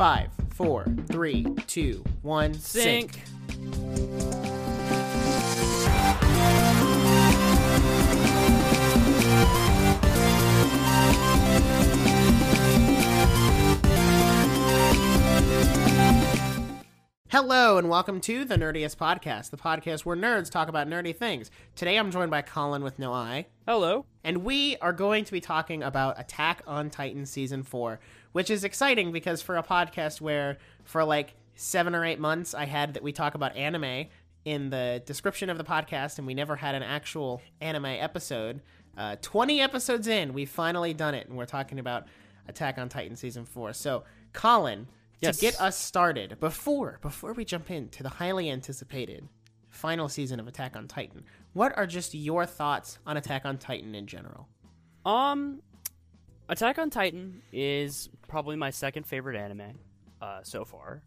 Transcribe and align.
Five, 0.00 0.30
four, 0.54 0.86
three, 1.08 1.44
two, 1.66 2.02
one, 2.22 2.54
Sync. 2.54 3.12
sync. 3.12 4.30
Hello 17.28 17.78
and 17.78 17.88
welcome 17.88 18.20
to 18.22 18.44
the 18.44 18.56
Nerdiest 18.56 18.96
Podcast, 18.96 19.50
the 19.50 19.56
podcast 19.56 20.06
where 20.06 20.16
nerds 20.16 20.50
talk 20.50 20.68
about 20.68 20.88
nerdy 20.88 21.14
things. 21.14 21.50
Today 21.76 21.96
I'm 21.96 22.10
joined 22.10 22.30
by 22.30 22.42
Colyn 22.42 22.82
with 22.82 22.98
no 22.98 23.12
eye, 23.12 23.46
Hello. 23.66 24.04
and 24.24 24.38
we 24.38 24.76
are 24.78 24.92
going 24.92 25.24
to 25.24 25.32
be 25.32 25.40
talking 25.40 25.82
about 25.82 26.18
Attack 26.18 26.62
on 26.66 26.90
Titan 26.90 27.26
Season 27.26 27.62
4, 27.62 28.00
which 28.32 28.50
is 28.50 28.64
exciting 28.64 29.12
because 29.12 29.42
for 29.42 29.56
a 29.56 29.62
podcast 29.62 30.20
where 30.20 30.58
for 30.84 31.04
like 31.04 31.34
seven 31.54 31.94
or 31.94 32.04
eight 32.04 32.18
months 32.18 32.54
I 32.54 32.64
had 32.64 32.94
that 32.94 33.02
we 33.02 33.12
talk 33.12 33.34
about 33.34 33.56
anime 33.56 34.06
in 34.44 34.70
the 34.70 35.02
description 35.04 35.50
of 35.50 35.58
the 35.58 35.64
podcast, 35.64 36.16
and 36.16 36.26
we 36.26 36.32
never 36.32 36.56
had 36.56 36.74
an 36.74 36.82
actual 36.82 37.42
anime 37.60 37.84
episode. 37.84 38.62
Uh, 38.96 39.16
20 39.20 39.60
episodes 39.60 40.06
in, 40.08 40.32
we've 40.32 40.48
finally 40.48 40.94
done 40.94 41.14
it, 41.14 41.28
and 41.28 41.36
we're 41.36 41.44
talking 41.44 41.78
about 41.78 42.06
Attack 42.48 42.78
on 42.78 42.88
Titan 42.88 43.16
Season 43.16 43.44
4. 43.44 43.74
So, 43.74 44.04
Colyn, 44.32 44.86
Yes. 45.20 45.36
to 45.36 45.40
get 45.42 45.60
us 45.60 45.76
started, 45.76 46.40
before 46.40 46.98
before 47.02 47.34
we 47.34 47.44
jump 47.44 47.70
into 47.70 48.02
the 48.02 48.08
highly 48.08 48.50
anticipated 48.50 49.28
final 49.68 50.08
season 50.08 50.40
of 50.40 50.48
Attack 50.48 50.74
on 50.74 50.88
Titan, 50.88 51.24
what 51.52 51.76
are 51.76 51.86
just 51.86 52.14
your 52.14 52.46
thoughts 52.46 52.98
on 53.06 53.18
Attack 53.18 53.44
on 53.44 53.58
Titan 53.58 53.94
in 53.94 54.06
general? 54.06 54.48
Um, 55.04 55.60
Attack 56.50 56.80
on 56.80 56.90
Titan 56.90 57.42
is 57.52 58.08
probably 58.26 58.56
my 58.56 58.70
second 58.70 59.06
favorite 59.06 59.36
anime 59.36 59.78
uh, 60.20 60.40
so 60.42 60.64
far. 60.64 61.00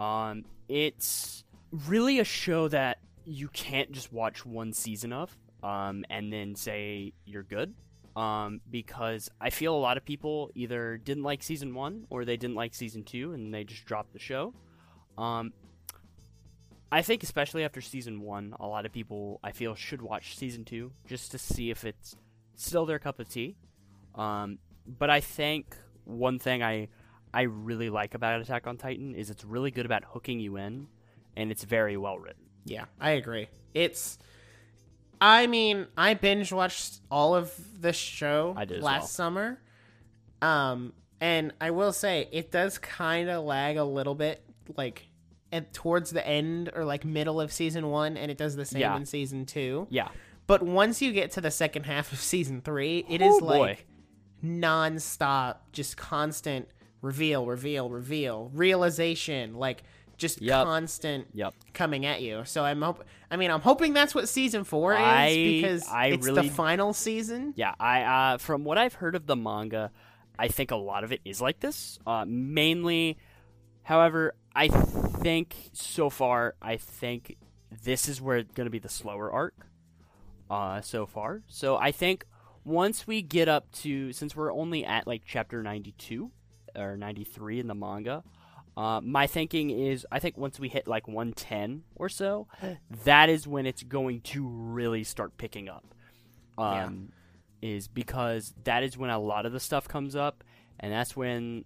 Um, 0.00 0.46
it's 0.66 1.44
really 1.86 2.20
a 2.20 2.24
show 2.24 2.68
that 2.68 2.96
you 3.26 3.48
can't 3.48 3.92
just 3.92 4.14
watch 4.14 4.46
one 4.46 4.72
season 4.72 5.12
of 5.12 5.36
um, 5.62 6.06
and 6.08 6.32
then 6.32 6.54
say 6.54 7.12
you're 7.26 7.42
good. 7.42 7.74
Um, 8.16 8.62
because 8.70 9.30
I 9.38 9.50
feel 9.50 9.74
a 9.74 9.76
lot 9.76 9.98
of 9.98 10.06
people 10.06 10.50
either 10.54 10.96
didn't 10.96 11.22
like 11.22 11.42
season 11.42 11.74
one 11.74 12.06
or 12.08 12.24
they 12.24 12.38
didn't 12.38 12.56
like 12.56 12.74
season 12.74 13.04
two 13.04 13.34
and 13.34 13.52
they 13.52 13.64
just 13.64 13.84
dropped 13.84 14.14
the 14.14 14.18
show. 14.18 14.54
Um, 15.18 15.52
I 16.90 17.02
think 17.02 17.22
especially 17.22 17.64
after 17.64 17.82
season 17.82 18.22
one, 18.22 18.54
a 18.58 18.66
lot 18.66 18.86
of 18.86 18.92
people 18.92 19.38
I 19.44 19.52
feel 19.52 19.74
should 19.74 20.00
watch 20.00 20.38
season 20.38 20.64
two 20.64 20.92
just 21.06 21.30
to 21.32 21.38
see 21.38 21.70
if 21.70 21.84
it's 21.84 22.16
still 22.56 22.86
their 22.86 22.98
cup 22.98 23.20
of 23.20 23.28
tea. 23.28 23.56
Um, 24.14 24.58
but 24.86 25.10
I 25.10 25.20
think 25.20 25.76
one 26.04 26.38
thing 26.38 26.62
I 26.62 26.88
I 27.34 27.42
really 27.42 27.88
like 27.90 28.14
about 28.14 28.40
Attack 28.40 28.66
on 28.66 28.76
Titan 28.76 29.14
is 29.14 29.30
it's 29.30 29.44
really 29.44 29.70
good 29.70 29.86
about 29.86 30.04
hooking 30.04 30.38
you 30.40 30.56
in, 30.56 30.88
and 31.36 31.50
it's 31.50 31.64
very 31.64 31.96
well 31.96 32.18
written. 32.18 32.42
Yeah, 32.64 32.84
I 33.00 33.12
agree. 33.12 33.48
It's 33.74 34.18
I 35.20 35.46
mean, 35.46 35.86
I 35.96 36.14
binge 36.14 36.52
watched 36.52 37.00
all 37.10 37.34
of 37.34 37.54
the 37.80 37.92
show 37.92 38.54
I 38.56 38.64
did 38.64 38.82
last 38.82 39.00
well. 39.02 39.06
summer. 39.08 39.60
Um 40.40 40.92
and 41.20 41.52
I 41.60 41.70
will 41.70 41.92
say 41.92 42.28
it 42.32 42.50
does 42.50 42.78
kind 42.78 43.28
of 43.30 43.44
lag 43.44 43.76
a 43.76 43.84
little 43.84 44.14
bit 44.16 44.44
like 44.76 45.06
at 45.52 45.72
towards 45.72 46.10
the 46.10 46.26
end 46.26 46.70
or 46.74 46.84
like 46.84 47.04
middle 47.04 47.40
of 47.40 47.52
season 47.52 47.88
1 47.90 48.16
and 48.16 48.30
it 48.30 48.38
does 48.38 48.56
the 48.56 48.64
same 48.64 48.80
Yeah. 48.80 48.96
in 48.96 49.06
season 49.06 49.46
2. 49.46 49.86
Yeah, 49.90 50.08
But 50.46 50.62
once 50.62 51.00
you 51.02 51.12
get 51.12 51.30
to 51.32 51.40
the 51.40 51.50
second 51.50 51.84
half 51.84 52.12
of 52.12 52.18
season 52.20 52.60
3, 52.62 53.04
it 53.08 53.22
Oh, 53.22 53.34
is 53.36 53.40
boy. 53.40 53.58
like 53.58 53.86
non-stop 54.42 55.70
just 55.72 55.96
constant 55.96 56.68
reveal, 57.00 57.46
reveal, 57.46 57.88
reveal, 57.90 58.50
realization, 58.54 59.54
like 59.54 59.82
just 60.16 60.40
Yep. 60.40 60.64
constant 60.64 61.26
yep. 61.32 61.54
coming 61.72 62.06
at 62.06 62.22
you. 62.22 62.44
So 62.44 62.64
I'm 62.64 62.80
hope 62.82 63.04
I 63.30 63.36
mean 63.36 63.50
I'm 63.50 63.60
hoping 63.60 63.92
that's 63.92 64.14
what 64.14 64.28
season 64.28 64.64
4 64.64 64.92
is 64.94 65.36
because 65.36 65.88
I 65.88 66.06
it's 66.08 66.26
really- 66.26 66.48
the 66.48 66.54
final 66.54 66.92
season. 66.92 67.54
Yeah, 67.56 67.74
I 67.80 68.02
uh, 68.02 68.38
from 68.38 68.64
what 68.64 68.78
I've 68.78 68.94
heard 68.94 69.14
of 69.14 69.26
the 69.26 69.36
manga, 69.36 69.90
I 70.38 70.48
think 70.48 70.70
a 70.70 70.76
lot 70.76 71.02
of 71.04 71.12
it 71.12 71.20
is 71.24 71.40
like 71.40 71.60
this. 71.60 71.98
Uh, 72.06 72.24
mainly, 72.26 73.18
however, 73.82 74.34
I 74.54 74.68
think 74.68 75.54
so 75.72 76.08
far, 76.10 76.54
I 76.60 76.76
think 76.76 77.36
this 77.82 78.08
is 78.08 78.20
where 78.20 78.36
it's 78.38 78.52
going 78.52 78.66
to 78.66 78.70
be 78.70 78.78
the 78.78 78.88
slower 78.88 79.30
arc. 79.30 79.54
Uh, 80.50 80.82
so 80.82 81.06
far, 81.06 81.42
so 81.46 81.76
I 81.78 81.92
think 81.92 82.26
once 82.64 83.06
we 83.06 83.22
get 83.22 83.48
up 83.48 83.70
to 83.72 84.12
since 84.12 84.36
we're 84.36 84.52
only 84.52 84.84
at 84.84 85.06
like 85.06 85.22
chapter 85.26 85.62
ninety 85.62 85.92
two 85.92 86.30
or 86.74 86.96
ninety 86.96 87.24
three 87.24 87.60
in 87.60 87.66
the 87.66 87.74
manga. 87.74 88.22
Uh, 88.74 89.02
my 89.02 89.26
thinking 89.26 89.68
is, 89.68 90.06
I 90.10 90.18
think 90.18 90.38
once 90.38 90.58
we 90.58 90.70
hit 90.70 90.88
like 90.88 91.06
110 91.06 91.82
or 91.94 92.08
so, 92.08 92.46
that 93.04 93.28
is 93.28 93.46
when 93.46 93.66
it's 93.66 93.82
going 93.82 94.22
to 94.22 94.48
really 94.48 95.04
start 95.04 95.36
picking 95.36 95.68
up. 95.68 95.84
Yeah. 96.58 96.86
Um, 96.86 97.12
is 97.60 97.86
because 97.86 98.52
that 98.64 98.82
is 98.82 98.98
when 98.98 99.10
a 99.10 99.18
lot 99.18 99.46
of 99.46 99.52
the 99.52 99.60
stuff 99.60 99.86
comes 99.86 100.16
up, 100.16 100.42
and 100.80 100.92
that's 100.92 101.16
when 101.16 101.64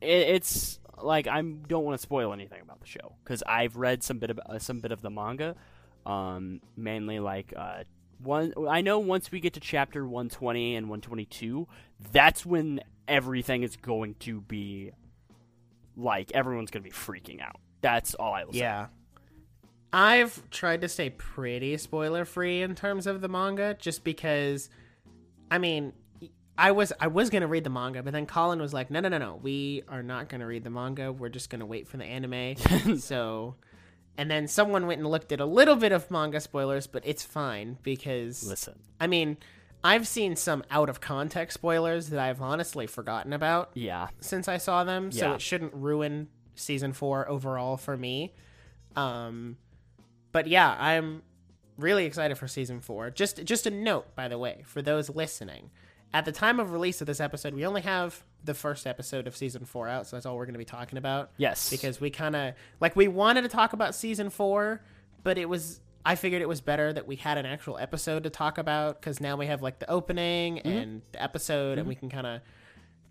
it, 0.00 0.28
it's 0.28 0.78
like 1.02 1.26
I 1.26 1.40
don't 1.40 1.84
want 1.84 1.98
to 1.98 2.02
spoil 2.02 2.32
anything 2.32 2.60
about 2.60 2.80
the 2.80 2.86
show 2.86 3.14
because 3.24 3.42
I've 3.46 3.76
read 3.76 4.02
some 4.02 4.18
bit 4.18 4.30
of 4.30 4.38
uh, 4.38 4.58
some 4.58 4.80
bit 4.80 4.92
of 4.92 5.00
the 5.00 5.10
manga, 5.10 5.56
um, 6.04 6.60
mainly 6.76 7.18
like 7.20 7.54
uh, 7.56 7.84
one. 8.22 8.52
I 8.68 8.80
know 8.80 8.98
once 8.98 9.30
we 9.30 9.40
get 9.40 9.54
to 9.54 9.60
chapter 9.60 10.04
120 10.04 10.76
and 10.76 10.88
122, 10.88 11.66
that's 12.12 12.44
when 12.44 12.80
everything 13.08 13.62
is 13.62 13.76
going 13.76 14.14
to 14.20 14.40
be 14.40 14.92
like 15.96 16.30
everyone's 16.32 16.70
going 16.70 16.82
to 16.82 16.88
be 16.88 16.94
freaking 16.94 17.42
out. 17.42 17.56
That's 17.80 18.14
all 18.14 18.34
I 18.34 18.44
will 18.44 18.52
say. 18.52 18.60
Yeah. 18.60 18.86
I've 19.92 20.48
tried 20.50 20.82
to 20.82 20.88
stay 20.88 21.10
pretty 21.10 21.76
spoiler 21.76 22.24
free 22.24 22.62
in 22.62 22.74
terms 22.74 23.06
of 23.06 23.20
the 23.20 23.28
manga 23.28 23.74
just 23.74 24.04
because 24.04 24.70
I 25.50 25.58
mean 25.58 25.92
I 26.56 26.72
was 26.72 26.92
I 27.00 27.08
was 27.08 27.30
gonna 27.30 27.48
read 27.48 27.64
the 27.64 27.70
manga, 27.70 28.02
but 28.02 28.12
then 28.12 28.26
Colyn 28.26 28.60
was 28.60 28.72
like, 28.72 28.90
No 28.90 29.00
no 29.00 29.08
no 29.08 29.18
no, 29.18 29.40
we 29.42 29.82
are 29.88 30.02
not 30.02 30.28
gonna 30.28 30.46
read 30.46 30.62
the 30.62 30.70
manga, 30.70 31.10
we're 31.10 31.28
just 31.28 31.50
gonna 31.50 31.66
wait 31.66 31.88
for 31.88 31.96
the 31.96 32.04
anime. 32.04 32.56
so 32.98 33.56
and 34.20 34.30
then 34.30 34.46
someone 34.46 34.86
went 34.86 35.00
and 35.00 35.08
looked 35.10 35.32
at 35.32 35.40
a 35.40 35.46
little 35.46 35.76
bit 35.76 35.92
of 35.92 36.10
manga 36.10 36.40
spoilers, 36.40 36.86
but 36.86 37.02
it's 37.06 37.24
fine 37.24 37.78
because 37.82 38.46
Listen, 38.46 38.78
I 39.00 39.06
mean, 39.06 39.38
I've 39.82 40.06
seen 40.06 40.36
some 40.36 40.62
out 40.70 40.90
of 40.90 41.00
context 41.00 41.54
spoilers 41.54 42.10
that 42.10 42.20
I've 42.20 42.42
honestly 42.42 42.86
forgotten 42.86 43.32
about 43.32 43.70
yeah, 43.72 44.08
since 44.20 44.46
I 44.46 44.58
saw 44.58 44.84
them, 44.84 45.10
so 45.10 45.28
Yeah. 45.28 45.34
it 45.36 45.40
shouldn't 45.40 45.72
ruin 45.72 46.28
season 46.54 46.92
four 46.92 47.26
overall 47.30 47.78
for 47.78 47.96
me. 47.96 48.34
Um, 48.94 49.56
but 50.32 50.46
yeah, 50.46 50.76
I'm 50.78 51.22
really 51.78 52.04
excited 52.04 52.36
for 52.36 52.46
season 52.46 52.80
four. 52.80 53.08
Just 53.08 53.42
just 53.44 53.66
a 53.66 53.70
note, 53.70 54.14
by 54.14 54.28
the 54.28 54.36
way, 54.36 54.64
for 54.66 54.82
those 54.82 55.08
listening, 55.08 55.70
at 56.12 56.24
the 56.24 56.32
time 56.32 56.58
of 56.60 56.72
release 56.72 57.00
of 57.00 57.06
this 57.06 57.20
episode, 57.20 57.54
we 57.54 57.64
only 57.66 57.82
have 57.82 58.24
the 58.44 58.54
first 58.54 58.86
episode 58.86 59.26
of 59.26 59.36
season 59.36 59.64
four 59.64 59.86
out, 59.88 60.06
so 60.06 60.16
that's 60.16 60.26
all 60.26 60.36
we're 60.36 60.46
going 60.46 60.54
to 60.54 60.58
be 60.58 60.64
talking 60.64 60.98
about. 60.98 61.30
yes, 61.36 61.70
Because 61.70 62.00
we 62.00 62.10
kind 62.10 62.34
of 62.34 62.54
like 62.80 62.96
we 62.96 63.06
wanted 63.08 63.42
to 63.42 63.48
talk 63.48 63.72
about 63.72 63.94
season 63.94 64.30
four, 64.30 64.82
but 65.22 65.38
it 65.38 65.48
was 65.48 65.80
I 66.04 66.14
figured 66.14 66.40
it 66.40 66.48
was 66.48 66.62
better 66.62 66.92
that 66.94 67.06
we 67.06 67.16
had 67.16 67.36
an 67.36 67.44
actual 67.44 67.76
episode 67.78 68.24
to 68.24 68.30
talk 68.30 68.56
about 68.56 69.00
because 69.00 69.20
now 69.20 69.36
we 69.36 69.46
have 69.46 69.60
like 69.62 69.78
the 69.78 69.90
opening 69.90 70.56
Mm-hmm. 70.56 70.68
and 70.68 71.02
the 71.12 71.22
episode, 71.22 71.78
and 71.78 71.86
we 71.86 71.94
can 71.94 72.08
kind 72.08 72.26
of 72.26 72.40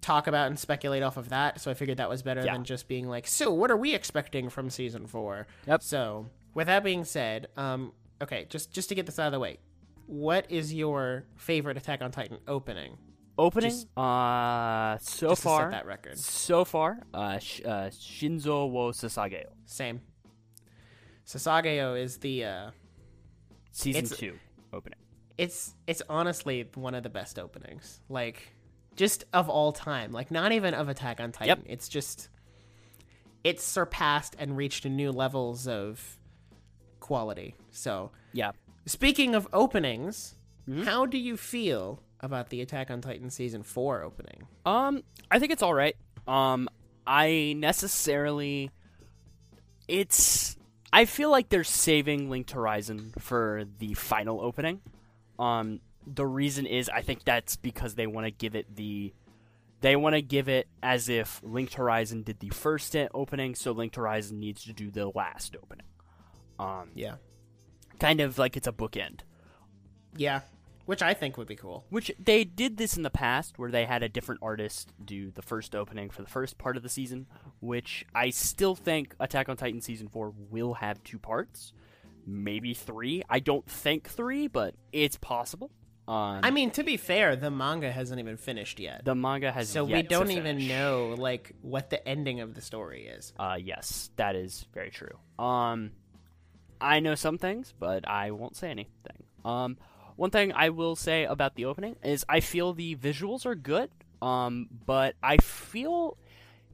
talk 0.01 0.27
about 0.27 0.47
and 0.47 0.57
speculate 0.57 1.03
off 1.03 1.15
of 1.17 1.29
that. 1.29 1.59
So 1.61 1.69
I 1.69 1.73
figured 1.75 1.97
that 1.97 2.09
was 2.09 2.21
better 2.23 2.41
Yeah. 2.43 2.53
than 2.53 2.63
just 2.63 2.87
being 2.87 3.07
like, 3.07 3.27
so 3.27 3.53
what 3.53 3.69
are 3.69 3.77
we 3.77 3.93
expecting 3.93 4.49
from 4.49 4.69
season 4.69 5.05
four? 5.07 5.45
Yep. 5.67 5.83
So 5.83 6.25
with 6.55 6.67
that 6.67 6.83
being 6.83 7.03
said, 7.05 7.47
um, 7.57 7.91
okay, 8.21 8.47
just 8.49 8.71
just 8.73 8.89
to 8.89 8.95
get 8.95 9.05
this 9.05 9.19
out 9.19 9.27
of 9.27 9.33
the 9.33 9.39
way, 9.39 9.59
what 10.09 10.49
is 10.49 10.73
your 10.73 11.25
favorite 11.37 11.77
Attack 11.77 12.01
on 12.01 12.11
Titan 12.11 12.39
opening? 12.47 12.97
opening. 13.37 13.69
just- 13.69 13.87
uh, 13.97 14.97
so 14.99 15.29
Just 15.29 15.43
far, 15.43 15.61
set 15.63 15.71
that 15.71 15.85
record. 15.85 16.17
so 16.17 16.65
far, 16.65 16.99
uh, 17.13 17.37
sh- 17.39 17.61
uh, 17.63 17.89
Shinzo 17.89 18.69
wo 18.69 18.91
Sasageyo, 18.91 19.45
Same. 19.65 20.01
Sasageyo 21.25 21.99
is 21.99 22.17
the 22.17 22.43
uh, 22.45 22.71
season 23.71 24.05
two 24.05 24.33
opening. 24.73 24.97
it's 25.37 25.75
it's 25.87 26.01
honestly 26.09 26.67
one 26.75 26.95
of 26.95 27.03
the 27.03 27.09
best 27.09 27.37
openings. 27.37 28.01
Like 28.09 28.53
just 28.95 29.25
of 29.31 29.47
all 29.47 29.71
time. 29.71 30.11
Like 30.11 30.31
not 30.31 30.51
even 30.51 30.73
of 30.73 30.89
Attack 30.89 31.21
on 31.21 31.31
Titan. 31.31 31.63
It's 31.67 31.87
just 31.87 32.29
it's 33.43 33.63
surpassed 33.63 34.35
and 34.39 34.57
reached 34.57 34.85
new 34.85 35.11
levels 35.11 35.67
of 35.67 36.17
quality. 36.99 37.55
So, 37.71 38.11
Yeah, 38.33 38.51
speaking 38.89 39.35
of 39.35 39.47
openings, 39.53 40.35
Mhm. 40.67 40.85
how 40.85 41.05
do 41.05 41.17
you 41.17 41.37
feel 41.37 42.01
about 42.19 42.49
the 42.49 42.61
Attack 42.61 42.91
on 42.91 43.01
Titan 43.01 43.29
season 43.29 43.63
4 43.63 44.03
opening? 44.03 44.47
Um, 44.65 45.03
I 45.31 45.39
think 45.39 45.51
it's 45.51 45.63
all 45.63 45.73
right. 45.73 45.95
Um, 46.27 46.67
I 47.07 47.53
necessarily, 47.57 48.71
it's. 49.87 50.57
I 50.91 51.05
feel 51.05 51.29
like 51.29 51.49
they're 51.49 51.63
saving 51.63 52.29
Linked 52.29 52.51
Horizon 52.51 53.13
for 53.19 53.63
the 53.77 53.93
final 53.93 54.41
opening. 54.41 54.81
Um, 55.37 55.81
the 56.05 56.25
reason 56.25 56.65
is 56.65 56.89
I 56.89 57.01
think 57.01 57.23
that's 57.23 57.55
because 57.55 57.93
they 57.95 58.07
want 58.07 58.25
to 58.25 58.31
give 58.31 58.55
it 58.55 58.75
the 58.75 59.13
they 59.81 59.95
want 59.95 60.13
to 60.15 60.21
give 60.21 60.49
it 60.49 60.67
as 60.83 61.07
if 61.07 61.41
Linked 61.43 61.75
Horizon 61.75 62.23
did 62.23 62.39
the 62.41 62.49
first 62.49 62.93
opening, 63.13 63.55
so 63.55 63.71
Linked 63.71 63.95
Horizon 63.95 64.39
needs 64.39 64.63
to 64.65 64.73
do 64.73 64.91
the 64.91 65.07
last 65.09 65.55
opening. 65.55 65.85
Um, 66.57 66.89
Yeah. 66.95 67.15
Kind 67.99 68.21
of 68.21 68.37
like 68.37 68.57
it's 68.57 68.67
a 68.67 68.71
bookend. 68.71 69.21
Yeah. 70.15 70.41
Which 70.85 71.03
I 71.03 71.13
think 71.13 71.37
would 71.37 71.47
be 71.47 71.55
cool. 71.55 71.85
Which 71.89 72.11
they 72.17 72.43
did 72.43 72.77
this 72.77 72.97
in 72.97 73.03
the 73.03 73.11
past, 73.11 73.59
where 73.59 73.69
they 73.69 73.85
had 73.85 74.01
a 74.01 74.09
different 74.09 74.41
artist 74.41 74.91
do 75.03 75.29
the 75.29 75.43
first 75.43 75.75
opening 75.75 76.09
for 76.09 76.23
the 76.23 76.29
first 76.29 76.57
part 76.57 76.77
of 76.77 76.83
the 76.83 76.89
season. 76.89 77.27
Which 77.59 78.05
I 78.15 78.31
still 78.31 78.73
think 78.75 79.15
Attack 79.19 79.49
on 79.49 79.57
Titan 79.57 79.81
season 79.81 80.07
four 80.07 80.33
will 80.49 80.73
have 80.75 81.03
two 81.03 81.19
parts, 81.19 81.73
maybe 82.25 82.73
three. 82.73 83.21
I 83.29 83.39
don't 83.39 83.69
think 83.69 84.09
three, 84.09 84.47
but 84.47 84.73
it's 84.91 85.17
possible. 85.17 85.69
Um, 86.07 86.39
I 86.41 86.49
mean, 86.49 86.71
to 86.71 86.83
be 86.83 86.97
fair, 86.97 87.35
the 87.35 87.51
manga 87.51 87.91
hasn't 87.91 88.19
even 88.19 88.37
finished 88.37 88.79
yet. 88.79 89.05
the 89.05 89.13
manga 89.13 89.51
has 89.51 89.69
so 89.69 89.85
yet 89.85 89.95
we 89.95 90.01
don't 90.01 90.31
even 90.31 90.67
know 90.67 91.13
like 91.15 91.51
what 91.61 91.91
the 91.91 92.07
ending 92.07 92.39
of 92.39 92.55
the 92.55 92.61
story 92.61 93.05
is. 93.05 93.31
Uh, 93.37 93.57
yes, 93.61 94.09
that 94.15 94.35
is 94.35 94.65
very 94.73 94.89
true. 94.89 95.15
Um, 95.37 95.91
I 96.81 96.99
know 96.99 97.15
some 97.15 97.37
things, 97.37 97.73
but 97.77 98.07
I 98.07 98.31
won't 98.31 98.55
say 98.55 98.69
anything. 98.69 99.23
Um, 99.45 99.77
one 100.15 100.31
thing 100.31 100.51
I 100.53 100.69
will 100.69 100.95
say 100.95 101.23
about 101.23 101.55
the 101.55 101.65
opening 101.65 101.95
is 102.03 102.25
I 102.27 102.39
feel 102.39 102.73
the 102.73 102.95
visuals 102.95 103.45
are 103.45 103.55
good. 103.55 103.89
Um, 104.21 104.67
but 104.85 105.15
I 105.23 105.37
feel, 105.37 106.17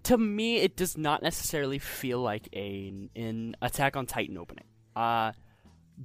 to 0.03 0.17
me, 0.17 0.57
it 0.57 0.75
does 0.75 0.97
not 0.97 1.21
necessarily 1.21 1.77
feel 1.77 2.19
like 2.19 2.49
a 2.53 2.91
an 3.15 3.55
Attack 3.61 3.95
on 3.95 4.07
Titan 4.07 4.37
opening. 4.37 4.65
Uh, 4.95 5.33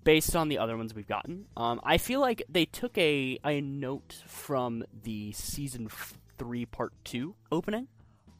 based 0.05 0.37
on 0.37 0.49
the 0.49 0.59
other 0.59 0.77
ones 0.77 0.95
we've 0.95 1.09
gotten, 1.09 1.47
um, 1.57 1.81
I 1.83 1.97
feel 1.97 2.21
like 2.21 2.43
they 2.49 2.67
took 2.67 2.97
a 2.99 3.39
a 3.45 3.61
note 3.63 4.23
from 4.27 4.85
the 5.03 5.33
season 5.33 5.89
three 6.37 6.67
part 6.67 6.93
two 7.05 7.37
opening 7.51 7.89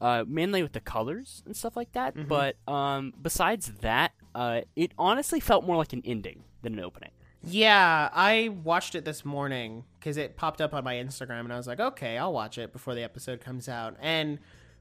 uh, 0.01 0.25
mainly 0.27 0.63
with 0.63 0.73
the 0.73 0.79
colors 0.79 1.43
and 1.45 1.55
stuff 1.55 1.77
like 1.77 1.91
that. 1.93 2.27
But 2.27 2.55
um, 2.67 3.13
besides 3.21 3.71
that, 3.81 4.11
uh, 4.35 4.61
it 4.75 4.91
honestly 4.97 5.39
felt 5.39 5.65
more 5.65 5.75
like 5.77 5.93
an 5.93 6.01
ending 6.05 6.43
than 6.61 6.73
an 6.73 6.79
opening. 6.79 7.11
Yeah, 7.43 8.09
I 8.13 8.49
watched 8.63 8.93
it 8.93 9.03
this 9.03 9.25
morning 9.25 9.83
because 9.99 10.17
it 10.17 10.37
popped 10.37 10.61
up 10.61 10.73
on 10.73 10.83
my 10.83 10.95
Instagram, 10.95 11.41
and 11.41 11.53
I 11.53 11.57
was 11.57 11.65
like, 11.65 11.79
okay, 11.79 12.17
I'll 12.17 12.33
watch 12.33 12.57
it 12.57 12.71
before 12.71 12.93
the 12.93 13.03
episode 13.03 13.41
comes 13.41 13.67
out. 13.67 13.95
And 13.99 14.37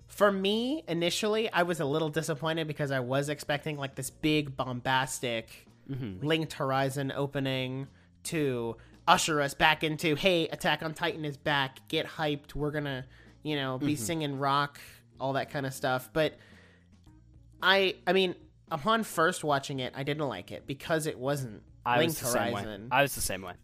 for 0.08 0.30
me, 0.30 0.84
initially, 0.86 1.50
I 1.52 1.62
was 1.62 1.80
a 1.80 1.84
little 1.84 2.10
disappointed 2.10 2.66
because 2.66 2.90
I 2.90 3.00
was 3.00 3.28
expecting 3.28 3.78
like 3.78 3.94
this 3.94 4.10
big 4.10 4.56
bombastic 4.56 5.66
linked 6.22 6.52
horizon 6.52 7.12
opening 7.16 7.88
to 8.24 8.76
usher 9.08 9.40
us 9.40 9.54
back 9.54 9.82
into, 9.82 10.14
hey, 10.14 10.46
Attack 10.48 10.82
on 10.82 10.94
Titan 10.94 11.24
is 11.24 11.36
back, 11.36 11.88
get 11.88 12.06
hyped, 12.06 12.54
we're 12.54 12.70
gonna, 12.70 13.06
you 13.42 13.56
know, 13.56 13.78
be 13.78 13.96
singing 13.96 14.38
rock, 14.38 14.78
all 15.18 15.32
that 15.32 15.50
kind 15.50 15.64
of 15.64 15.72
stuff. 15.72 16.10
But 16.12 16.34
I, 17.62 17.96
I 18.06 18.12
mean, 18.12 18.34
upon 18.70 19.02
first 19.04 19.44
watching 19.44 19.80
it, 19.80 19.92
I 19.96 20.02
didn't 20.02 20.26
like 20.28 20.50
it 20.52 20.66
because 20.66 21.06
it 21.06 21.18
wasn't 21.18 21.62
I 21.84 21.98
linked 21.98 22.20
was 22.22 22.32
the 22.32 22.38
same 22.38 22.52
way. 22.52 22.62
horizon. 22.62 22.88
I 22.90 23.02
was 23.02 23.14
the 23.14 23.20
same 23.20 23.42
way. 23.42 23.54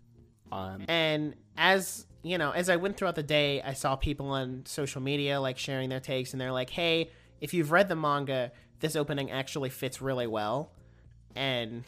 Um, 0.53 0.85
And 0.89 1.35
as 1.57 2.07
you 2.23 2.39
know, 2.39 2.51
as 2.51 2.69
I 2.69 2.77
went 2.77 2.97
throughout 2.97 3.15
the 3.15 3.23
day, 3.23 3.63
I 3.63 3.73
saw 3.73 3.95
people 3.97 4.31
on 4.31 4.63
social 4.67 5.01
media 5.01 5.41
like 5.41 5.59
sharing 5.59 5.89
their 5.91 6.01
takes, 6.01 6.33
and 6.33 6.41
they're 6.41 6.53
like, 6.53 6.71
"Hey, 6.71 7.11
if 7.41 7.55
you've 7.55 7.71
read 7.71 7.89
the 7.89 7.97
manga, 7.97 8.51
this 8.81 8.97
opening 8.97 9.31
actually 9.31 9.71
fits 9.71 10.01
really 10.03 10.27
well." 10.27 10.73
And 11.37 11.85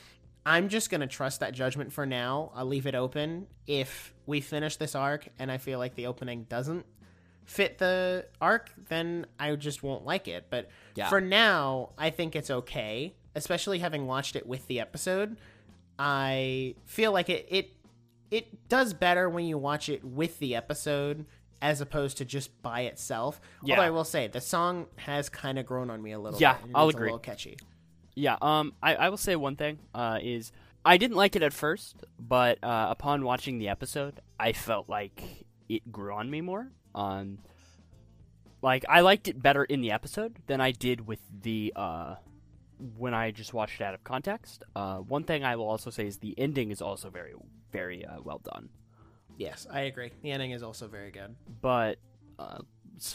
I'm 0.47 0.69
just 0.69 0.91
gonna 0.91 1.07
trust 1.07 1.41
that 1.41 1.55
judgment 1.55 1.93
for 1.93 2.07
now. 2.07 2.53
I'll 2.55 2.67
leave 2.67 2.87
it 2.87 2.95
open. 2.95 3.49
If 3.67 4.15
we 4.27 4.41
finish 4.41 4.77
this 4.77 4.95
arc 4.95 5.29
and 5.39 5.51
I 5.51 5.59
feel 5.59 5.79
like 5.79 5.95
the 5.95 6.07
opening 6.07 6.45
doesn't 6.45 6.87
fit 7.49 7.79
the 7.79 8.27
arc, 8.43 8.71
then 8.91 9.27
I 9.41 9.57
just 9.57 9.83
won't 9.83 10.05
like 10.05 10.29
it. 10.29 10.47
But 10.51 10.69
Yeah. 10.95 11.09
for 11.09 11.21
now, 11.21 11.91
I 11.97 12.11
think 12.11 12.37
it's 12.37 12.51
okay. 12.51 13.15
Especially 13.35 13.79
having 13.79 14.07
watched 14.07 14.37
it 14.37 14.47
with 14.47 14.67
the 14.67 14.79
episode, 14.81 15.39
I 15.99 16.75
feel 16.85 17.13
like 17.13 17.29
it 17.29 17.47
it 17.49 17.71
it 18.31 18.69
does 18.69 18.93
better 18.95 19.29
when 19.31 19.47
you 19.47 19.57
watch 19.59 19.89
it 19.89 20.05
with 20.05 20.39
the 20.39 20.55
episode 20.55 21.25
as 21.63 21.81
opposed 21.81 22.19
to 22.19 22.25
just 22.25 22.61
by 22.63 22.83
itself. 22.83 23.41
Yeah. 23.65 23.75
Although 23.77 23.87
I 23.87 23.91
will 23.91 24.05
say 24.05 24.29
the 24.29 24.41
song 24.41 24.87
has 24.97 25.29
kind 25.29 25.59
of 25.59 25.67
grown 25.67 25.91
on 25.91 26.03
me 26.03 26.13
a 26.13 26.19
little. 26.19 26.39
Yeah, 26.41 26.59
bit, 26.59 26.71
I'll 26.75 26.89
it's 26.89 26.95
agree. 26.97 27.09
A 27.09 27.13
little 27.13 27.19
catchy. 27.21 27.57
yeah. 28.15 28.37
Um, 28.43 28.75
I, 28.83 28.95
I 28.97 29.09
will 29.09 29.17
say 29.17 29.35
one 29.37 29.57
thing. 29.57 29.79
Uh, 29.95 30.19
is 30.23 30.53
I 30.85 30.99
didn't 30.99 31.17
like 31.17 31.35
it 31.35 31.43
at 31.43 31.53
first, 31.53 32.05
but 32.19 32.63
uh, 32.63 32.89
upon 32.91 33.25
watching 33.25 33.59
the 33.59 33.69
episode, 33.69 34.21
I 34.39 34.53
felt 34.53 34.89
like 34.89 35.23
it 35.69 35.91
grew 35.91 36.13
on 36.13 36.31
me 36.31 36.41
more. 36.43 36.69
Um, 36.99 37.39
like 38.61 38.85
I 38.89 39.01
liked 39.01 39.29
it 39.29 39.41
better 39.41 39.65
in 39.65 39.81
the 39.81 39.93
episode 39.93 40.37
than 40.49 40.61
I 40.61 40.73
did 40.73 41.07
with 41.07 41.21
the 41.43 41.73
uh 41.77 42.17
when 42.97 43.15
I 43.15 43.31
just 43.31 43.53
watched 43.55 43.81
it 43.81 43.85
out 43.85 43.95
of 43.95 44.05
context. 44.05 44.65
Uh, 44.75 44.99
one 44.99 45.25
thing 45.25 45.45
I 45.45 45.57
will 45.57 45.69
also 45.69 45.91
say 45.91 46.07
is 46.07 46.19
the 46.19 46.35
ending 46.39 46.71
is 46.71 46.81
also 46.81 47.11
very, 47.11 47.35
very 47.73 48.05
uh, 48.05 48.21
well 48.23 48.39
done. 48.39 48.69
Yes, 49.37 49.67
I 49.71 49.83
agree. 49.83 50.13
The 50.23 50.31
ending 50.31 50.53
is 50.53 50.63
also 50.63 50.89
very 50.89 51.11
good. 51.11 51.35
But 51.61 51.99
uh, 52.39 52.59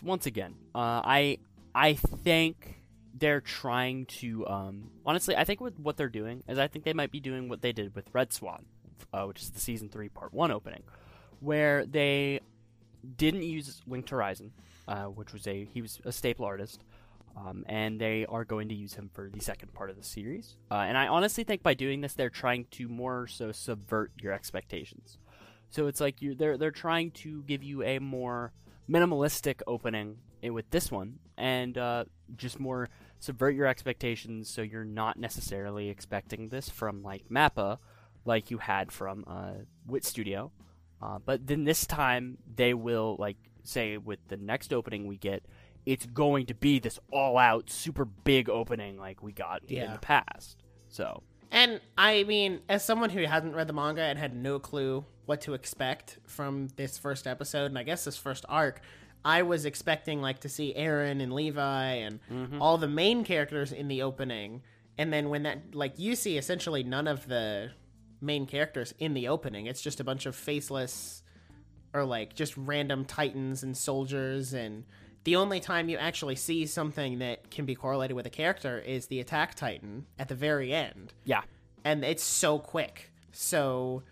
once 0.01 0.25
again, 0.25 0.55
uh, 0.73 1.01
I 1.03 1.39
I 1.75 1.93
think 1.93 2.81
they're 3.13 3.41
trying 3.41 4.05
to 4.05 4.47
um, 4.47 4.91
honestly. 5.05 5.35
I 5.35 5.43
think 5.43 5.59
with 5.59 5.79
what 5.79 5.97
they're 5.97 6.09
doing 6.09 6.43
is 6.47 6.57
I 6.57 6.67
think 6.67 6.85
they 6.85 6.93
might 6.93 7.11
be 7.11 7.19
doing 7.19 7.49
what 7.49 7.61
they 7.61 7.73
did 7.73 7.95
with 7.95 8.05
Red 8.13 8.31
Swan, 8.31 8.65
uh, 9.13 9.25
which 9.25 9.41
is 9.41 9.49
the 9.49 9.59
season 9.59 9.89
three 9.89 10.09
part 10.09 10.33
one 10.33 10.51
opening, 10.51 10.83
where 11.39 11.85
they 11.85 12.39
didn't 13.17 13.43
use 13.43 13.81
Linked 13.87 14.09
Horizon, 14.09 14.51
uh, 14.87 15.05
which 15.05 15.33
was 15.33 15.47
a 15.47 15.65
he 15.65 15.81
was 15.81 15.99
a 16.05 16.11
staple 16.11 16.45
artist. 16.45 16.83
Um, 17.35 17.65
and 17.67 17.99
they 17.99 18.27
are 18.27 18.45
going 18.45 18.69
to 18.69 18.75
use 18.75 18.93
him 18.93 19.09
for 19.11 19.27
the 19.27 19.39
second 19.39 19.73
part 19.73 19.89
of 19.89 19.95
the 19.95 20.03
series. 20.03 20.55
Uh, 20.69 20.75
and 20.75 20.95
I 20.95 21.07
honestly 21.07 21.43
think 21.43 21.63
by 21.63 21.73
doing 21.73 22.01
this, 22.01 22.13
they're 22.13 22.29
trying 22.29 22.65
to 22.71 22.87
more 22.87 23.25
so 23.25 23.51
subvert 23.51 24.11
your 24.21 24.33
expectations. 24.33 25.17
So 25.71 25.87
it's 25.87 25.99
like 25.99 26.21
you 26.21 26.35
they're 26.35 26.57
they're 26.57 26.69
trying 26.69 27.09
to 27.11 27.41
give 27.43 27.63
you 27.63 27.81
a 27.81 27.97
more 27.97 28.53
minimalistic 28.87 29.61
opening 29.65 30.17
with 30.43 30.69
this 30.69 30.91
one, 30.91 31.19
and 31.37 31.77
uh, 31.77 32.05
just 32.35 32.59
more 32.59 32.89
subvert 33.19 33.55
your 33.55 33.65
expectations, 33.65 34.49
so 34.49 34.61
you're 34.61 34.83
not 34.83 35.17
necessarily 35.17 35.89
expecting 35.89 36.49
this 36.49 36.69
from 36.69 37.01
like 37.01 37.29
Mappa, 37.29 37.77
like 38.25 38.51
you 38.51 38.57
had 38.57 38.91
from 38.91 39.23
uh, 39.25 39.63
Wit 39.87 40.05
Studio. 40.05 40.51
Uh, 41.03 41.19
but 41.25 41.45
then 41.47 41.65
this 41.65 41.85
time 41.85 42.37
they 42.55 42.73
will 42.73 43.17
like 43.19 43.35
say 43.63 43.97
with 43.97 44.19
the 44.29 44.37
next 44.37 44.71
opening 44.71 45.05
we 45.05 45.17
get, 45.17 45.43
it's 45.85 46.05
going 46.05 46.45
to 46.45 46.53
be 46.53 46.79
this 46.79 46.97
all-out 47.11 47.69
super 47.69 48.05
big 48.05 48.49
opening 48.49 48.97
like 48.97 49.21
we 49.21 49.33
got 49.33 49.61
in 49.67 49.91
the 49.91 49.99
past. 49.99 50.63
So. 50.87 51.23
And 51.51 51.81
I 51.97 52.23
mean, 52.23 52.61
as 52.69 52.85
someone 52.85 53.09
who 53.09 53.25
hasn't 53.25 53.53
read 53.53 53.67
the 53.67 53.73
manga 53.73 54.01
and 54.01 54.17
had 54.17 54.33
no 54.33 54.59
clue 54.59 55.03
what 55.25 55.41
to 55.41 55.53
expect 55.53 56.19
from 56.25 56.69
this 56.77 56.97
first 56.97 57.27
episode, 57.27 57.65
and 57.65 57.77
I 57.77 57.83
guess 57.83 58.05
this 58.05 58.17
first 58.17 58.45
arc, 58.47 58.81
I 59.25 59.41
was 59.41 59.65
expecting 59.65 60.21
like 60.21 60.39
to 60.39 60.49
see 60.49 60.73
Eren 60.77 61.21
and 61.21 61.33
Levi 61.33 61.93
and 61.95 62.19
all 62.61 62.77
the 62.77 62.87
main 62.87 63.23
characters 63.25 63.71
in 63.71 63.87
the 63.87 64.01
opening, 64.01 64.61
and 64.97 65.11
then 65.11 65.29
when 65.29 65.43
that 65.43 65.75
like 65.75 65.99
you 65.99 66.15
see 66.15 66.37
essentially 66.37 66.83
none 66.83 67.07
of 67.07 67.27
the 67.27 67.71
main 68.23 68.45
characters 68.47 68.93
in 68.99 69.13
the 69.13 69.27
opening. 69.27 69.65
It's 69.67 69.81
just 69.81 69.99
a 69.99 70.03
bunch 70.03 70.25
of 70.25 70.35
faceless 70.35 71.21
or 71.93 72.03
like 72.05 72.33
just 72.35 72.55
random 72.57 73.05
titans 73.05 73.61
and 73.63 73.77
soldiers 73.77 74.53
and 74.53 74.83
the 75.25 75.35
only 75.37 75.59
time 75.59 75.87
you 75.87 75.97
actually 75.97 76.35
see 76.35 76.65
something 76.65 77.19
that 77.19 77.49
can 77.51 77.65
be 77.65 77.75
correlated 77.75 78.15
with 78.15 78.25
a 78.25 78.29
character 78.31 78.77
is 78.79 79.07
the 79.07 79.19
attack 79.21 79.55
titan 79.55 80.05
at 80.19 80.27
the 80.27 80.35
very 80.35 80.73
end 80.73 81.13
yeah, 81.23 81.41
and 81.85 82.03
it's 82.03 82.23
so 82.23 82.59
quick. 82.59 83.11
So 83.31 84.03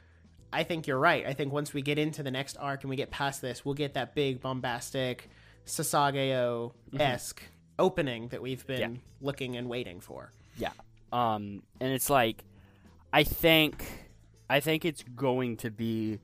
I 0.54 0.64
think 0.64 0.88
you're 0.88 1.00
right. 1.00 1.26
I 1.26 1.34
think 1.34 1.52
once 1.52 1.74
we 1.74 1.82
get 1.82 1.98
into 1.98 2.22
the 2.24 2.32
next 2.32 2.56
arc 2.60 2.84
and 2.84 2.90
we 2.90 2.96
get 2.96 3.10
past 3.12 3.42
this, 3.42 3.66
we'll 3.66 3.74
get 3.76 3.94
that 3.96 4.14
big 4.16 4.42
bombastic 4.42 5.30
Sasageyo 5.66 6.74
esque 7.00 7.42
opening 7.80 8.28
that 8.30 8.42
we've 8.42 8.66
been 8.68 8.80
Yeah. 8.96 9.00
looking 9.22 9.56
and 9.58 9.68
waiting 9.70 10.00
for. 10.02 10.32
Yeah. 10.58 10.72
Um 11.12 11.64
and 11.80 11.92
it's 11.92 12.10
like 12.10 12.44
I 13.14 13.24
think 13.24 13.86
I 14.50 14.60
think 14.60 14.86
it's 14.86 15.04
going 15.04 15.58
to 15.58 15.72
be 15.72 16.20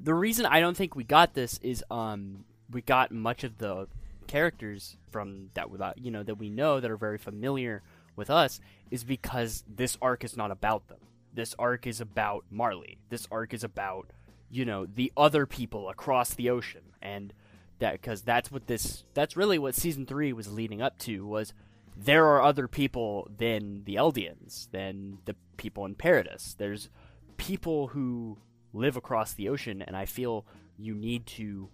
the 0.00 0.14
reason 0.14 0.46
I 0.46 0.60
don't 0.60 0.76
think 0.76 0.96
we 0.96 1.04
got 1.04 1.34
this 1.34 1.58
is 1.62 1.84
um 1.90 2.44
we 2.70 2.82
got 2.82 3.12
much 3.12 3.44
of 3.44 3.58
the 3.58 3.88
characters 4.26 4.96
from 5.10 5.50
that 5.54 5.70
without 5.70 5.98
you 5.98 6.10
know 6.10 6.22
that 6.22 6.36
we 6.36 6.48
know 6.48 6.80
that 6.80 6.90
are 6.90 6.96
very 6.96 7.18
familiar 7.18 7.82
with 8.16 8.30
us 8.30 8.60
is 8.90 9.04
because 9.04 9.64
this 9.66 9.96
arc 10.02 10.24
is 10.24 10.36
not 10.36 10.50
about 10.50 10.88
them. 10.88 10.98
This 11.34 11.54
arc 11.58 11.86
is 11.86 12.00
about 12.00 12.44
Marley. 12.50 12.98
This 13.08 13.26
arc 13.30 13.54
is 13.54 13.64
about 13.64 14.10
you 14.50 14.64
know 14.64 14.86
the 14.86 15.12
other 15.16 15.46
people 15.46 15.88
across 15.88 16.34
the 16.34 16.50
ocean 16.50 16.82
and 17.00 17.32
that 17.78 17.92
because 17.92 18.22
that's 18.22 18.50
what 18.50 18.66
this 18.66 19.04
that's 19.14 19.36
really 19.36 19.58
what 19.58 19.74
season 19.74 20.06
3 20.06 20.32
was 20.32 20.52
leading 20.52 20.80
up 20.80 20.98
to 20.98 21.26
was 21.26 21.52
there 21.96 22.26
are 22.26 22.42
other 22.42 22.68
people 22.68 23.28
than 23.36 23.84
the 23.84 23.96
Eldians, 23.96 24.70
than 24.70 25.18
the 25.24 25.36
people 25.56 25.84
in 25.84 25.94
Paradis. 25.94 26.54
There's 26.58 26.88
people 27.36 27.88
who 27.88 28.38
live 28.72 28.96
across 28.96 29.34
the 29.34 29.48
ocean, 29.48 29.82
and 29.82 29.96
I 29.96 30.06
feel 30.06 30.46
you 30.78 30.94
need 30.94 31.26
to 31.26 31.68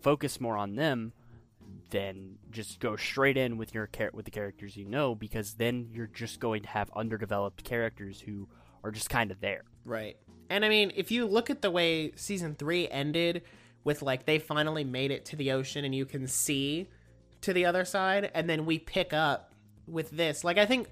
focus 0.00 0.40
more 0.40 0.56
on 0.56 0.76
them 0.76 1.12
than 1.90 2.36
just 2.50 2.78
go 2.78 2.96
straight 2.96 3.36
in 3.36 3.56
with 3.56 3.74
your 3.74 3.86
char- 3.86 4.10
with 4.12 4.26
the 4.26 4.30
characters 4.30 4.76
you 4.76 4.84
know 4.84 5.14
because 5.14 5.54
then 5.54 5.88
you're 5.90 6.06
just 6.06 6.38
going 6.38 6.62
to 6.62 6.68
have 6.68 6.90
underdeveloped 6.94 7.64
characters 7.64 8.20
who 8.20 8.46
are 8.82 8.90
just 8.90 9.08
kind 9.08 9.30
of 9.30 9.40
there. 9.40 9.64
Right. 9.84 10.16
And 10.50 10.64
I 10.64 10.68
mean, 10.68 10.92
if 10.94 11.10
you 11.10 11.24
look 11.24 11.48
at 11.48 11.62
the 11.62 11.70
way 11.70 12.12
season 12.16 12.54
three 12.54 12.86
ended, 12.88 13.42
with 13.82 14.02
like 14.02 14.26
they 14.26 14.38
finally 14.38 14.84
made 14.84 15.10
it 15.10 15.24
to 15.26 15.36
the 15.36 15.52
ocean 15.52 15.84
and 15.84 15.94
you 15.94 16.06
can 16.06 16.26
see 16.26 16.88
to 17.40 17.52
the 17.52 17.64
other 17.64 17.84
side, 17.84 18.30
and 18.34 18.48
then 18.48 18.66
we 18.66 18.78
pick 18.78 19.12
up 19.12 19.53
with 19.86 20.10
this. 20.10 20.44
Like, 20.44 20.58
I 20.58 20.66
think 20.66 20.88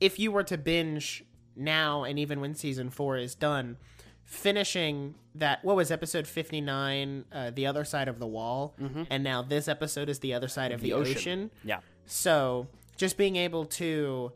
if 0.00 0.18
you 0.18 0.32
were 0.32 0.44
to 0.44 0.58
binge 0.58 1.24
now, 1.56 2.04
and 2.04 2.18
even 2.18 2.40
when 2.40 2.54
season 2.54 2.90
four 2.90 3.16
is 3.16 3.34
done, 3.34 3.76
finishing 4.24 5.14
that, 5.34 5.64
what 5.64 5.76
was 5.76 5.90
episode 5.90 6.26
59, 6.26 7.24
uh, 7.32 7.50
The 7.50 7.66
Other 7.66 7.84
Side 7.84 8.08
of 8.08 8.18
the 8.18 8.26
Wall, 8.26 8.74
and 9.10 9.22
now 9.24 9.42
this 9.42 9.68
episode 9.68 10.08
is 10.08 10.18
The 10.20 10.34
Other 10.34 10.48
Side 10.48 10.72
of 10.72 10.80
the, 10.80 10.92
ocean. 10.92 11.50
Yeah. 11.62 11.80
So 12.06 12.68
just 12.96 13.16
being 13.16 13.36
able 13.36 13.64
to 13.66 14.32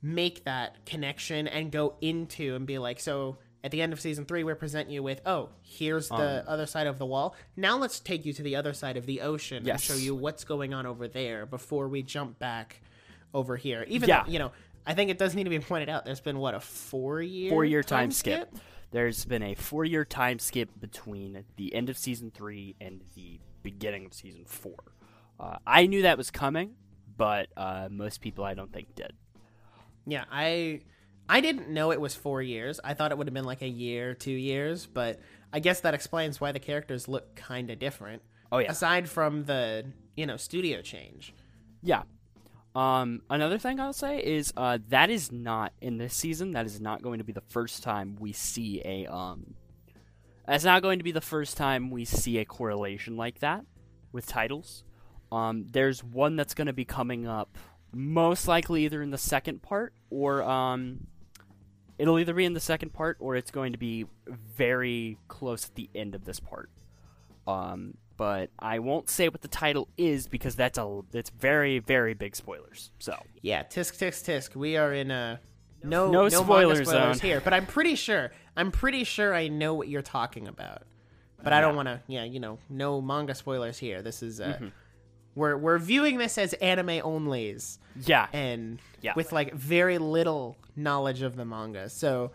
make 0.00 0.44
that 0.44 0.84
connection 0.86 1.46
and 1.46 1.70
go 1.70 1.94
into 2.00 2.54
and 2.56 2.66
be 2.66 2.78
like, 2.78 2.98
so 3.00 3.36
at 3.64 3.70
the 3.70 3.80
end 3.80 3.92
of 3.92 4.00
season 4.00 4.24
three, 4.24 4.42
we 4.42 4.52
present 4.54 4.90
you 4.90 5.02
with, 5.02 5.20
oh, 5.26 5.50
here's 5.62 6.08
the 6.08 6.40
Um, 6.40 6.44
other 6.48 6.66
side 6.66 6.86
of 6.88 6.98
the 6.98 7.06
wall. 7.06 7.36
Now 7.56 7.76
let's 7.78 8.00
take 8.00 8.26
you 8.26 8.32
to 8.32 8.42
the 8.42 8.56
other 8.56 8.72
side 8.72 8.96
of 8.96 9.06
the 9.06 9.20
ocean 9.20 9.68
and 9.68 9.80
show 9.80 9.94
you 9.94 10.14
what's 10.14 10.42
going 10.44 10.74
on 10.74 10.86
over 10.86 11.06
there 11.06 11.46
before 11.46 11.86
we 11.88 12.02
jump 12.02 12.38
back 12.40 12.82
over 13.34 13.56
here. 13.56 13.84
Even 13.88 14.08
Yeah. 14.08 14.24
though, 14.24 14.30
you 14.30 14.38
know, 14.38 14.52
I 14.86 14.94
think 14.94 15.10
it 15.10 15.18
does 15.18 15.34
need 15.34 15.44
to 15.44 15.50
be 15.50 15.58
pointed 15.60 15.88
out. 15.88 16.04
There's 16.04 16.20
been 16.20 16.38
what 16.38 16.54
a 16.54 16.60
four 16.60 17.22
year 17.22 17.50
four 17.50 17.64
year 17.64 17.82
time 17.82 18.10
skip. 18.10 18.52
There's 18.90 19.24
been 19.24 19.42
a 19.42 19.54
four 19.54 19.84
year 19.84 20.04
time 20.04 20.38
skip 20.38 20.68
between 20.78 21.44
the 21.56 21.74
end 21.74 21.88
of 21.88 21.96
season 21.96 22.30
three 22.30 22.74
and 22.80 23.00
the 23.14 23.40
beginning 23.62 24.04
of 24.06 24.12
season 24.14 24.44
four. 24.44 24.76
Uh, 25.40 25.56
I 25.66 25.86
knew 25.86 26.02
that 26.02 26.18
was 26.18 26.30
coming, 26.30 26.74
but 27.16 27.48
uh, 27.56 27.88
most 27.90 28.20
people 28.20 28.44
I 28.44 28.54
don't 28.54 28.72
think 28.72 28.94
did. 28.94 29.12
Yeah, 30.06 30.24
I 30.30 30.80
I 31.28 31.40
didn't 31.40 31.68
know 31.70 31.92
it 31.92 32.00
was 32.00 32.14
four 32.14 32.42
years. 32.42 32.80
I 32.82 32.94
thought 32.94 33.12
it 33.12 33.18
would 33.18 33.26
have 33.28 33.34
been 33.34 33.44
like 33.44 33.62
a 33.62 33.68
year, 33.68 34.14
two 34.14 34.32
years, 34.32 34.84
but 34.86 35.20
I 35.52 35.60
guess 35.60 35.80
that 35.80 35.94
explains 35.94 36.40
why 36.40 36.52
the 36.52 36.58
characters 36.58 37.06
look 37.08 37.34
kind 37.36 37.70
of 37.70 37.78
different. 37.78 38.22
Oh 38.50 38.58
yeah, 38.58 38.70
Aside 38.72 39.08
from 39.08 39.44
the 39.44 39.86
you 40.16 40.26
know 40.26 40.36
studio 40.36 40.82
change. 40.82 41.32
yeah. 41.82 42.02
Um, 42.74 43.22
another 43.28 43.58
thing 43.58 43.78
I'll 43.80 43.92
say 43.92 44.18
is 44.18 44.52
uh, 44.56 44.78
that 44.88 45.10
is 45.10 45.30
not 45.30 45.72
in 45.80 45.98
this 45.98 46.14
season. 46.14 46.52
That 46.52 46.66
is 46.66 46.80
not 46.80 47.02
going 47.02 47.18
to 47.18 47.24
be 47.24 47.32
the 47.32 47.42
first 47.42 47.82
time 47.82 48.16
we 48.18 48.32
see 48.32 48.80
a 48.84 49.06
um. 49.06 49.54
That's 50.46 50.64
not 50.64 50.82
going 50.82 50.98
to 50.98 51.04
be 51.04 51.12
the 51.12 51.20
first 51.20 51.56
time 51.56 51.90
we 51.90 52.04
see 52.04 52.38
a 52.38 52.44
correlation 52.44 53.16
like 53.16 53.40
that 53.40 53.64
with 54.10 54.26
titles. 54.26 54.84
Um, 55.30 55.66
there's 55.70 56.02
one 56.02 56.36
that's 56.36 56.54
going 56.54 56.66
to 56.66 56.72
be 56.72 56.84
coming 56.84 57.26
up, 57.26 57.56
most 57.92 58.48
likely 58.48 58.84
either 58.84 59.02
in 59.02 59.10
the 59.10 59.18
second 59.18 59.62
part 59.62 59.94
or 60.10 60.42
um, 60.42 61.06
it'll 61.98 62.18
either 62.18 62.34
be 62.34 62.44
in 62.44 62.52
the 62.52 62.60
second 62.60 62.92
part 62.92 63.16
or 63.20 63.36
it's 63.36 63.50
going 63.50 63.72
to 63.72 63.78
be 63.78 64.06
very 64.26 65.16
close 65.28 65.66
at 65.66 65.74
the 65.74 65.88
end 65.94 66.14
of 66.14 66.24
this 66.24 66.40
part. 66.40 66.68
Um, 67.46 67.96
but 68.16 68.50
I 68.58 68.78
won't 68.78 69.08
say 69.10 69.28
what 69.28 69.40
the 69.42 69.48
title 69.48 69.88
is 69.96 70.26
because 70.26 70.54
that's 70.56 70.78
a 70.78 71.00
that's 71.10 71.30
very 71.30 71.78
very 71.78 72.14
big 72.14 72.36
spoilers. 72.36 72.90
So 72.98 73.16
Yeah, 73.42 73.62
tisk 73.64 73.96
tisk 73.98 74.24
tisk. 74.24 74.54
We 74.56 74.76
are 74.76 74.92
in 74.92 75.10
a 75.10 75.40
no 75.82 76.10
No 76.10 76.22
no, 76.22 76.28
spoilers 76.28 76.88
zone. 76.88 77.18
here, 77.18 77.40
but 77.40 77.52
I'm 77.52 77.66
pretty 77.66 77.94
sure 77.96 78.30
I'm 78.56 78.70
pretty 78.70 79.04
sure 79.04 79.34
I 79.34 79.48
know 79.48 79.74
what 79.74 79.88
you're 79.88 80.02
talking 80.02 80.46
about. 80.48 80.82
But 81.42 81.52
I 81.52 81.60
don't 81.60 81.74
want 81.74 81.88
to, 81.88 82.00
yeah, 82.06 82.22
you 82.22 82.38
know, 82.38 82.58
no 82.70 83.00
manga 83.00 83.34
spoilers 83.34 83.76
here. 83.78 84.00
This 84.02 84.22
is 84.22 84.40
uh 84.40 84.44
Mm-hmm. 84.54 84.68
we're 85.34 85.56
we're 85.56 85.78
viewing 85.78 86.18
this 86.18 86.38
as 86.38 86.52
anime 86.54 87.00
onlys 87.02 87.78
yeah, 87.96 88.28
and 88.32 88.78
Yeah. 89.00 89.14
with 89.16 89.32
like 89.32 89.52
very 89.54 89.98
little 89.98 90.56
knowledge 90.76 91.22
of 91.22 91.34
the 91.36 91.44
manga. 91.44 91.88
So 91.88 92.30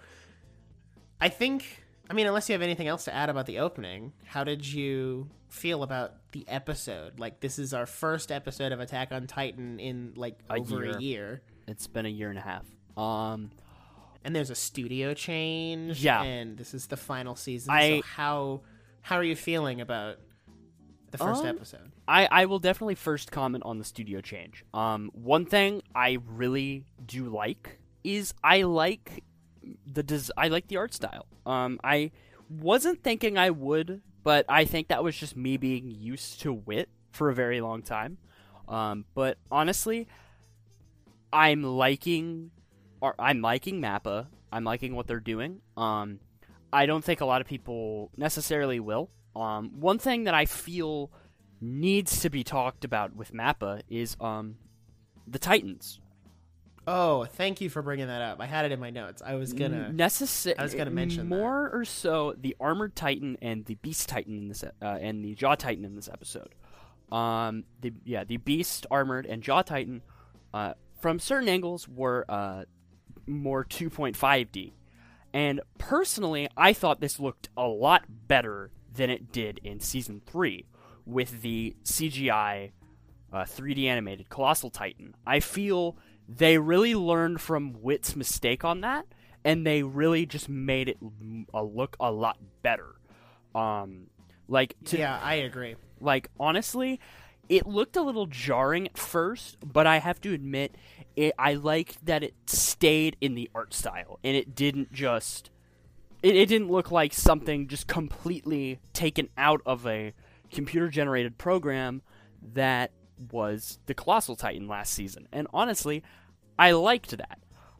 I 1.22 1.30
think 1.30 1.84
I 2.10 2.14
mean 2.14 2.28
unless 2.28 2.50
you 2.50 2.54
have 2.54 2.62
anything 2.62 2.88
else 2.88 3.06
to 3.06 3.14
add 3.14 3.30
about 3.30 3.46
the 3.46 3.60
opening, 3.60 4.14
how 4.26 4.44
did 4.44 4.66
you 4.66 5.30
feel 5.50 5.84
about 5.84 6.14
the 6.32 6.46
episode? 6.48 7.20
Like 7.20 7.40
this 7.40 7.60
is 7.60 7.74
our 7.74 7.86
first 7.86 8.32
episode 8.32 8.72
of 8.72 8.80
Attack 8.80 9.12
on 9.12 9.28
Titan 9.28 9.80
in 9.80 10.14
like 10.16 10.38
A 10.50 10.56
over 10.56 10.84
year. 10.86 10.98
a 10.98 11.02
year. 11.02 11.42
it's 11.68 11.88
been 11.88 12.06
a 12.06 12.10
year 12.10 12.30
and 12.30 12.38
a 12.38 12.42
half. 12.42 12.66
Um, 12.96 13.52
and 14.24 14.36
there's 14.36 14.50
a 14.50 14.56
studio 14.56 15.14
change. 15.14 16.04
Yeah. 16.04 16.22
and 16.24 16.58
this 16.58 16.74
is 16.74 16.88
the 16.88 16.98
final 16.98 17.36
season. 17.36 17.72
I- 17.74 18.00
so 18.00 18.06
how 18.06 18.62
how 19.02 19.16
are 19.16 19.24
you 19.24 19.36
feeling 19.38 19.80
about 19.80 20.18
the 21.12 21.18
first 21.18 21.42
Um, 21.42 21.48
episode? 21.48 21.92
I, 22.10 22.28
I 22.30 22.46
will 22.46 22.60
definitely 22.60 22.96
first 22.96 23.32
comment 23.32 23.64
on 23.66 23.78
the 23.78 23.86
studio 23.86 24.20
change. 24.22 24.66
Um, 24.74 25.10
one 25.14 25.46
thing 25.46 25.82
I 25.96 26.18
really 26.26 26.84
do 27.06 27.30
like 27.30 27.80
is 28.04 28.34
I 28.44 28.64
like 28.64 29.24
the 29.86 30.04
des- 30.04 30.32
I 30.38 30.50
like 30.50 30.68
the 30.68 30.76
art 30.78 30.94
style. 30.94 31.26
Um, 31.46 31.80
I 31.84 32.12
wasn't 32.50 33.04
thinking 33.04 33.38
I 33.38 33.50
would, 33.50 34.02
but 34.28 34.46
I 34.50 34.66
think 34.66 34.90
that 34.90 35.06
was 35.06 35.16
just 35.16 35.38
me 35.38 35.56
being 35.56 35.90
used 35.90 36.42
to 36.42 36.52
wit 36.52 36.90
for 37.12 37.30
a 37.30 37.34
very 37.34 37.62
long 37.62 37.82
time. 37.82 38.18
Um, 38.68 39.06
but 39.14 39.38
honestly, 39.50 40.10
I'm 41.32 41.64
liking, 41.64 42.52
I'm 43.18 43.42
liking 43.42 43.82
Mappa. 43.82 44.28
I'm 44.52 44.66
liking 44.66 44.96
what 44.96 45.08
they're 45.08 45.22
doing. 45.22 45.62
Um, 45.78 46.20
I 46.74 46.88
don't 46.88 47.06
think 47.06 47.22
a 47.22 47.26
lot 47.26 47.40
of 47.40 47.48
people 47.48 48.12
necessarily 48.18 48.82
will. 48.82 49.10
Um, 49.34 49.80
one 49.80 49.98
thing 49.98 50.26
that 50.26 50.34
I 50.34 50.44
feel 50.44 51.10
needs 51.62 52.20
to 52.20 52.30
be 52.30 52.44
talked 52.44 52.84
about 52.84 53.16
with 53.16 53.32
Mappa 53.32 53.82
is 53.90 54.18
um, 54.20 54.58
the 55.26 55.40
Titans. 55.40 56.02
Oh, 56.90 57.26
thank 57.26 57.60
you 57.60 57.70
for 57.70 57.82
bringing 57.82 58.08
that 58.08 58.22
up. 58.22 58.40
I 58.40 58.46
had 58.46 58.64
it 58.64 58.72
in 58.72 58.80
my 58.80 58.90
notes. 58.92 59.22
I 59.24 59.36
was 59.36 59.52
gonna. 59.52 59.92
Necessa- 59.94 60.56
I 60.58 60.64
was 60.64 60.74
gonna 60.74 60.90
mention 60.90 61.30
that. 61.30 61.36
more 61.36 61.70
or 61.70 61.84
so 61.84 62.34
the 62.40 62.56
armored 62.62 62.96
titan 62.96 63.38
and 63.42 63.66
the 63.66 63.76
beast 63.76 64.08
titan 64.08 64.38
in 64.38 64.48
this 64.48 64.64
uh, 64.64 64.70
and 64.86 65.24
the 65.24 65.36
jaw 65.36 65.56
titan 65.56 65.84
in 65.84 65.96
this 65.96 66.08
episode. 66.08 66.56
Um, 67.12 67.66
the 67.82 67.92
yeah, 68.06 68.24
the 68.24 68.38
beast 68.38 68.86
armored 68.90 69.26
and 69.26 69.44
jaw 69.44 69.64
titan, 69.64 70.02
uh, 70.54 70.74
from 71.02 71.20
certain 71.20 71.50
angles 71.50 71.88
were 71.90 72.26
uh 72.30 72.64
more 73.26 73.66
2.5D, 73.66 74.72
and 75.34 75.60
personally, 75.78 76.48
I 76.56 76.72
thought 76.72 77.02
this 77.02 77.20
looked 77.20 77.50
a 77.58 77.68
lot 77.68 78.06
better 78.28 78.72
than 78.94 79.10
it 79.10 79.34
did 79.34 79.60
in 79.64 79.82
season 79.82 80.22
three 80.26 80.66
with 81.06 81.42
the 81.42 81.76
CGI 81.84 82.72
uh, 83.34 83.44
3D 83.44 83.84
animated 83.86 84.30
Colossal 84.30 84.70
Titan. 84.70 85.14
I 85.26 85.42
feel 85.42 85.98
they 86.28 86.58
really 86.58 86.96
learned 86.96 87.42
from 87.42 87.82
Wit's 87.82 88.16
mistake 88.16 88.66
on 88.66 88.82
that, 88.82 89.06
and 89.44 89.66
they 89.66 89.84
really 89.84 90.26
just 90.26 90.50
made 90.50 90.90
it 90.90 90.98
look 91.54 91.96
a 92.00 92.12
lot 92.12 92.38
better. 92.62 92.96
Um, 93.56 94.08
like 94.48 94.76
to, 94.86 94.98
yeah, 94.98 95.20
I 95.22 95.36
agree. 95.36 95.76
like 96.00 96.30
honestly, 96.40 97.00
it 97.50 97.66
looked 97.66 97.96
a 97.96 98.02
little 98.02 98.28
jarring 98.28 98.88
at 98.88 98.98
first, 98.98 99.58
but 99.62 99.88
I 99.88 99.98
have 100.00 100.20
to 100.22 100.34
admit, 100.34 100.76
it, 101.16 101.34
I 101.40 101.54
liked 101.54 102.06
that 102.06 102.24
it 102.24 102.34
stayed 102.46 103.16
in 103.22 103.36
the 103.36 103.50
art 103.56 103.74
style 103.74 104.20
and 104.24 104.36
it 104.36 104.56
didn't 104.56 104.92
just. 104.92 105.50
It, 106.24 106.36
it 106.36 106.50
didn't 106.50 106.70
look 106.70 106.92
like 106.92 107.14
something 107.14 107.68
just 107.68 107.88
completely 107.88 108.80
taken 108.94 109.30
out 109.38 109.62
of 109.66 109.86
a 109.86 110.14
computer 110.52 110.90
generated 110.90 111.38
program 111.38 112.02
that 112.54 112.92
was 113.32 113.80
the 113.86 113.94
Colossal 113.94 114.36
Titan 114.36 114.68
last 114.68 114.94
season. 114.94 115.28
And 115.32 115.48
honestly, 115.54 116.04
I 116.58 116.72
liked 116.72 117.12
that. 117.18 117.40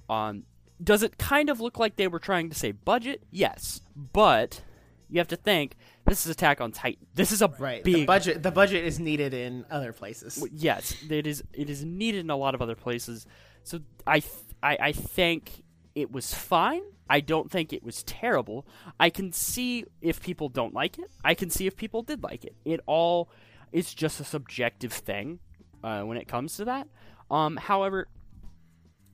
Um, 0.10 0.44
does 0.84 1.04
it 1.04 1.18
kind 1.18 1.50
of 1.50 1.60
look 1.60 1.80
like 1.80 1.96
they 1.96 2.08
were 2.08 2.20
trying 2.20 2.50
to 2.50 2.56
say 2.56 2.72
budget? 2.72 3.24
Yes, 3.32 3.82
but 3.96 4.62
you 5.10 5.20
have 5.20 5.28
to 5.30 5.36
think 5.36 5.76
this 6.06 6.26
is 6.26 6.32
Attack 6.32 6.62
on 6.62 6.72
Titan. 6.72 7.06
This 7.16 7.32
is 7.32 7.42
a 7.42 7.48
Right. 7.60 7.84
big 7.84 7.94
The 7.96 8.06
budget 8.06 8.44
the 8.44 8.52
budget 8.52 8.84
is 8.86 9.00
needed 9.00 9.34
in 9.34 9.66
other 9.72 9.94
places. 9.94 10.44
Yes, 10.54 10.96
it 11.10 11.26
is. 11.26 11.44
It 11.54 11.70
is 11.70 11.84
needed 11.84 12.20
in 12.22 12.30
a 12.30 12.36
lot 12.38 12.56
of 12.56 12.62
other 12.62 12.76
places. 12.76 13.26
So 13.64 13.80
I, 14.06 14.20
th- 14.20 14.34
I, 14.64 14.78
I 14.80 14.92
think 14.92 15.64
it 15.96 16.12
was 16.12 16.34
fine. 16.34 16.84
I 17.10 17.22
don't 17.22 17.50
think 17.50 17.74
it 17.74 17.84
was 17.84 18.04
terrible. 18.04 18.68
I 19.00 19.10
can 19.10 19.32
see 19.32 19.86
if 20.02 20.22
people 20.22 20.50
don't 20.50 20.74
like 20.74 21.00
it. 21.00 21.10
I 21.24 21.34
can 21.34 21.50
see 21.50 21.68
if 21.68 21.76
people 21.76 22.02
did 22.04 22.22
like 22.22 22.44
it. 22.46 22.56
It 22.66 22.82
all 22.86 23.30
is 23.72 23.94
just 23.94 24.20
a 24.20 24.24
subjective 24.24 24.94
thing 24.94 25.40
uh, 25.84 26.02
when 26.02 26.18
it 26.18 26.28
comes 26.28 26.58
to 26.58 26.66
that. 26.66 26.88
Um, 27.30 27.58
however, 27.58 28.08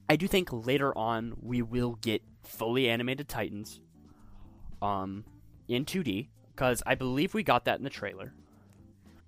I 0.10 0.16
do 0.16 0.28
think 0.28 0.50
later 0.52 0.96
on 0.98 1.34
we 1.42 1.62
will 1.62 1.94
get 2.02 2.22
fully 2.44 2.90
animated 2.90 3.28
Titans, 3.28 3.80
um, 4.82 5.24
in 5.68 5.86
2D 5.86 6.28
because 6.56 6.84
I 6.86 6.96
believe 6.96 7.34
we 7.34 7.44
got 7.44 7.66
that 7.66 7.78
in 7.78 7.84
the 7.84 7.90
trailer. 7.90 8.34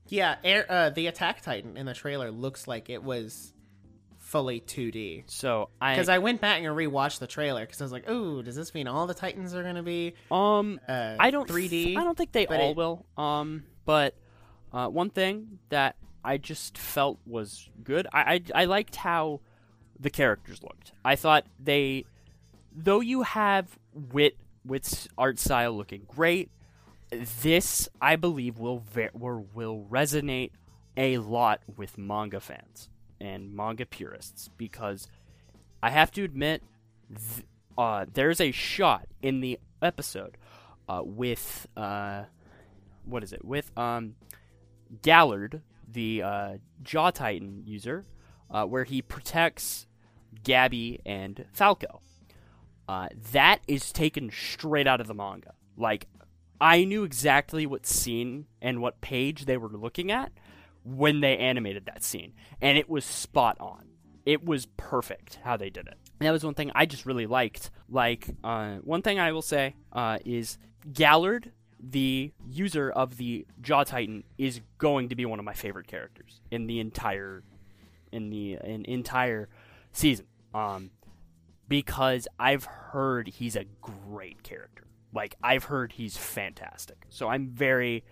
Yeah, 0.08 0.36
air, 0.44 0.66
uh, 0.70 0.90
the 0.92 1.08
Attack 1.08 1.42
Titan 1.42 1.78
in 1.78 1.86
the 1.88 1.94
trailer 1.94 2.30
looks 2.30 2.68
like 2.68 2.90
it 2.90 3.02
was 3.04 3.54
fully 4.20 4.60
2D. 4.60 5.24
So 5.28 5.70
I 5.82 5.94
Because 5.96 6.10
I 6.10 6.20
went 6.20 6.42
back 6.42 6.60
and 6.62 6.68
rewatched 6.68 7.20
the 7.20 7.28
trailer 7.28 7.62
because 7.62 7.82
I 7.82 7.86
was 7.86 7.92
like, 7.92 8.10
"Ooh, 8.10 8.44
does 8.44 8.56
this 8.56 8.74
mean 8.74 8.88
all 8.88 9.08
the 9.08 9.14
Titans 9.14 9.56
are 9.56 9.64
gonna 9.64 9.82
be 9.84 10.14
um 10.30 10.80
uh, 10.88 11.16
I 11.20 11.32
don't 11.32 11.48
3D?" 11.48 11.98
I 11.98 12.04
don't 12.04 12.18
think 12.18 12.32
they 12.34 12.46
but 12.46 12.60
all 12.60 12.72
it- 12.72 12.78
will. 12.78 13.06
Um, 13.18 13.64
but 13.86 14.16
uh, 14.76 14.90
one 14.90 15.10
thing 15.10 15.60
that 15.70 15.96
I 16.24 16.38
just 16.38 16.78
felt 16.78 17.20
was 17.26 17.70
good. 17.82 18.08
I, 18.12 18.42
I 18.56 18.64
I 18.64 18.66
liked 18.66 18.98
how 18.98 19.40
the 19.98 20.10
characters 20.10 20.62
looked. 20.62 20.92
I 21.06 21.16
thought 21.16 21.46
they, 21.58 22.04
though 22.76 23.00
you 23.00 23.22
have 23.22 23.80
wit 23.94 24.36
Wit's 24.66 25.08
art 25.18 25.40
style 25.40 25.74
looking 25.74 26.04
great, 26.08 26.52
this 27.42 27.88
I 28.02 28.18
believe 28.18 28.58
will 28.58 28.80
ver- 28.80 29.12
will, 29.14 29.88
resonate 29.90 30.52
a 30.98 31.20
lot 31.20 31.62
with 31.78 31.98
manga 31.98 32.42
fans 32.42 32.90
and 33.22 33.56
manga 33.56 33.86
purists 33.86 34.50
because 34.58 35.08
I 35.82 35.92
have 35.92 36.12
to 36.12 36.24
admit, 36.24 36.64
th- 37.10 37.46
uh, 37.78 38.06
there's 38.12 38.42
a 38.42 38.52
shot 38.52 39.08
in 39.22 39.40
the 39.40 39.60
episode 39.82 40.38
uh, 40.90 41.02
with 41.04 41.68
uh, 41.78 42.24
what 43.06 43.24
is 43.24 43.32
it 43.32 43.46
with 43.46 43.72
um 43.78 44.16
Galliard, 45.02 45.62
the 45.88 46.24
uh, 46.24 46.58
Jaw 46.84 47.12
Titan 47.12 47.64
user, 47.66 48.06
uh, 48.50 48.66
where 48.66 48.84
he 48.84 49.02
protects 49.02 49.88
Gabi 50.44 51.00
and 51.06 51.46
Falco. 51.54 52.02
Uh, 52.88 53.08
that 53.32 53.62
is 53.68 53.92
taken 53.92 54.30
straight 54.30 54.88
out 54.88 55.02
of 55.02 55.08
the 55.08 55.14
manga. 55.14 55.54
Like, 55.76 56.08
I 56.62 56.84
knew 56.84 57.04
exactly 57.04 57.66
what 57.66 57.86
scene 57.86 58.46
and 58.62 58.82
what 58.82 59.02
page 59.02 59.46
they 59.46 59.58
were 59.58 59.70
looking 59.70 60.12
at 60.12 60.32
when 60.84 61.20
they 61.20 61.38
animated 61.38 61.86
that 61.86 62.04
scene, 62.04 62.34
and 62.62 62.78
it 62.78 62.90
was 62.90 63.04
spot 63.04 63.58
on. 63.60 63.88
It 64.26 64.46
was 64.46 64.68
perfect 64.78 65.40
how 65.44 65.58
they 65.58 65.70
did 65.70 65.88
it. 65.88 65.98
And 66.20 66.28
that 66.28 66.32
was 66.32 66.44
one 66.44 66.54
thing 66.54 66.72
I 66.74 66.86
just 66.86 67.06
really 67.06 67.28
liked. 67.28 67.70
Like, 67.90 68.28
uh, 68.44 68.76
one 68.78 69.02
thing 69.02 69.20
I 69.20 69.32
will 69.32 69.42
say 69.42 69.76
uh, 69.92 70.20
is 70.26 70.58
Galliard 70.92 71.52
the 71.88 72.32
user 72.50 72.90
of 72.90 73.18
the 73.18 73.46
Jaw 73.62 73.84
Titan 73.84 74.24
is 74.38 74.62
going 74.78 75.10
to 75.10 75.16
be 75.16 75.26
one 75.26 75.40
of 75.40 75.46
my 75.46 75.54
favorite 75.54 75.88
characters 75.88 76.42
in 76.50 76.68
the 76.68 76.80
entire 76.80 77.44
in 78.12 78.30
the 78.30 78.58
in 78.64 78.86
entire 78.86 79.50
season. 79.92 80.26
Um, 80.54 80.92
because 81.68 82.28
I've 82.40 82.66
heard 82.66 83.28
he's 83.28 83.56
a 83.56 83.66
great 83.82 84.44
character. 84.44 84.88
Like 85.14 85.36
I've 85.44 85.66
heard 85.66 85.94
he's 85.94 86.18
fantastic. 86.18 87.06
So 87.10 87.28
I'm 87.28 87.50
very 87.50 88.04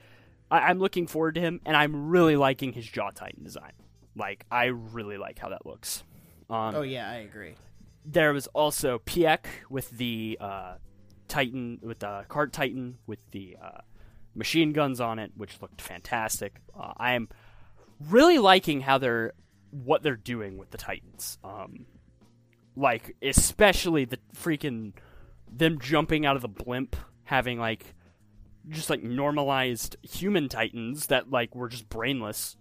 I, 0.52 0.70
am 0.70 0.80
looking 0.80 1.08
forward 1.08 1.36
to 1.36 1.42
him 1.42 1.62
and 1.66 1.76
I'm 1.76 2.10
really 2.10 2.36
liking 2.36 2.74
his 2.74 2.86
Jaw 2.86 3.10
Titan 3.10 3.44
design. 3.44 3.74
Like 4.16 4.46
I 4.52 4.66
really 4.66 5.18
like 5.18 5.40
how 5.40 5.50
that 5.50 5.66
looks. 5.66 6.04
Um, 6.50 6.76
oh 6.76 6.82
yeah, 6.82 7.10
I 7.10 7.16
agree. 7.16 7.56
There 8.06 8.34
was 8.34 8.48
also 8.48 9.00
Pieck 9.00 9.46
with 9.70 9.90
the 9.92 10.38
uh, 10.40 10.74
Titan 11.34 11.80
with 11.82 12.00
the 12.00 12.26
cart 12.28 12.54
Titan 12.54 13.00
with 13.08 13.20
the 13.32 13.58
uh, 13.62 13.82
machine 14.36 14.72
guns 14.72 15.02
on 15.02 15.18
it, 15.18 15.32
which 15.36 15.60
looked 15.62 15.82
fantastic. 15.82 16.58
Uh, 16.80 16.94
I 16.96 17.14
am 17.14 17.28
really 18.00 18.38
liking 18.38 18.82
how 18.82 19.00
they're 19.00 19.34
what 19.72 20.04
they're 20.04 20.16
doing 20.16 20.58
with 20.58 20.70
the 20.70 20.78
Titans. 20.78 21.40
Um, 21.44 21.88
like 22.76 23.16
especially 23.22 24.06
the 24.06 24.20
freaking 24.36 24.94
them 25.52 25.80
jumping 25.80 26.24
out 26.26 26.36
of 26.36 26.44
the 26.44 26.48
blimp, 26.48 26.96
having 27.24 27.60
like 27.60 27.96
just 28.70 28.92
like 28.92 29.02
normalized 29.02 29.98
human 30.04 30.50
Titans 30.50 31.08
that 31.08 31.32
like 31.32 31.56
were 31.56 31.68
just 31.68 31.90
brainless. 31.90 32.56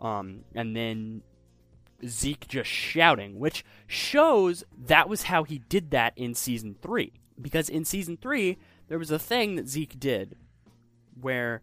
Um, 0.00 0.40
and 0.54 0.74
then 0.74 1.22
Zeke 2.04 2.48
just 2.48 2.70
shouting, 2.70 3.38
which 3.38 3.64
shows 3.86 4.64
that 4.86 5.08
was 5.08 5.24
how 5.24 5.44
he 5.44 5.58
did 5.58 5.92
that 5.92 6.14
in 6.16 6.34
season 6.34 6.74
three. 6.82 7.19
Because 7.40 7.68
in 7.68 7.84
season 7.84 8.16
three, 8.16 8.58
there 8.88 8.98
was 8.98 9.10
a 9.10 9.18
thing 9.18 9.56
that 9.56 9.68
Zeke 9.68 9.98
did 9.98 10.36
where 11.20 11.62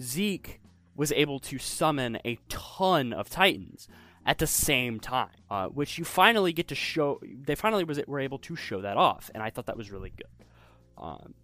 Zeke 0.00 0.60
was 0.96 1.12
able 1.12 1.38
to 1.40 1.58
summon 1.58 2.18
a 2.24 2.38
ton 2.48 3.12
of 3.12 3.30
Titans 3.30 3.88
at 4.26 4.38
the 4.38 4.46
same 4.46 5.00
time, 5.00 5.30
uh, 5.50 5.66
which 5.68 5.98
you 5.98 6.04
finally 6.04 6.52
get 6.52 6.68
to 6.68 6.74
show. 6.74 7.20
They 7.22 7.54
finally 7.54 7.84
was 7.84 8.00
were 8.06 8.20
able 8.20 8.38
to 8.40 8.56
show 8.56 8.80
that 8.82 8.96
off, 8.96 9.30
and 9.34 9.42
I 9.42 9.50
thought 9.50 9.66
that 9.66 9.76
was 9.76 9.90
really 9.90 10.12
good. 10.16 10.46
Um, 10.98 11.34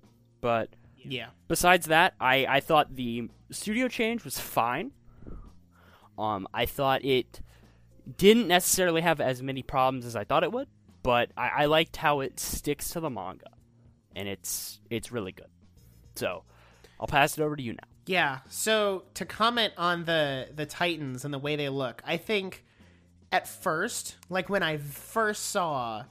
but 0.41 0.71
yeah, 0.97 1.29
besides 1.49 1.87
that, 1.87 2.15
I 2.21 2.47
I 2.47 2.61
thought 2.61 2.95
the 2.95 3.31
studio 3.51 3.89
change 3.89 4.25
was 4.25 4.39
fine. 4.39 4.93
Um, 6.19 6.47
I 6.53 6.67
thought 6.67 7.05
it 7.05 7.41
didn't 8.17 8.49
necessarily 8.49 9.01
have 9.01 9.21
as 9.21 9.43
many 9.43 9.63
problems 9.63 10.05
as 10.05 10.15
I 10.15 10.25
thought 10.25 10.45
it 10.45 10.53
would, 10.53 10.69
but 11.03 11.31
I, 11.37 11.49
I 11.49 11.65
liked 11.65 11.97
how 11.97 12.21
it 12.21 12.39
sticks 12.39 12.91
to 12.91 13.01
the 13.01 13.11
manga 13.11 13.56
and 14.17 14.29
it's 14.29 14.81
it's 14.91 15.13
really 15.13 15.33
good. 15.33 15.47
So 16.17 16.43
I'll 16.99 17.07
pass 17.07 17.39
it 17.39 17.43
over 17.43 17.55
to 17.55 17.63
you 17.63 17.75
now. 17.75 17.89
Yeah. 18.07 18.39
So 18.49 19.05
to 19.15 19.25
comment 19.25 19.75
on 19.77 20.05
the 20.05 20.49
the 20.55 20.67
Titans 20.67 21.25
and 21.25 21.33
the 21.33 21.39
way 21.39 21.55
they 21.55 21.69
look, 21.69 22.03
I 22.05 22.17
think 22.17 22.65
at 23.31 23.47
first, 23.47 24.17
like 24.29 24.49
when 24.49 24.63
I 24.63 24.79
first 24.79 25.51
saw, 25.51 26.05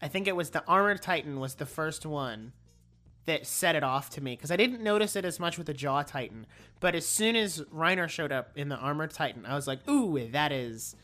I 0.00 0.08
think 0.08 0.28
it 0.28 0.36
was 0.36 0.50
the 0.50 0.64
Armored 0.66 1.02
Titan 1.02 1.40
was 1.40 1.56
the 1.56 1.66
first 1.66 2.06
one 2.06 2.52
that 3.26 3.46
set 3.46 3.74
it 3.74 3.82
off 3.82 4.10
to 4.10 4.22
me 4.22 4.34
because 4.34 4.50
I 4.50 4.56
didn't 4.56 4.82
notice 4.82 5.14
it 5.14 5.24
as 5.24 5.38
much 5.38 5.58
with 5.58 5.66
the 5.66 5.74
Jaw 5.74 6.02
Titan, 6.02 6.46
but 6.78 6.94
as 6.94 7.06
soon 7.06 7.36
as 7.36 7.60
Reiner 7.74 8.08
showed 8.08 8.32
up 8.32 8.56
in 8.56 8.68
the 8.68 8.76
Armored 8.76 9.10
Titan, 9.10 9.44
I 9.44 9.54
was 9.54 9.66
like, 9.66 9.86
"Ooh, 9.88 10.28
that 10.30 10.52
is 10.52 10.96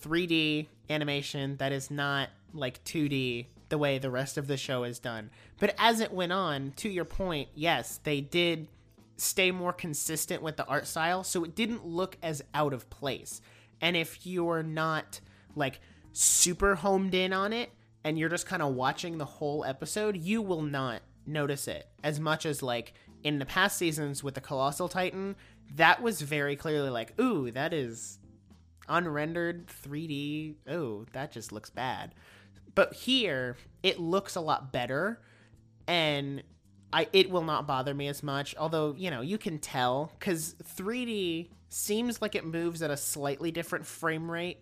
3D 0.00 0.68
animation. 0.88 1.56
That 1.56 1.72
is 1.72 1.90
not 1.90 2.30
like 2.52 2.82
2D 2.84 3.46
the 3.70 3.78
way 3.78 3.98
the 3.98 4.10
rest 4.10 4.36
of 4.36 4.46
the 4.46 4.56
show 4.56 4.84
is 4.84 4.98
done. 4.98 5.30
But 5.58 5.74
as 5.78 6.00
it 6.00 6.12
went 6.12 6.32
on, 6.32 6.72
to 6.76 6.88
your 6.88 7.04
point, 7.04 7.48
yes, 7.54 7.98
they 8.02 8.20
did 8.20 8.68
stay 9.16 9.50
more 9.50 9.72
consistent 9.72 10.42
with 10.42 10.56
the 10.56 10.66
art 10.66 10.86
style, 10.86 11.24
so 11.24 11.44
it 11.44 11.54
didn't 11.54 11.86
look 11.86 12.16
as 12.22 12.42
out 12.54 12.72
of 12.72 12.90
place. 12.90 13.40
And 13.80 13.96
if 13.96 14.26
you're 14.26 14.62
not 14.62 15.20
like 15.56 15.80
super 16.12 16.74
homed 16.74 17.14
in 17.14 17.32
on 17.32 17.52
it 17.52 17.70
and 18.04 18.18
you're 18.18 18.28
just 18.28 18.46
kind 18.46 18.62
of 18.62 18.74
watching 18.74 19.18
the 19.18 19.24
whole 19.24 19.64
episode, 19.64 20.16
you 20.16 20.42
will 20.42 20.62
not 20.62 21.02
notice 21.26 21.68
it 21.68 21.86
as 22.02 22.18
much 22.18 22.46
as 22.46 22.62
like 22.62 22.94
in 23.22 23.38
the 23.38 23.46
past 23.46 23.76
seasons 23.76 24.24
with 24.24 24.34
the 24.34 24.40
Colossal 24.40 24.88
Titan, 24.88 25.36
that 25.74 26.02
was 26.02 26.22
very 26.22 26.56
clearly 26.56 26.90
like, 26.90 27.18
ooh, 27.20 27.50
that 27.50 27.72
is 27.72 28.18
unrendered 28.88 29.68
3D. 29.68 30.56
Oh, 30.68 31.04
that 31.12 31.30
just 31.30 31.52
looks 31.52 31.70
bad. 31.70 32.14
But 32.74 32.94
here, 32.94 33.56
it 33.82 33.98
looks 33.98 34.36
a 34.36 34.40
lot 34.40 34.72
better, 34.72 35.20
and 35.86 36.42
I 36.92 37.08
it 37.12 37.30
will 37.30 37.44
not 37.44 37.66
bother 37.66 37.94
me 37.94 38.08
as 38.08 38.22
much. 38.22 38.54
Although 38.56 38.94
you 38.96 39.10
know 39.10 39.20
you 39.20 39.38
can 39.38 39.58
tell 39.58 40.12
because 40.18 40.54
3D 40.76 41.50
seems 41.68 42.20
like 42.20 42.34
it 42.34 42.44
moves 42.44 42.82
at 42.82 42.90
a 42.90 42.96
slightly 42.96 43.50
different 43.50 43.86
frame 43.86 44.30
rate 44.30 44.58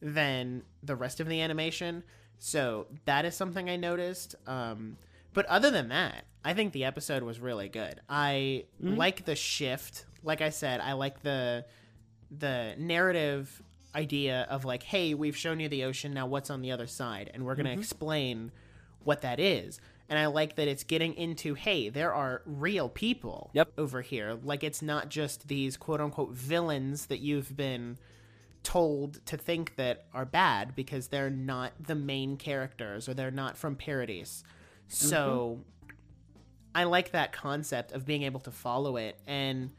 than 0.00 0.62
the 0.82 0.94
rest 0.94 1.20
of 1.20 1.28
the 1.28 1.40
animation. 1.40 2.04
So 2.38 2.86
that 3.06 3.24
is 3.24 3.34
something 3.34 3.70
I 3.70 3.76
noticed. 3.76 4.34
Um, 4.46 4.98
but 5.32 5.46
other 5.46 5.70
than 5.70 5.88
that, 5.88 6.24
I 6.44 6.52
think 6.52 6.72
the 6.72 6.84
episode 6.84 7.22
was 7.22 7.40
really 7.40 7.68
good. 7.68 8.00
I 8.08 8.64
mm-hmm. 8.82 8.96
like 8.96 9.24
the 9.24 9.34
shift. 9.34 10.04
Like 10.22 10.42
I 10.42 10.50
said, 10.50 10.80
I 10.80 10.92
like 10.92 11.22
the 11.22 11.64
the 12.30 12.74
narrative 12.78 13.62
idea 13.94 14.46
of 14.50 14.64
like, 14.64 14.82
hey, 14.82 15.14
we've 15.14 15.36
shown 15.36 15.60
you 15.60 15.68
the 15.68 15.84
ocean, 15.84 16.14
now 16.14 16.26
what's 16.26 16.50
on 16.50 16.62
the 16.62 16.72
other 16.72 16.86
side? 16.86 17.30
And 17.32 17.44
we're 17.44 17.54
going 17.54 17.66
to 17.66 17.72
mm-hmm. 17.72 17.80
explain 17.80 18.52
what 19.02 19.22
that 19.22 19.40
is. 19.40 19.80
And 20.08 20.18
I 20.18 20.26
like 20.26 20.56
that 20.56 20.68
it's 20.68 20.84
getting 20.84 21.14
into, 21.14 21.54
hey, 21.54 21.88
there 21.88 22.12
are 22.12 22.42
real 22.44 22.88
people 22.88 23.50
yep. 23.54 23.72
over 23.78 24.02
here. 24.02 24.38
Like 24.42 24.62
it's 24.62 24.82
not 24.82 25.08
just 25.08 25.48
these 25.48 25.76
quote 25.76 26.00
unquote 26.00 26.32
villains 26.32 27.06
that 27.06 27.20
you've 27.20 27.56
been 27.56 27.98
told 28.62 29.24
to 29.26 29.36
think 29.36 29.76
that 29.76 30.06
are 30.12 30.24
bad 30.24 30.74
because 30.74 31.08
they're 31.08 31.30
not 31.30 31.72
the 31.80 31.94
main 31.94 32.36
characters 32.36 33.08
or 33.08 33.14
they're 33.14 33.30
not 33.30 33.56
from 33.56 33.76
Paradise. 33.76 34.42
So 34.88 35.58
mm-hmm. 35.58 35.94
I 36.74 36.84
like 36.84 37.12
that 37.12 37.32
concept 37.32 37.92
of 37.92 38.04
being 38.04 38.22
able 38.24 38.40
to 38.40 38.50
follow 38.50 38.96
it. 38.96 39.18
And 39.26 39.70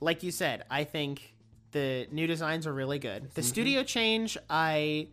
like 0.00 0.22
you 0.22 0.30
said, 0.30 0.64
I 0.70 0.84
think 0.84 1.35
the 1.72 2.06
new 2.10 2.26
designs 2.26 2.66
are 2.66 2.72
really 2.72 2.98
good. 2.98 3.30
The 3.34 3.40
mm-hmm. 3.40 3.48
studio 3.48 3.82
change, 3.82 4.38
I 4.48 5.08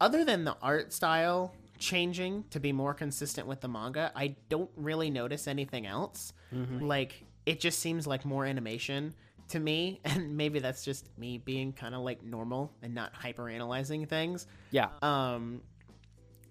other 0.00 0.24
than 0.24 0.44
the 0.44 0.56
art 0.62 0.92
style 0.92 1.54
changing 1.78 2.44
to 2.50 2.60
be 2.60 2.72
more 2.72 2.94
consistent 2.94 3.46
with 3.46 3.60
the 3.60 3.68
manga, 3.68 4.12
I 4.14 4.36
don't 4.48 4.70
really 4.76 5.10
notice 5.10 5.46
anything 5.46 5.86
else. 5.86 6.32
Mm-hmm. 6.54 6.84
Like 6.84 7.24
it 7.44 7.60
just 7.60 7.78
seems 7.78 8.06
like 8.06 8.24
more 8.24 8.44
animation 8.44 9.14
to 9.48 9.60
me, 9.60 10.00
and 10.04 10.36
maybe 10.36 10.58
that's 10.58 10.84
just 10.84 11.06
me 11.18 11.38
being 11.38 11.72
kind 11.72 11.94
of 11.94 12.02
like 12.02 12.22
normal 12.22 12.72
and 12.82 12.94
not 12.94 13.14
hyper 13.14 13.48
analyzing 13.48 14.06
things. 14.06 14.46
Yeah. 14.70 14.88
Um 15.02 15.62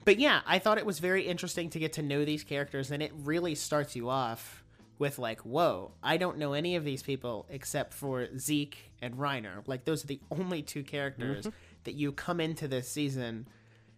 but 0.04 0.20
yeah, 0.20 0.42
I 0.46 0.60
thought 0.60 0.78
it 0.78 0.86
was 0.86 1.00
very 1.00 1.24
interesting 1.24 1.72
to 1.72 1.80
get 1.80 1.94
to 1.94 2.04
know 2.04 2.26
these 2.26 2.44
characters 2.44 2.92
and 2.92 3.02
it 3.02 3.12
really 3.24 3.56
starts 3.56 3.96
you 3.96 4.10
off 4.10 4.64
with 4.98 5.20
like, 5.20 5.42
whoa, 5.42 5.92
I 6.02 6.18
don't 6.18 6.38
know 6.38 6.54
any 6.54 6.76
of 6.76 6.84
these 6.84 7.04
people 7.04 7.46
except 7.50 7.94
for 7.94 8.28
Zeke 8.38 8.92
and 9.02 9.16
Reiner. 9.16 9.68
Like 9.68 9.86
those 9.86 10.04
are 10.04 10.08
the 10.08 10.22
only 10.32 10.62
two 10.62 10.84
characters 10.84 11.46
mm-hmm. 11.46 11.56
that 11.84 11.96
you 11.96 12.12
come 12.12 12.40
into 12.40 12.68
this 12.68 12.88
season 12.88 13.48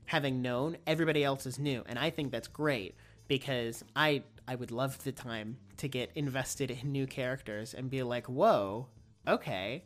having 0.05 0.41
known. 0.41 0.77
Everybody 0.87 1.23
else 1.23 1.45
is 1.45 1.59
new, 1.59 1.83
and 1.87 1.99
I 1.99 2.09
think 2.09 2.31
that's 2.31 2.47
great 2.47 2.95
because 3.27 3.83
I 3.95 4.23
I 4.47 4.55
would 4.55 4.71
love 4.71 5.03
the 5.03 5.11
time 5.11 5.57
to 5.77 5.87
get 5.87 6.11
invested 6.15 6.71
in 6.71 6.91
new 6.91 7.05
characters 7.05 7.73
and 7.73 7.89
be 7.89 8.01
like, 8.03 8.27
whoa, 8.27 8.87
okay, 9.27 9.83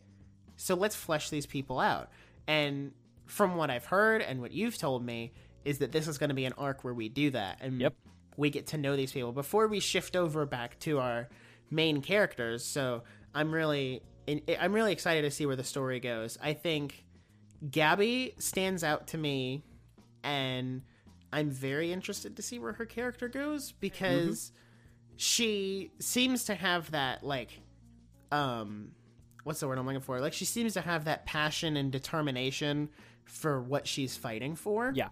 So 0.56 0.76
let's 0.76 0.96
flesh 0.96 1.30
these 1.32 1.48
people 1.48 1.80
out. 1.80 2.12
And 2.48 2.92
from 3.26 3.56
what 3.56 3.72
I've 3.72 3.86
heard 3.86 4.22
and 4.22 4.42
what 4.42 4.52
you've 4.52 4.78
told 4.78 5.04
me, 5.04 5.34
is 5.66 5.80
that 5.80 5.92
this 5.92 6.08
is 6.08 6.18
going 6.18 6.30
to 6.30 6.36
be 6.36 6.46
an 6.46 6.54
arc 6.58 6.84
where 6.84 6.94
we 6.94 7.10
do 7.10 7.32
that. 7.32 7.58
And 7.62 7.80
Yep. 7.82 7.94
We 8.42 8.50
get 8.50 8.68
to 8.68 8.78
know 8.78 8.96
these 8.96 9.12
people 9.12 9.32
before 9.32 9.68
we 9.68 9.80
shift 9.80 10.16
over 10.16 10.46
back 10.46 10.80
to 10.80 11.00
our 11.00 11.30
main 11.70 12.02
characters. 12.02 12.66
So 12.66 13.04
I'm 13.34 13.54
really, 13.54 14.02
I'm 14.60 14.74
really 14.74 14.92
excited 14.92 15.22
to 15.22 15.32
see 15.32 15.46
where 15.46 15.56
the 15.56 15.64
story 15.64 16.00
goes. 16.00 16.38
I 16.42 16.54
think 16.54 17.06
Gabi 17.66 18.42
stands 18.42 18.84
out 18.84 19.08
to 19.08 19.18
me, 19.18 19.64
and 20.24 20.82
I'm 21.32 21.50
very 21.50 21.92
interested 21.92 22.36
to 22.36 22.42
see 22.42 22.60
where 22.60 22.74
her 22.74 22.86
character 22.86 23.30
goes 23.30 23.72
because 23.74 24.52
she 25.18 25.92
seems 26.00 26.46
to 26.46 26.56
have 26.56 26.92
that 26.92 27.24
like, 27.24 27.62
um, 28.32 28.92
what's 29.44 29.60
the 29.60 29.68
word 29.68 29.78
I'm 29.78 29.86
looking 29.86 30.02
for? 30.02 30.20
Like 30.20 30.34
she 30.34 30.46
seems 30.46 30.74
to 30.74 30.82
have 30.82 31.06
that 31.06 31.26
passion 31.26 31.78
and 31.78 31.92
determination 31.92 32.90
for 33.26 33.62
what 33.62 33.88
she's 33.88 34.18
fighting 34.18 34.56
for 34.56 34.92
Yeah. 34.96 35.08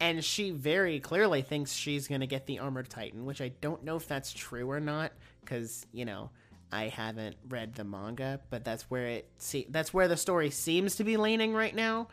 And 0.00 0.24
she 0.24 0.50
very 0.50 1.00
clearly 1.00 1.42
thinks 1.42 1.72
she's 1.72 2.06
going 2.08 2.20
to 2.20 2.26
get 2.26 2.46
the 2.46 2.58
armored 2.58 2.88
titan 2.88 3.24
which 3.24 3.40
i 3.40 3.48
don't 3.60 3.82
know 3.84 3.96
if 3.96 4.06
that's 4.06 4.32
true 4.32 4.70
or 4.70 4.80
not 4.80 5.12
because 5.40 5.86
you 5.92 6.04
know 6.04 6.30
i 6.72 6.84
haven't 6.88 7.36
read 7.48 7.74
the 7.74 7.84
manga 7.84 8.40
but 8.50 8.64
that's 8.64 8.82
where 8.90 9.06
it 9.06 9.28
see 9.38 9.66
that's 9.70 9.92
where 9.92 10.06
the 10.08 10.16
story 10.16 10.50
seems 10.50 10.96
to 10.96 11.04
be 11.04 11.16
leaning 11.16 11.52
right 11.54 11.74
now 11.74 12.08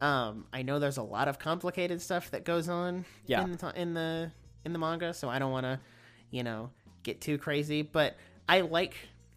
um 0.00 0.44
i 0.52 0.62
know 0.62 0.78
there's 0.78 0.96
a 0.98 1.02
lot 1.02 1.28
of 1.28 1.38
complicated 1.38 2.00
stuff 2.02 2.30
that 2.32 2.44
goes 2.44 2.68
on 2.68 3.04
Yeah. 3.26 3.44
in 3.44 3.52
the 3.52 3.72
in 3.80 3.94
the 3.94 4.32
in 4.64 4.72
the 4.72 4.78
manga 4.78 5.14
so 5.14 5.28
i 5.28 5.38
don't 5.38 5.52
want 5.52 5.64
to 5.64 5.78
you 6.30 6.42
know 6.42 6.70
get 7.02 7.20
too 7.20 7.38
crazy 7.38 7.82
but 7.82 8.16
i 8.48 8.60
like 8.60 8.94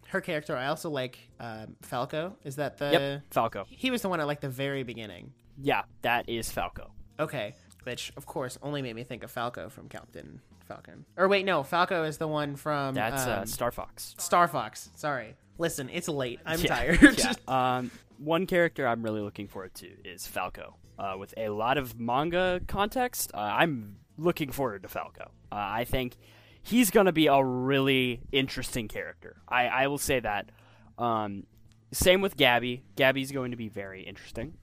her 0.08 0.20
character 0.20 0.56
i 0.56 0.66
also 0.66 0.88
like 0.90 1.18
um, 1.40 1.76
falco 1.82 2.36
is 2.44 2.56
that 2.56 2.78
the 2.78 2.90
Yep. 2.92 3.22
Falco. 3.30 3.64
he 3.68 3.90
was 3.90 4.02
the 4.02 4.08
one 4.08 4.20
at 4.20 4.26
like 4.26 4.40
the 4.40 4.48
very 4.48 4.82
beginning 4.82 5.32
Yeah, 5.58 5.82
that 6.02 6.28
is 6.28 6.50
Falco. 6.50 6.92
Okay, 7.18 7.54
which 7.86 8.12
of 8.16 8.26
course 8.26 8.58
only 8.62 8.82
made 8.82 8.96
me 8.96 9.04
think 9.04 9.22
of 9.22 9.30
Falco 9.30 9.68
from 9.68 9.88
Captain 9.88 10.40
Falcon. 10.66 11.04
Or 11.16 11.28
wait, 11.28 11.46
no, 11.46 11.62
Falco 11.62 12.02
is 12.02 12.18
the 12.18 12.26
one 12.26 12.56
from 12.56 12.94
That's 12.94 13.22
um, 13.24 13.30
uh, 13.30 13.44
Star 13.46 13.70
Fox. 13.70 14.16
Star 14.18 14.48
Fox. 14.48 14.90
Sorry. 14.96 15.36
Listen, 15.58 15.88
it's 15.90 16.08
late. 16.08 16.40
I'm 16.44 16.60
Yeah, 16.60 16.66
tired. 16.66 17.18
yeah. 17.18 17.32
Um, 17.78 17.90
one 18.18 18.46
character 18.46 18.88
I'm 18.88 19.02
really 19.02 19.20
looking 19.20 19.46
forward 19.46 19.74
to 19.76 19.86
is 20.04 20.26
Falco. 20.26 20.74
Uh, 20.98 21.14
with 21.18 21.32
a 21.36 21.50
lot 21.50 21.78
of 21.78 21.98
manga 22.00 22.60
context, 22.66 23.30
uh, 23.34 23.38
I'm 23.38 23.98
looking 24.18 24.50
forward 24.50 24.82
to 24.82 24.88
Falco. 24.88 25.30
Uh, 25.52 25.54
I 25.54 25.84
think 25.84 26.16
he's 26.62 26.90
going 26.90 27.06
to 27.06 27.12
be 27.12 27.28
a 27.28 27.44
really 27.44 28.20
interesting 28.32 28.88
character. 28.88 29.36
I, 29.48 29.66
I 29.68 29.86
will 29.86 29.98
say 29.98 30.18
that. 30.20 30.50
Um, 30.98 31.44
same 31.92 32.20
with 32.20 32.36
Gabi. 32.36 32.80
Gabi's 32.96 33.30
going 33.30 33.52
to 33.52 33.56
be 33.56 33.68
very 33.68 34.02
interesting. 34.02 34.54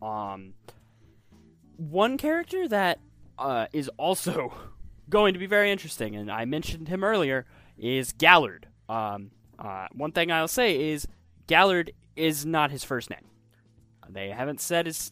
Um, 0.00 0.54
one 1.90 2.18
character 2.18 2.68
that 2.68 3.00
uh, 3.38 3.66
is 3.72 3.90
also 3.96 4.52
going 5.08 5.34
to 5.34 5.38
be 5.38 5.46
very 5.46 5.70
interesting, 5.70 6.16
and 6.16 6.30
I 6.30 6.44
mentioned 6.44 6.88
him 6.88 7.04
earlier, 7.04 7.46
is 7.78 8.12
Galliard. 8.12 8.68
Um, 8.88 9.30
uh, 9.58 9.86
one 9.92 10.12
thing 10.12 10.30
I'll 10.30 10.48
say 10.48 10.90
is 10.90 11.06
Galliard 11.46 11.92
is 12.16 12.44
not 12.44 12.70
his 12.70 12.84
first 12.84 13.10
name. 13.10 13.26
They 14.08 14.30
haven't 14.30 14.60
said 14.60 14.86
his 14.86 15.10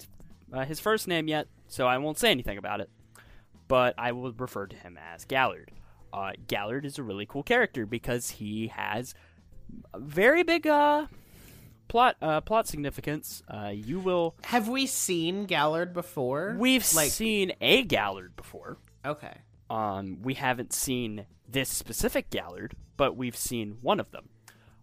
uh, 0.53 0.65
his 0.65 0.79
first 0.79 1.09
name 1.09 1.29
yet, 1.29 1.49
so 1.67 1.87
I 1.87 1.99
won't 1.99 2.19
say 2.19 2.31
anything 2.31 2.59
about 2.59 2.81
it. 2.81 2.91
But 3.69 3.95
I 3.97 4.13
will 4.13 4.33
refer 4.33 4.67
to 4.67 4.77
him 4.77 4.99
as 5.13 5.25
Galliard. 5.25 5.73
Uh, 6.13 6.33
Galliard 6.47 6.85
is 6.85 6.99
a 6.99 7.03
really 7.03 7.25
cool 7.25 7.43
character 7.43 7.87
because 7.87 8.31
he 8.31 8.69
has 8.69 9.15
very 9.97 10.43
big 10.43 10.67
uh, 10.67 11.07
plot 11.89 12.17
uh, 12.23 12.41
plot 12.41 12.67
significance. 12.67 13.43
Uh, 13.49 13.73
you 13.75 13.99
will 14.01 14.35
Have 14.45 14.69
we 14.69 14.87
seen 14.87 15.45
Galliard 15.47 15.93
before? 15.93 16.57
we've 16.59 16.87
like 16.95 17.11
seen 17.11 17.53
a 17.61 17.83
Galliard 17.83 18.37
before. 18.37 18.79
okay. 19.05 19.39
Um, 19.71 20.19
we 20.23 20.35
haven't 20.35 20.73
seen 20.75 21.25
this 21.49 21.71
specific 21.71 22.29
Galliard, 22.29 22.75
but 22.99 23.17
we've 23.17 23.37
seen 23.37 23.79
one 23.81 24.01
of 24.01 24.11
them. 24.11 24.29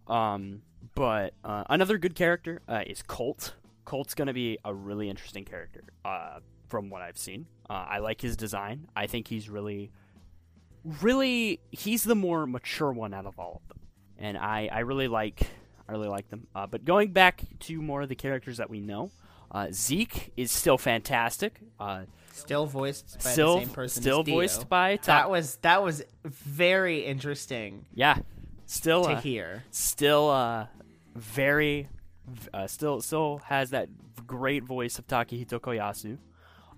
Um, 0.07 0.61
but 0.95 1.35
uh, 1.43 1.63
another 1.69 1.99
good 1.99 2.15
character 2.15 2.61
uh, 2.67 2.81
is 2.87 3.03
Colt. 3.03 3.53
Colt's 3.85 4.15
going 4.15 4.27
to 4.27 4.33
be 4.33 4.57
a 4.65 4.73
really 4.73 5.07
interesting 5.09 5.45
character 5.45 5.83
uh, 6.03 6.39
from 6.67 6.89
what 6.89 7.03
I've 7.03 7.19
seen. 7.19 7.45
Uh, 7.69 7.85
I 7.87 7.99
like 7.99 8.21
his 8.21 8.35
design. 8.35 8.87
I 8.95 9.05
think 9.05 9.27
he's 9.27 9.47
really, 9.47 9.91
really, 10.83 11.59
he's 11.71 12.03
the 12.03 12.15
more 12.15 12.45
mature 12.47 12.91
one 12.91 13.13
out 13.13 13.25
of 13.27 13.37
all 13.39 13.61
of 13.61 13.67
them, 13.67 13.79
and 14.17 14.37
I, 14.37 14.69
I 14.71 14.79
really 14.79 15.07
like, 15.07 15.41
I 15.89 15.91
really 15.91 16.07
like 16.07 16.29
them. 16.29 16.45
Uh, 16.53 16.67
but 16.67 16.85
going 16.85 17.11
back 17.11 17.41
to 17.61 17.81
more 17.81 18.03
of 18.03 18.09
the 18.09 18.15
characters 18.15 18.57
that 18.57 18.69
we 18.69 18.79
know, 18.79 19.11
uh, 19.51 19.69
Zeke 19.71 20.31
is 20.37 20.51
still 20.51 20.77
fantastic. 20.77 21.59
Uh, 21.79 22.03
Still 22.31 22.67
voiced 22.67 23.21
by 23.23 23.31
still, 23.31 23.55
the 23.59 23.65
same 23.65 23.73
person. 23.73 24.01
still 24.01 24.23
voiced 24.23 24.69
by 24.69 24.99
That 25.03 25.29
was 25.29 25.57
that 25.57 25.83
was 25.83 26.03
very 26.23 26.99
interesting 27.05 27.85
Yeah, 27.93 28.19
still 28.65 29.03
to 29.05 29.13
uh, 29.13 29.21
hear. 29.21 29.63
still 29.71 30.29
uh 30.29 30.67
very 31.15 31.89
uh, 32.53 32.67
still 32.67 33.01
still 33.01 33.41
has 33.45 33.71
that 33.71 33.89
great 34.25 34.63
voice 34.63 34.99
of 34.99 35.07
Takehito 35.07 35.59
Koyasu. 35.59 36.11
Um, 36.11 36.19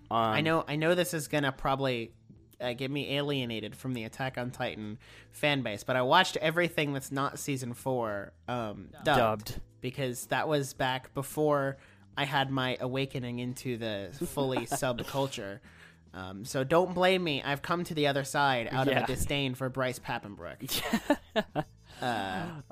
I 0.09 0.41
know 0.41 0.63
I 0.67 0.77
know 0.77 0.95
this 0.95 1.13
is 1.13 1.27
gonna 1.27 1.51
probably 1.51 2.11
uh, 2.61 2.73
get 2.73 2.91
me 2.91 3.15
alienated 3.15 3.75
from 3.75 3.93
the 3.93 4.03
Attack 4.03 4.37
on 4.37 4.51
Titan 4.51 4.97
fan 5.31 5.61
base, 5.61 5.83
but 5.83 5.95
I 5.95 6.01
watched 6.01 6.37
everything 6.37 6.93
that's 6.93 7.11
not 7.11 7.39
season 7.39 7.73
four 7.73 8.33
um, 8.47 8.89
dubbed, 9.03 9.05
dubbed. 9.45 9.59
because 9.81 10.27
that 10.27 10.47
was 10.47 10.73
back 10.73 11.13
before 11.13 11.77
I 12.17 12.25
had 12.25 12.49
my 12.51 12.77
awakening 12.79 13.39
into 13.39 13.77
the 13.77 14.09
fully 14.27 14.65
subculture. 14.67 15.59
Um, 16.13 16.43
so 16.43 16.63
don't 16.65 16.93
blame 16.93 17.23
me. 17.23 17.41
I've 17.41 17.61
come 17.61 17.83
to 17.85 17.93
the 17.93 18.07
other 18.07 18.23
side 18.25 18.67
out 18.71 18.87
of 18.89 18.97
a 18.97 19.05
disdain 19.07 19.55
for 19.55 19.69
Bryce 19.69 19.99
Papenbrook. 19.99 20.57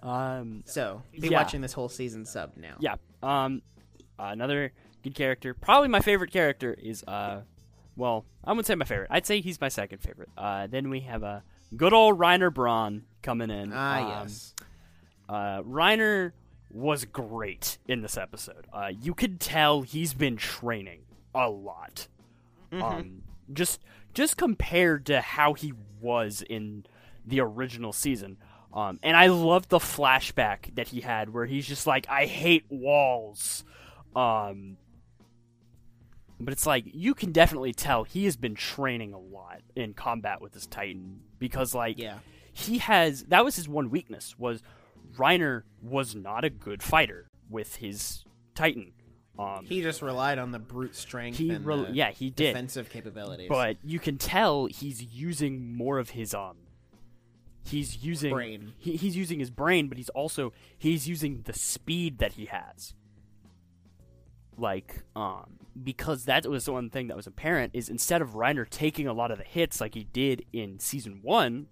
Um, 0.02 0.64
So 0.66 1.04
be 1.20 1.28
Yeah. 1.30 1.38
watching 1.38 1.62
this 1.62 1.74
whole 1.74 1.90
season 1.90 2.26
sub 2.26 2.58
now. 2.58 2.76
yeah. 2.80 2.96
Um, 3.22 3.62
another 4.18 4.72
good 5.04 5.14
character, 5.16 5.54
probably 5.54 5.88
my 5.88 6.00
favorite 6.00 6.32
character 6.32 6.74
is 6.74 7.04
uh, 7.08 7.42
well, 8.00 8.26
I 8.44 8.52
wouldn't 8.52 8.66
say 8.66 8.76
my 8.76 8.86
favorite. 8.86 9.10
I'd 9.12 9.26
say 9.26 9.42
he's 9.42 9.60
my 9.62 9.70
second 9.70 10.00
favorite. 10.00 10.30
Uh, 10.38 10.68
then 10.68 10.90
we 10.90 11.02
have 11.02 11.22
a 11.24 11.26
uh, 11.26 11.40
good 11.76 11.94
old 11.94 12.18
Reiner 12.18 12.52
Braun 12.54 13.04
coming 13.22 13.50
in. 13.52 13.72
Ah, 13.74 13.98
Um, 14.22 14.24
yes. 14.24 14.54
Uh, 15.28 15.62
Reiner 15.64 16.32
was 16.72 17.06
great 17.06 17.78
in 17.88 18.02
this 18.02 18.18
episode. 18.18 18.68
Uh, 18.74 18.90
you 19.00 19.14
could 19.14 19.40
tell 19.40 19.82
he's 19.82 20.14
been 20.14 20.38
training 20.38 21.02
a 21.36 21.50
lot. 21.50 22.08
Um, 22.72 23.24
just 23.52 23.82
just 24.14 24.38
compared 24.38 25.06
to 25.08 25.22
how 25.22 25.54
he 25.54 25.74
was 26.00 26.44
in 26.48 26.86
the 27.26 27.40
original 27.42 27.92
season. 27.94 28.38
Um, 28.74 29.00
and 29.02 29.18
I 29.18 29.28
love 29.28 29.68
the 29.70 29.80
flashback 29.80 30.76
that 30.76 30.90
he 30.90 31.02
had 31.02 31.34
where 31.34 31.46
he's 31.48 31.68
just 31.68 31.88
like, 31.88 32.08
I 32.10 32.26
hate 32.26 32.66
walls. 32.70 33.64
Um, 34.16 34.78
but 36.40 36.52
it's 36.54 36.66
like 36.66 36.86
you 36.86 37.14
can 37.14 37.32
definitely 37.32 37.74
tell 37.74 38.04
he 38.04 38.26
has 38.26 38.36
been 38.38 38.56
training 38.56 39.14
a 39.14 39.20
lot 39.20 39.62
in 39.76 39.94
combat 39.94 40.42
with 40.42 40.54
this 40.54 40.66
Titan 40.66 41.22
because 41.38 41.74
like 41.76 41.98
Yeah. 41.98 42.20
he 42.54 42.78
has 42.80 43.24
that 43.26 43.44
was 43.44 43.56
his 43.56 43.68
one 43.68 43.90
weakness 43.90 44.38
was 44.40 44.62
Reiner 45.18 45.64
was 45.82 46.16
not 46.16 46.44
a 46.46 46.50
good 46.50 46.82
fighter 46.84 47.28
with 47.50 47.78
his 47.78 48.24
Titan. 48.56 48.94
Um, 49.38 49.66
He 49.66 49.82
just 49.82 50.02
relied 50.02 50.38
on 50.38 50.52
the 50.52 50.60
brute 50.60 50.96
strength 50.96 51.38
he 51.38 51.50
and 51.52 51.66
re- 51.66 51.78
the 51.86 51.92
yeah 51.94 52.12
he 52.12 52.30
did, 52.30 52.48
defensive 52.48 52.90
capabilities. 52.90 53.48
but 53.50 53.78
you 53.84 53.98
can 54.00 54.18
tell 54.18 54.66
he's 54.66 55.02
using 55.02 55.74
more 55.76 55.98
of 56.00 56.10
his 56.12 56.34
um. 56.34 56.58
He's 57.66 58.04
using 58.04 58.32
Brain. 58.34 58.74
He, 58.78 58.96
he's 58.96 59.16
using 59.16 59.40
his 59.40 59.50
brain, 59.52 59.90
but 59.90 59.98
he's 59.98 60.10
also 60.10 60.54
he's 60.78 61.08
using 61.08 61.42
the 61.44 61.54
speed 61.54 62.18
that 62.18 62.34
he 62.34 62.46
has. 62.46 62.94
Like 64.58 65.04
um, 65.16 65.59
because 65.84 66.26
that 66.26 66.46
was 66.46 66.66
the 66.66 66.74
one 66.74 66.90
thing 66.90 67.08
that 67.08 67.18
was 67.18 67.28
apparent 67.28 67.72
is 67.74 67.90
instead 67.90 68.22
of 68.22 68.32
Reiner 68.32 68.70
taking 68.70 69.08
a 69.08 69.14
lot 69.14 69.32
of 69.32 69.38
the 69.38 69.44
hits 69.44 69.80
like 69.82 69.96
he 69.96 70.06
did 70.06 70.46
in 70.52 70.80
season 70.80 71.20
one, 71.22 71.68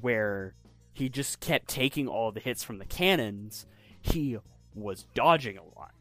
where 0.00 0.54
he 0.92 1.08
just 1.08 1.40
kept 1.40 1.68
taking 1.68 2.08
all 2.08 2.32
the 2.32 2.40
hits 2.40 2.62
from 2.62 2.78
the 2.78 2.84
cannons, 2.84 3.66
he 4.00 4.36
was 4.74 5.06
dodging 5.14 5.58
a 5.58 5.64
lot. 5.78 5.92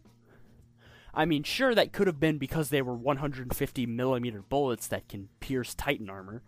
I 1.13 1.25
mean, 1.25 1.43
sure, 1.43 1.75
that 1.75 1.93
could 1.93 2.07
have 2.07 2.19
been 2.19 2.38
because 2.38 2.69
they 2.69 2.81
were 2.81 2.95
150 2.95 3.86
millimeter 3.86 4.41
bullets 4.41 4.88
that 4.88 5.07
can 5.07 5.29
pierce 5.39 5.75
Titan 5.75 6.09
armor. 6.09 6.41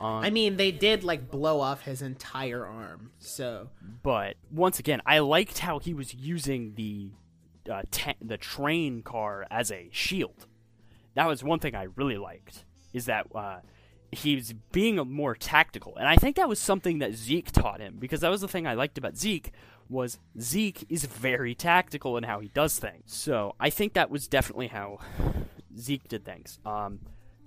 Um, 0.00 0.24
I 0.24 0.30
mean, 0.30 0.56
they 0.56 0.72
did 0.72 1.04
like 1.04 1.30
blow 1.30 1.60
off 1.60 1.82
his 1.82 2.02
entire 2.02 2.66
arm. 2.66 3.12
So 3.18 3.68
but 4.02 4.36
once 4.50 4.78
again, 4.78 5.00
I 5.04 5.18
liked 5.18 5.58
how 5.58 5.78
he 5.78 5.94
was 5.94 6.14
using 6.14 6.74
the 6.74 7.10
uh, 7.70 7.82
the 8.20 8.36
train 8.36 9.02
car 9.02 9.46
as 9.50 9.70
a 9.70 9.88
shield. 9.92 10.46
That 11.14 11.26
was 11.26 11.42
one 11.42 11.58
thing 11.58 11.74
I 11.74 11.88
really 11.96 12.18
liked. 12.18 12.64
Is 12.92 13.06
that 13.06 13.26
uh, 13.34 13.60
he 14.10 14.34
was 14.36 14.52
being 14.72 14.96
more 14.96 15.34
tactical, 15.34 15.96
and 15.96 16.08
I 16.08 16.16
think 16.16 16.36
that 16.36 16.48
was 16.48 16.58
something 16.58 16.98
that 16.98 17.14
Zeke 17.14 17.52
taught 17.52 17.80
him 17.80 17.96
because 17.98 18.20
that 18.20 18.30
was 18.30 18.40
the 18.40 18.48
thing 18.48 18.66
I 18.66 18.74
liked 18.74 18.98
about 18.98 19.16
Zeke 19.16 19.52
was 19.88 20.18
Zeke 20.40 20.86
is 20.88 21.04
very 21.04 21.54
tactical 21.54 22.16
in 22.16 22.24
how 22.24 22.40
he 22.40 22.48
does 22.48 22.78
things. 22.78 23.02
So 23.06 23.54
I 23.58 23.70
think 23.70 23.94
that 23.94 24.10
was 24.10 24.28
definitely 24.28 24.68
how 24.68 24.98
Zeke 25.76 26.06
did 26.08 26.24
things. 26.24 26.58
Um, 26.64 27.00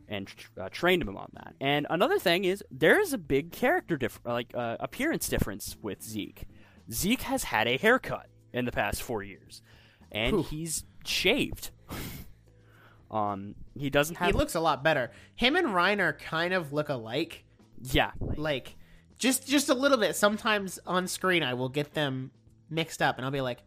and 0.08 0.30
uh, 0.60 0.70
trained 0.70 1.02
him 1.02 1.18
on 1.18 1.30
that. 1.34 1.56
And 1.60 1.88
another 1.90 2.20
thing 2.20 2.44
is 2.44 2.64
there 2.72 3.00
is 3.00 3.14
a 3.14 3.18
big 3.18 3.52
character 3.52 3.98
diff- 3.98 4.20
like 4.26 4.52
uh, 4.54 4.78
appearance 4.80 5.28
difference 5.28 5.78
with 5.82 6.04
Zeke. 6.04 6.46
Zeke 6.92 7.22
has 7.24 7.46
had 7.46 7.68
a 7.68 7.78
haircut 7.78 8.28
in 8.52 8.66
the 8.66 8.72
past 8.72 9.02
four 9.02 9.24
years, 9.24 9.62
and 10.14 10.46
he's 10.46 10.84
shaved. 11.06 11.72
um, 13.12 13.56
he 13.78 13.90
doesn't 13.90 14.16
have 14.18 14.28
He 14.28 14.34
looks 14.34 14.56
a 14.56 14.60
lot 14.60 14.84
better. 14.84 15.12
Him 15.36 15.56
and 15.56 15.68
Reiner 15.68 16.18
kind 16.18 16.54
of 16.54 16.74
look 16.74 16.90
alike. 16.90 17.44
yeah, 17.82 18.12
Like 18.20 18.76
just 19.18 19.48
just 19.48 19.70
a 19.70 19.74
little 19.74 19.98
bit. 19.98 20.16
Sometimes 20.16 20.80
on 20.86 21.08
screen 21.08 21.44
I 21.44 21.54
will 21.54 21.70
get 21.70 21.94
them 21.94 22.32
mixed 22.70 23.02
up 23.02 23.18
and 23.18 23.26
I'll 23.26 23.32
be 23.32 23.42
like, 23.42 23.60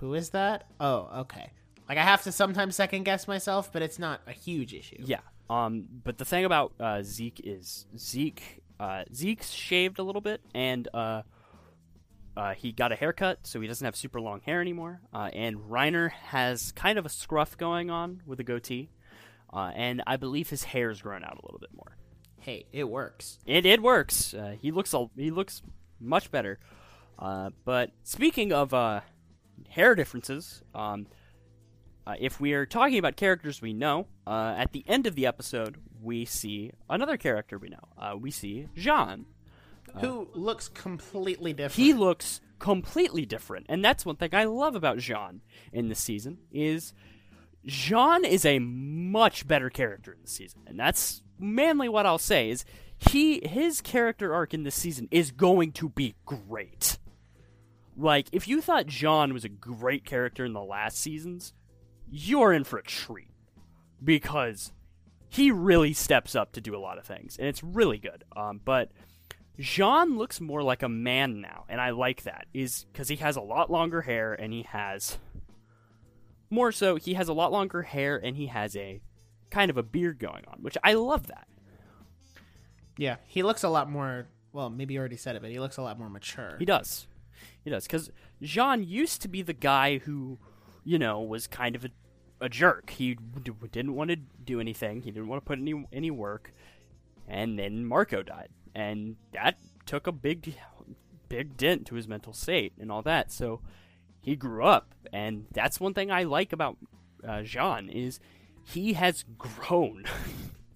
"Who 0.00 0.14
is 0.14 0.30
that?" 0.30 0.66
Oh, 0.80 1.08
okay. 1.20 1.50
Like 1.88 1.98
I 1.98 2.02
have 2.02 2.22
to 2.22 2.32
sometimes 2.32 2.74
second 2.76 3.04
guess 3.04 3.28
myself, 3.28 3.72
but 3.72 3.82
it's 3.82 3.98
not 3.98 4.20
a 4.26 4.32
huge 4.32 4.74
issue. 4.74 4.96
Yeah. 5.00 5.20
Um, 5.50 5.86
but 6.02 6.16
the 6.18 6.24
thing 6.24 6.44
about 6.46 6.72
uh, 6.80 7.02
Zeke 7.02 7.40
is 7.44 7.86
Zeke 7.98 8.62
uh, 8.80 9.04
Zeke's 9.14 9.50
shaved 9.50 9.98
a 9.98 10.02
little 10.02 10.20
bit, 10.22 10.40
and 10.54 10.88
uh, 10.94 11.22
uh, 12.36 12.54
he 12.54 12.72
got 12.72 12.92
a 12.92 12.96
haircut, 12.96 13.46
so 13.46 13.60
he 13.60 13.66
doesn't 13.66 13.84
have 13.84 13.96
super 13.96 14.20
long 14.20 14.40
hair 14.40 14.60
anymore. 14.60 15.00
Uh, 15.12 15.30
and 15.32 15.56
Reiner 15.56 16.10
has 16.10 16.72
kind 16.72 16.98
of 16.98 17.06
a 17.06 17.08
scruff 17.08 17.56
going 17.56 17.90
on 17.90 18.22
with 18.26 18.40
a 18.40 18.44
goatee, 18.44 18.90
uh, 19.52 19.70
and 19.74 20.02
I 20.06 20.16
believe 20.16 20.50
his 20.50 20.64
hair's 20.64 21.00
grown 21.00 21.24
out 21.24 21.38
a 21.40 21.46
little 21.46 21.60
bit 21.60 21.70
more. 21.74 21.96
Hey, 22.40 22.66
it 22.72 22.84
works. 22.84 23.38
It 23.46 23.64
it 23.64 23.82
works. 23.82 24.34
Uh, 24.34 24.56
he 24.60 24.70
looks 24.70 24.92
a, 24.92 25.08
he 25.16 25.30
looks 25.30 25.62
much 26.00 26.30
better. 26.30 26.58
Uh, 27.18 27.50
but 27.64 27.92
speaking 28.02 28.52
of 28.52 28.74
uh, 28.74 29.00
hair 29.68 29.94
differences, 29.94 30.62
um, 30.74 31.06
uh, 32.06 32.16
if 32.18 32.40
we 32.40 32.52
are 32.52 32.66
talking 32.66 32.98
about 32.98 33.16
characters 33.16 33.62
we 33.62 33.72
know, 33.72 34.06
uh, 34.26 34.54
at 34.58 34.72
the 34.72 34.84
end 34.86 35.06
of 35.06 35.14
the 35.14 35.26
episode 35.26 35.78
we 36.02 36.24
see 36.24 36.70
another 36.90 37.16
character 37.16 37.56
we 37.58 37.68
know. 37.68 37.88
Uh, 37.96 38.14
we 38.16 38.30
see 38.30 38.68
Jean. 38.76 39.24
Who 40.00 40.28
looks 40.34 40.68
completely 40.68 41.52
different. 41.52 41.74
He 41.74 41.92
looks 41.92 42.40
completely 42.58 43.26
different, 43.26 43.66
and 43.68 43.84
that's 43.84 44.04
one 44.04 44.16
thing 44.16 44.30
I 44.32 44.44
love 44.44 44.74
about 44.74 44.98
Jean 44.98 45.40
in 45.72 45.88
this 45.88 46.00
season 46.00 46.38
is 46.50 46.92
Jean 47.64 48.24
is 48.24 48.44
a 48.44 48.58
much 48.58 49.46
better 49.46 49.70
character 49.70 50.12
in 50.12 50.20
this 50.22 50.32
season, 50.32 50.62
and 50.66 50.78
that's 50.78 51.22
mainly 51.38 51.88
what 51.88 52.06
I'll 52.06 52.18
say 52.18 52.50
is 52.50 52.64
he 52.98 53.46
his 53.46 53.80
character 53.80 54.34
arc 54.34 54.54
in 54.54 54.62
this 54.62 54.74
season 54.74 55.08
is 55.10 55.30
going 55.30 55.72
to 55.72 55.88
be 55.88 56.14
great. 56.24 56.98
Like 57.96 58.28
if 58.32 58.48
you 58.48 58.60
thought 58.60 58.86
Jean 58.86 59.32
was 59.32 59.44
a 59.44 59.48
great 59.48 60.04
character 60.04 60.44
in 60.44 60.52
the 60.52 60.62
last 60.62 60.98
seasons, 60.98 61.52
you're 62.10 62.52
in 62.52 62.64
for 62.64 62.78
a 62.78 62.82
treat 62.82 63.30
because 64.02 64.72
he 65.28 65.50
really 65.50 65.92
steps 65.92 66.34
up 66.34 66.52
to 66.52 66.60
do 66.60 66.76
a 66.76 66.78
lot 66.78 66.98
of 66.98 67.04
things, 67.04 67.36
and 67.38 67.48
it's 67.48 67.62
really 67.62 67.98
good. 67.98 68.24
Um, 68.36 68.60
but 68.64 68.90
Jean 69.58 70.16
looks 70.16 70.40
more 70.40 70.62
like 70.62 70.82
a 70.82 70.88
man 70.88 71.40
now, 71.40 71.64
and 71.68 71.80
I 71.80 71.90
like 71.90 72.22
that. 72.24 72.46
Is 72.52 72.86
because 72.92 73.08
he 73.08 73.16
has 73.16 73.36
a 73.36 73.40
lot 73.40 73.70
longer 73.70 74.02
hair 74.02 74.34
and 74.34 74.52
he 74.52 74.62
has 74.62 75.18
more 76.50 76.72
so 76.72 76.96
he 76.96 77.14
has 77.14 77.28
a 77.28 77.32
lot 77.32 77.52
longer 77.52 77.82
hair 77.82 78.16
and 78.16 78.36
he 78.36 78.46
has 78.46 78.76
a 78.76 79.00
kind 79.50 79.70
of 79.70 79.76
a 79.76 79.82
beard 79.82 80.18
going 80.18 80.44
on, 80.48 80.58
which 80.60 80.76
I 80.82 80.94
love 80.94 81.28
that. 81.28 81.46
Yeah, 82.96 83.16
he 83.26 83.42
looks 83.42 83.62
a 83.62 83.68
lot 83.68 83.90
more. 83.90 84.26
Well, 84.52 84.70
maybe 84.70 84.94
you 84.94 85.00
already 85.00 85.16
said 85.16 85.36
it, 85.36 85.42
but 85.42 85.50
he 85.50 85.58
looks 85.58 85.76
a 85.76 85.82
lot 85.82 85.98
more 85.98 86.08
mature. 86.08 86.56
He 86.58 86.64
does. 86.64 87.06
He 87.62 87.70
does 87.70 87.86
because 87.86 88.10
Jean 88.42 88.84
used 88.84 89.22
to 89.22 89.28
be 89.28 89.42
the 89.42 89.52
guy 89.52 89.98
who, 89.98 90.38
you 90.84 90.98
know, 90.98 91.20
was 91.20 91.46
kind 91.46 91.74
of 91.74 91.84
a, 91.84 91.90
a 92.40 92.48
jerk. 92.48 92.90
He 92.90 93.14
d- 93.14 93.52
didn't 93.72 93.94
want 93.94 94.10
to 94.10 94.16
do 94.16 94.60
anything. 94.60 95.02
He 95.02 95.10
didn't 95.10 95.28
want 95.28 95.42
to 95.42 95.46
put 95.46 95.58
any 95.58 95.84
any 95.92 96.10
work, 96.10 96.52
and 97.26 97.58
then 97.58 97.84
Marco 97.84 98.22
died, 98.22 98.50
and 98.74 99.16
that 99.32 99.58
took 99.86 100.06
a 100.06 100.12
big, 100.12 100.56
big 101.28 101.56
dent 101.56 101.86
to 101.86 101.94
his 101.94 102.08
mental 102.08 102.32
state 102.32 102.72
and 102.78 102.90
all 102.90 103.02
that. 103.02 103.30
So 103.32 103.60
he 104.20 104.36
grew 104.36 104.64
up, 104.64 104.94
and 105.12 105.46
that's 105.52 105.78
one 105.80 105.94
thing 105.94 106.10
I 106.10 106.22
like 106.24 106.52
about 106.52 106.76
uh, 107.26 107.42
Jean 107.42 107.88
is 107.88 108.20
he 108.64 108.94
has 108.94 109.24
grown 109.38 110.04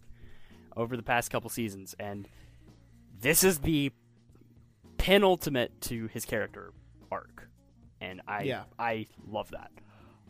over 0.77 0.97
the 0.97 1.03
past 1.03 1.31
couple 1.31 1.51
seasons, 1.51 1.95
and 1.99 2.29
this 3.21 3.43
is 3.43 3.61
the 3.61 3.93
penultimate 4.99 5.81
to 5.83 6.07
his 6.09 6.25
character 6.25 6.73
arc, 7.11 7.49
and 8.01 8.21
I 8.29 8.43
Yeah. 8.43 8.65
I 8.79 9.07
love 9.27 9.51
that. 9.51 9.71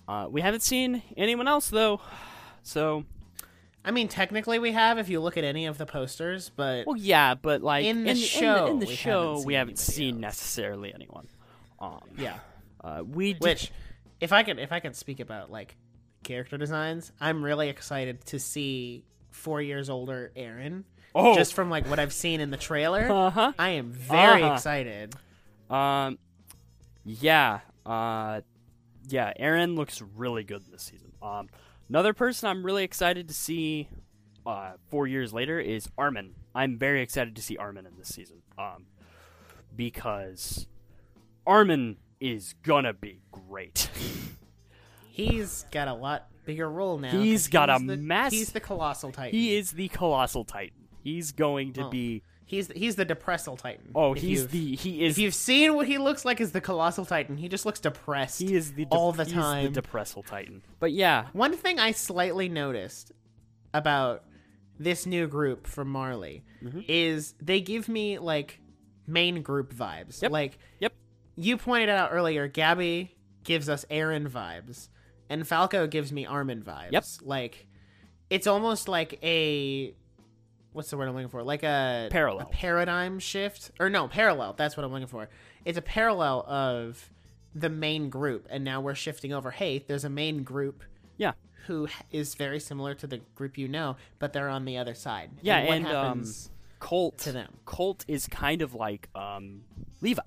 Uh, 0.07 0.27
we 0.31 0.41
haven't 0.41 0.63
seen 0.63 1.03
anyone 1.17 1.49
else 1.49 1.69
though, 1.69 2.01
so 2.63 3.05
I 3.89 3.91
mean, 3.91 4.09
technically 4.09 4.59
we 4.59 4.73
have 4.73 4.99
if 4.99 5.09
you 5.09 5.19
look 5.21 5.39
at 5.39 5.45
any 5.45 5.65
of 5.67 5.79
the 5.79 5.87
posters, 5.87 6.51
but 6.55 6.87
well, 6.87 6.97
yeah, 6.97 7.35
but 7.35 7.63
like 7.63 7.87
In 7.87 8.05
the 8.05 8.11
in, 8.11 8.17
show, 8.17 8.67
in 8.67 8.79
the, 8.81 8.87
we 8.87 8.95
show, 8.95 9.31
haven't 9.31 9.47
we 9.47 9.55
haven't 9.55 9.79
seen 9.79 10.17
else. 10.17 10.21
necessarily 10.21 10.93
anyone. 10.95 11.27
Um, 11.81 12.01
yeah. 12.19 12.39
uh, 12.85 13.03
we 13.09 13.33
Which, 13.35 13.73
if 14.21 14.33
I 14.33 14.43
can, 14.43 14.59
if 14.59 14.73
I 14.73 14.81
can 14.81 14.93
speak 14.93 15.21
about 15.21 15.51
like 15.51 15.75
character 16.23 16.59
designs, 16.59 17.11
I'm 17.19 17.43
really 17.43 17.71
excited 17.71 18.25
to 18.27 18.39
see 18.39 19.05
four 19.31 19.63
years 19.63 19.89
older 19.89 20.33
Eren. 20.37 20.85
Oh. 21.15 21.35
Just 21.35 21.55
from 21.55 21.71
like 21.71 21.89
what 21.89 21.99
I've 21.99 22.13
seen 22.13 22.41
in 22.43 22.51
the 22.51 22.57
trailer, 22.59 23.11
Uh-huh. 23.11 23.53
I 23.59 23.71
am 23.71 23.91
very 23.91 24.43
Uh-huh. 24.43 24.55
excited. 24.55 25.15
Um, 25.71 26.19
yeah, 27.07 27.61
uh, 27.87 28.43
yeah. 29.09 29.33
Eren 29.41 29.77
looks 29.77 30.03
really 30.03 30.45
good 30.45 30.63
this 30.71 30.83
season. 30.83 31.13
Um, 31.23 31.49
another 31.89 32.13
person 32.13 32.49
I'm 32.49 32.65
really 32.65 32.85
excited 32.85 33.29
to 33.29 33.35
see, 33.35 33.89
uh, 34.47 34.73
four 34.91 35.07
years 35.07 35.33
later 35.33 35.59
is 35.61 35.89
Armin. 35.99 36.35
I'm 36.55 36.79
very 36.79 37.03
excited 37.03 37.37
to 37.37 37.43
see 37.43 37.57
Armin 37.57 37.87
in 37.87 37.97
this 37.97 38.09
season. 38.09 38.43
Um, 38.59 38.87
because 39.77 40.67
Armin 41.47 41.97
is 42.21 42.55
gonna 42.63 42.93
be 42.93 43.21
great. 43.31 43.89
He's 45.11 45.65
got 45.71 45.89
a 45.89 45.95
lot 45.95 46.29
bigger 46.45 46.71
role 46.71 46.97
now. 46.99 47.11
he's 47.11 47.49
got 47.49 47.69
a 47.69 47.85
the, 47.85 47.97
mass- 47.97 48.33
He's 48.33 48.53
the 48.53 48.61
colossal 48.61 49.11
titan. 49.13 49.39
he 49.39 49.57
is 49.57 49.73
the 49.73 49.89
colossal 49.89 50.45
titan. 50.45 50.89
He's 51.03 51.33
going 51.33 51.73
to 51.75 51.87
Oh. 51.87 51.91
be. 51.91 52.23
He's 52.49 52.69
he's 52.75 52.97
the 52.97 53.05
depressal 53.05 53.57
titan. 53.57 53.91
Oh, 53.95 54.15
If 54.15 54.23
he's 54.23 54.49
the 54.49 54.75
he 54.75 55.05
is 55.05 55.13
If 55.15 55.19
you've 55.23 55.35
seen 55.35 55.75
what 55.77 55.87
he 55.87 55.99
looks 55.99 56.25
like 56.25 56.41
as 56.41 56.51
the 56.53 56.61
colossal 56.61 57.05
titan, 57.05 57.37
he 57.37 57.47
just 57.49 57.65
looks 57.67 57.79
depressed. 57.79 58.41
he 58.41 58.55
is 58.55 58.73
the 58.73 58.85
dep- 58.87 58.93
all 58.93 59.13
the 59.13 59.25
he's 59.25 59.35
time. 59.35 59.65
the 59.67 59.71
depressal 59.83 60.23
titan. 60.23 60.63
But 60.81 60.93
yeah, 60.93 61.27
One 61.35 61.55
thing 61.57 61.79
I 61.79 61.93
slightly 61.93 62.49
noticed 62.49 63.13
about 63.75 64.25
this 64.79 65.07
new 65.07 65.27
group 65.27 65.67
from 65.67 65.89
Marley 65.89 66.43
Mm-hmm. 66.65 66.81
is 66.89 67.35
they 67.41 67.61
give 67.61 67.89
me 67.89 68.19
like 68.19 68.61
main 69.07 69.43
group 69.43 69.73
vibes. 69.73 70.21
Yep. 70.23 70.33
Like 70.33 70.59
yep. 70.81 70.93
you 71.37 71.57
pointed 71.57 71.89
out 71.89 72.11
earlier, 72.13 72.49
Gabi 72.49 73.11
gives 73.45 73.69
us 73.69 73.85
Eren 73.91 74.29
vibes, 74.29 74.89
and 75.31 75.47
Falco 75.47 75.87
gives 75.87 76.11
me 76.11 76.27
Armin 76.27 76.63
vibes. 76.63 76.91
Yep. 76.93 77.05
Like 77.23 77.67
it's 78.31 78.47
almost 78.49 78.89
like 78.89 79.19
a 79.23 79.95
what's 80.79 80.91
the 80.91 80.97
word 80.97 81.09
I'm 81.09 81.15
looking 81.15 81.29
for? 81.29 81.43
Like 81.43 81.65
a 81.65 82.09
Parallel. 82.11 82.47
a 82.47 82.51
paradigm 82.51 83.19
shift, 83.19 83.73
or 83.81 83.91
no, 83.91 84.07
parallel. 84.09 84.55
That's 84.55 84.77
what 84.77 84.85
I'm 84.85 84.93
looking 84.93 85.09
for. 85.09 85.29
It's 85.65 85.77
a 85.77 85.83
parallel 85.83 86.45
of 86.49 87.11
the 87.55 87.69
main 87.69 88.09
group, 88.09 88.47
and 88.49 88.63
now 88.65 88.81
we're 88.81 88.95
shifting 88.95 89.33
over. 89.33 89.51
Hey, 89.51 89.85
there's 89.87 90.05
a 90.05 90.09
main 90.11 90.45
group 90.45 90.85
Yeah. 91.17 91.33
who 91.67 91.89
is 92.13 92.37
very 92.37 92.61
similar 92.61 92.95
to 92.95 93.07
the 93.09 93.19
group 93.35 93.59
you 93.59 93.67
know, 93.67 93.97
but 94.21 94.33
they're 94.33 94.49
on 94.49 94.65
the 94.65 94.79
other 94.79 94.95
side. 94.95 95.31
Yeah, 95.43 95.65
what 95.67 95.77
and, 95.77 95.87
um. 95.89 96.25
Colt 96.79 97.19
to 97.19 97.33
them. 97.33 97.55
Colt 97.65 98.05
is 98.07 98.29
kind 98.29 98.63
of 98.63 98.73
like 98.73 99.09
um, 99.17 99.63
Levi 100.01 100.23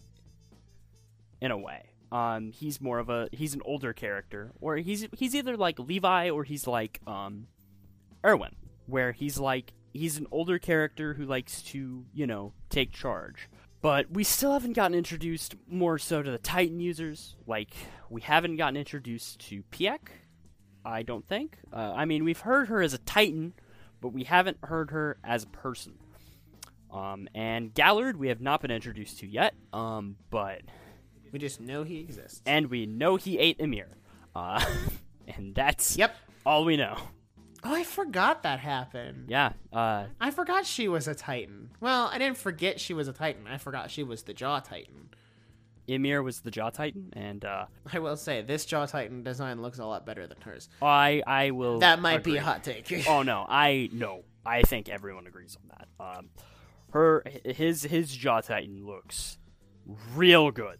in 1.40 1.52
a 1.52 1.58
way. 1.58 1.86
Um, 2.12 2.52
he's 2.52 2.82
more 2.82 3.00
of 3.00 3.10
a 3.10 3.30
he's 3.32 3.54
an 3.54 3.62
older 3.64 3.94
character, 3.94 4.52
or 4.60 4.76
he's 4.76 5.08
he's 5.14 5.34
either 5.34 5.56
like 5.56 5.80
Levi 5.80 6.30
or 6.30 6.44
he's 6.44 6.68
like 6.68 7.00
um, 7.08 7.48
Erwin, 8.26 8.54
where 8.86 9.14
he's 9.14 9.40
like 9.40 9.72
he's 9.94 10.18
an 10.18 10.28
older 10.32 10.60
character 10.60 11.14
who 11.14 11.26
likes 11.26 11.62
to 11.64 12.06
you 12.14 12.28
know 12.28 12.54
take 12.70 12.92
charge. 12.92 13.50
But 13.82 14.12
we 14.12 14.24
still 14.24 14.54
haven't 14.54 14.74
gotten 14.74 14.96
introduced 14.96 15.56
more 15.68 15.98
so 15.98 16.22
to 16.22 16.30
the 16.30 16.38
Titan 16.38 16.80
users. 16.80 17.36
Like 17.48 17.72
we 18.10 18.22
haven't 18.22 18.58
gotten 18.58 18.78
introduced 18.78 19.40
to 19.50 19.64
Pieck. 19.72 20.10
I 20.86 21.04
don't 21.04 21.28
think. 21.28 21.58
Uh, 21.72 21.94
I 21.96 22.06
mean, 22.06 22.24
we've 22.24 22.40
heard 22.40 22.68
her 22.68 22.82
as 22.82 22.94
a 22.94 22.98
Titan, 23.00 23.54
but 24.00 24.10
we 24.10 24.24
haven't 24.24 24.58
heard 24.64 24.92
her 24.92 25.18
as 25.24 25.44
a 25.44 25.48
person. 25.48 25.94
Um, 26.92 27.28
and 27.34 27.74
Galliard, 27.74 28.18
we 28.18 28.28
have 28.28 28.42
not 28.42 28.62
been 28.62 28.72
introduced 28.72 29.20
to 29.20 29.28
yet. 29.28 29.54
Um, 29.74 30.18
but 30.30 30.62
we 31.32 31.40
just 31.40 31.62
know 31.62 31.84
he 31.84 32.00
exists. 32.00 32.42
and 32.46 32.68
we 32.68 32.86
know 32.86 33.16
he 33.16 33.38
ate 33.38 33.60
Ymir. 33.60 33.90
Uh, 34.36 34.64
and 35.28 35.56
that's 35.56 35.98
yep. 35.98 36.16
all 36.46 36.66
we 36.66 36.78
know. 36.78 36.98
Oh, 37.64 37.74
I 37.76 37.84
forgot 37.84 38.44
that 38.44 38.60
happened. 38.60 39.26
Yeah. 39.30 39.54
Uh, 39.72 40.06
I 40.20 40.32
forgot 40.32 40.66
she 40.66 40.88
was 40.88 41.08
a 41.08 41.14
Titan. 41.14 41.70
Well, 41.80 42.08
I 42.12 42.18
didn't 42.18 42.38
forget 42.38 42.80
she 42.80 42.94
was 42.94 43.08
a 43.08 43.14
Titan. 43.14 43.46
I 43.48 43.58
forgot 43.58 43.92
she 43.92 44.04
was 44.04 44.24
the 44.24 44.34
Jaw 44.34 44.60
Titan. 44.60 45.10
Ymir 45.88 46.24
was 46.24 46.42
the 46.42 46.52
Jaw 46.52 46.70
Titan, 46.70 47.12
and 47.14 47.44
uh, 47.44 47.66
I 47.92 48.00
will 48.00 48.16
say 48.16 48.42
this 48.42 48.66
Jaw 48.66 48.86
Titan 48.86 49.24
design 49.24 49.62
looks 49.62 49.80
a 49.80 49.86
lot 49.86 50.06
better 50.06 50.26
than 50.28 50.40
hers. 50.42 50.70
I 50.82 51.22
I 51.26 51.52
will. 51.52 51.80
That 51.80 52.00
might 52.00 52.24
be 52.24 52.38
a 52.38 52.42
hot 52.42 52.64
take. 52.64 52.92
oh 53.08 53.22
no, 53.24 53.46
I 53.50 53.90
no, 53.92 54.24
I 54.46 54.62
think 54.62 54.90
everyone 54.90 55.28
agrees 55.28 55.58
on 55.62 55.70
that. 55.78 56.18
Um, 56.18 56.30
her 56.92 57.24
his 57.44 57.84
his 57.84 58.16
Jaw 58.16 58.42
Titan 58.42 58.86
looks 58.86 59.38
real 60.16 60.52
good, 60.52 60.78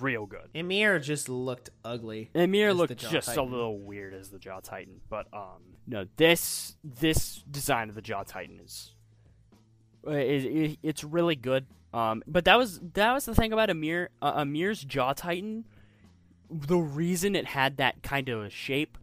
real 0.00 0.26
good. 0.26 0.48
Ymir 0.54 0.98
just 0.98 1.28
looked 1.28 1.70
ugly. 1.84 2.30
Ymir 2.34 2.72
looked 2.74 2.96
Jaw 2.96 3.10
just 3.10 3.36
a 3.36 3.42
little 3.42 3.78
weird 3.78 4.14
as 4.14 4.30
the 4.30 4.38
Jaw 4.38 4.60
Titan, 4.60 5.00
but 5.08 5.26
um, 5.32 5.76
no, 5.86 6.06
this 6.16 6.76
this 6.82 7.42
design 7.50 7.88
of 7.88 7.94
the 7.94 8.02
Jaw 8.02 8.22
Titan 8.22 8.60
is, 8.64 8.94
uh, 10.06 10.12
is, 10.12 10.44
is 10.44 10.76
it's 10.82 11.04
really 11.04 11.36
good. 11.36 11.66
Um, 11.92 12.22
but 12.26 12.44
that 12.44 12.58
was 12.58 12.80
that 12.94 13.12
was 13.12 13.24
the 13.24 13.34
thing 13.34 13.52
about 13.52 13.70
Ymir 13.70 14.10
uh, 14.20 14.44
Ymir's 14.44 14.82
Jaw 14.82 15.12
Titan. 15.12 15.66
The 16.50 16.78
reason 16.78 17.34
it 17.34 17.46
had 17.46 17.78
that 17.78 18.02
kind 18.02 18.28
of 18.28 18.52
shape 18.52 18.98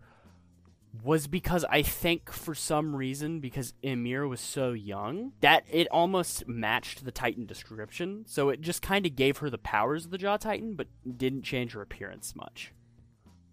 was 1.01 1.27
because 1.27 1.65
I 1.69 1.81
think 1.81 2.31
for 2.31 2.53
some 2.53 2.95
reason 2.95 3.39
because 3.39 3.73
Ymir 3.81 4.27
was 4.27 4.39
so 4.39 4.73
young 4.73 5.31
that 5.41 5.63
it 5.71 5.87
almost 5.89 6.47
matched 6.47 7.03
the 7.03 7.11
Titan 7.11 7.45
description. 7.45 8.25
So 8.27 8.49
it 8.49 8.61
just 8.61 8.81
kind 8.81 9.05
of 9.05 9.15
gave 9.15 9.37
her 9.37 9.49
the 9.49 9.57
powers 9.57 10.05
of 10.05 10.11
the 10.11 10.17
Jaw 10.17 10.37
Titan, 10.37 10.75
but 10.75 10.87
didn't 11.17 11.43
change 11.43 11.73
her 11.73 11.81
appearance 11.81 12.35
much. 12.35 12.71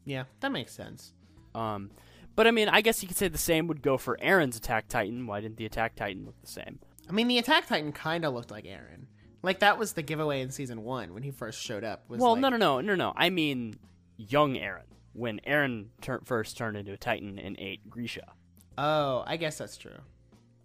Yeah, 0.05 0.25
that 0.41 0.53
makes 0.53 0.73
sense. 0.73 1.15
Um, 1.55 1.91
but 2.37 2.47
I 2.47 2.51
mean, 2.51 2.69
I 2.69 2.83
guess 2.83 3.03
you 3.03 3.09
could 3.09 3.17
say 3.17 3.29
the 3.29 3.39
same 3.39 3.67
would 3.69 3.83
go 3.83 3.97
for 3.97 4.19
Eren's 4.23 4.57
Attack 4.57 4.89
Titan. 4.89 5.27
Why 5.27 5.41
didn't 5.41 5.57
the 5.57 5.67
Attack 5.67 5.97
Titan 5.97 6.27
look 6.27 6.41
the 6.43 6.47
same? 6.47 6.79
I 7.09 7.13
mean, 7.13 7.29
the 7.29 7.39
Attack 7.39 7.69
Titan 7.69 7.93
kind 7.93 8.25
of 8.25 8.35
looked 8.35 8.51
like 8.51 8.65
Eren. 8.65 9.07
Like 9.43 9.61
that 9.61 9.79
was 9.79 9.95
the 9.95 10.03
giveaway 10.03 10.43
in 10.43 10.51
season 10.51 10.85
one 10.85 11.15
when 11.15 11.23
he 11.23 11.31
first 11.31 11.63
showed 11.63 11.85
up. 11.85 12.05
Was 12.09 12.21
well, 12.21 12.33
like, 12.33 12.43
no, 12.43 12.51
no, 12.51 12.57
no, 12.59 12.81
no, 12.83 12.95
no. 12.95 13.13
I 13.17 13.31
mean, 13.31 13.77
young 14.19 14.55
Eren 14.55 14.83
when 15.13 15.41
Eren 15.47 15.87
tur- 16.01 16.21
first 16.25 16.57
turned 16.57 16.77
into 16.77 16.93
a 16.93 16.97
Titan 16.97 17.39
and 17.39 17.57
ate 17.59 17.89
Grisha. 17.91 18.33
Oh, 18.79 19.25
I 19.27 19.37
guess 19.37 19.59
that's 19.59 19.77
true. 19.77 19.99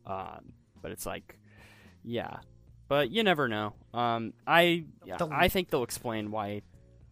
Um, 0.06 0.54
but 0.82 0.92
it's 0.92 1.06
like, 1.06 1.38
yeah, 2.04 2.38
but 2.88 3.10
you 3.10 3.24
never 3.24 3.48
know. 3.48 3.74
Um, 3.94 4.34
I 4.46 4.86
yeah, 5.04 5.18
The- 5.18 5.28
I 5.32 5.48
think 5.48 5.70
they'll 5.70 5.84
explain 5.84 6.32
why 6.32 6.62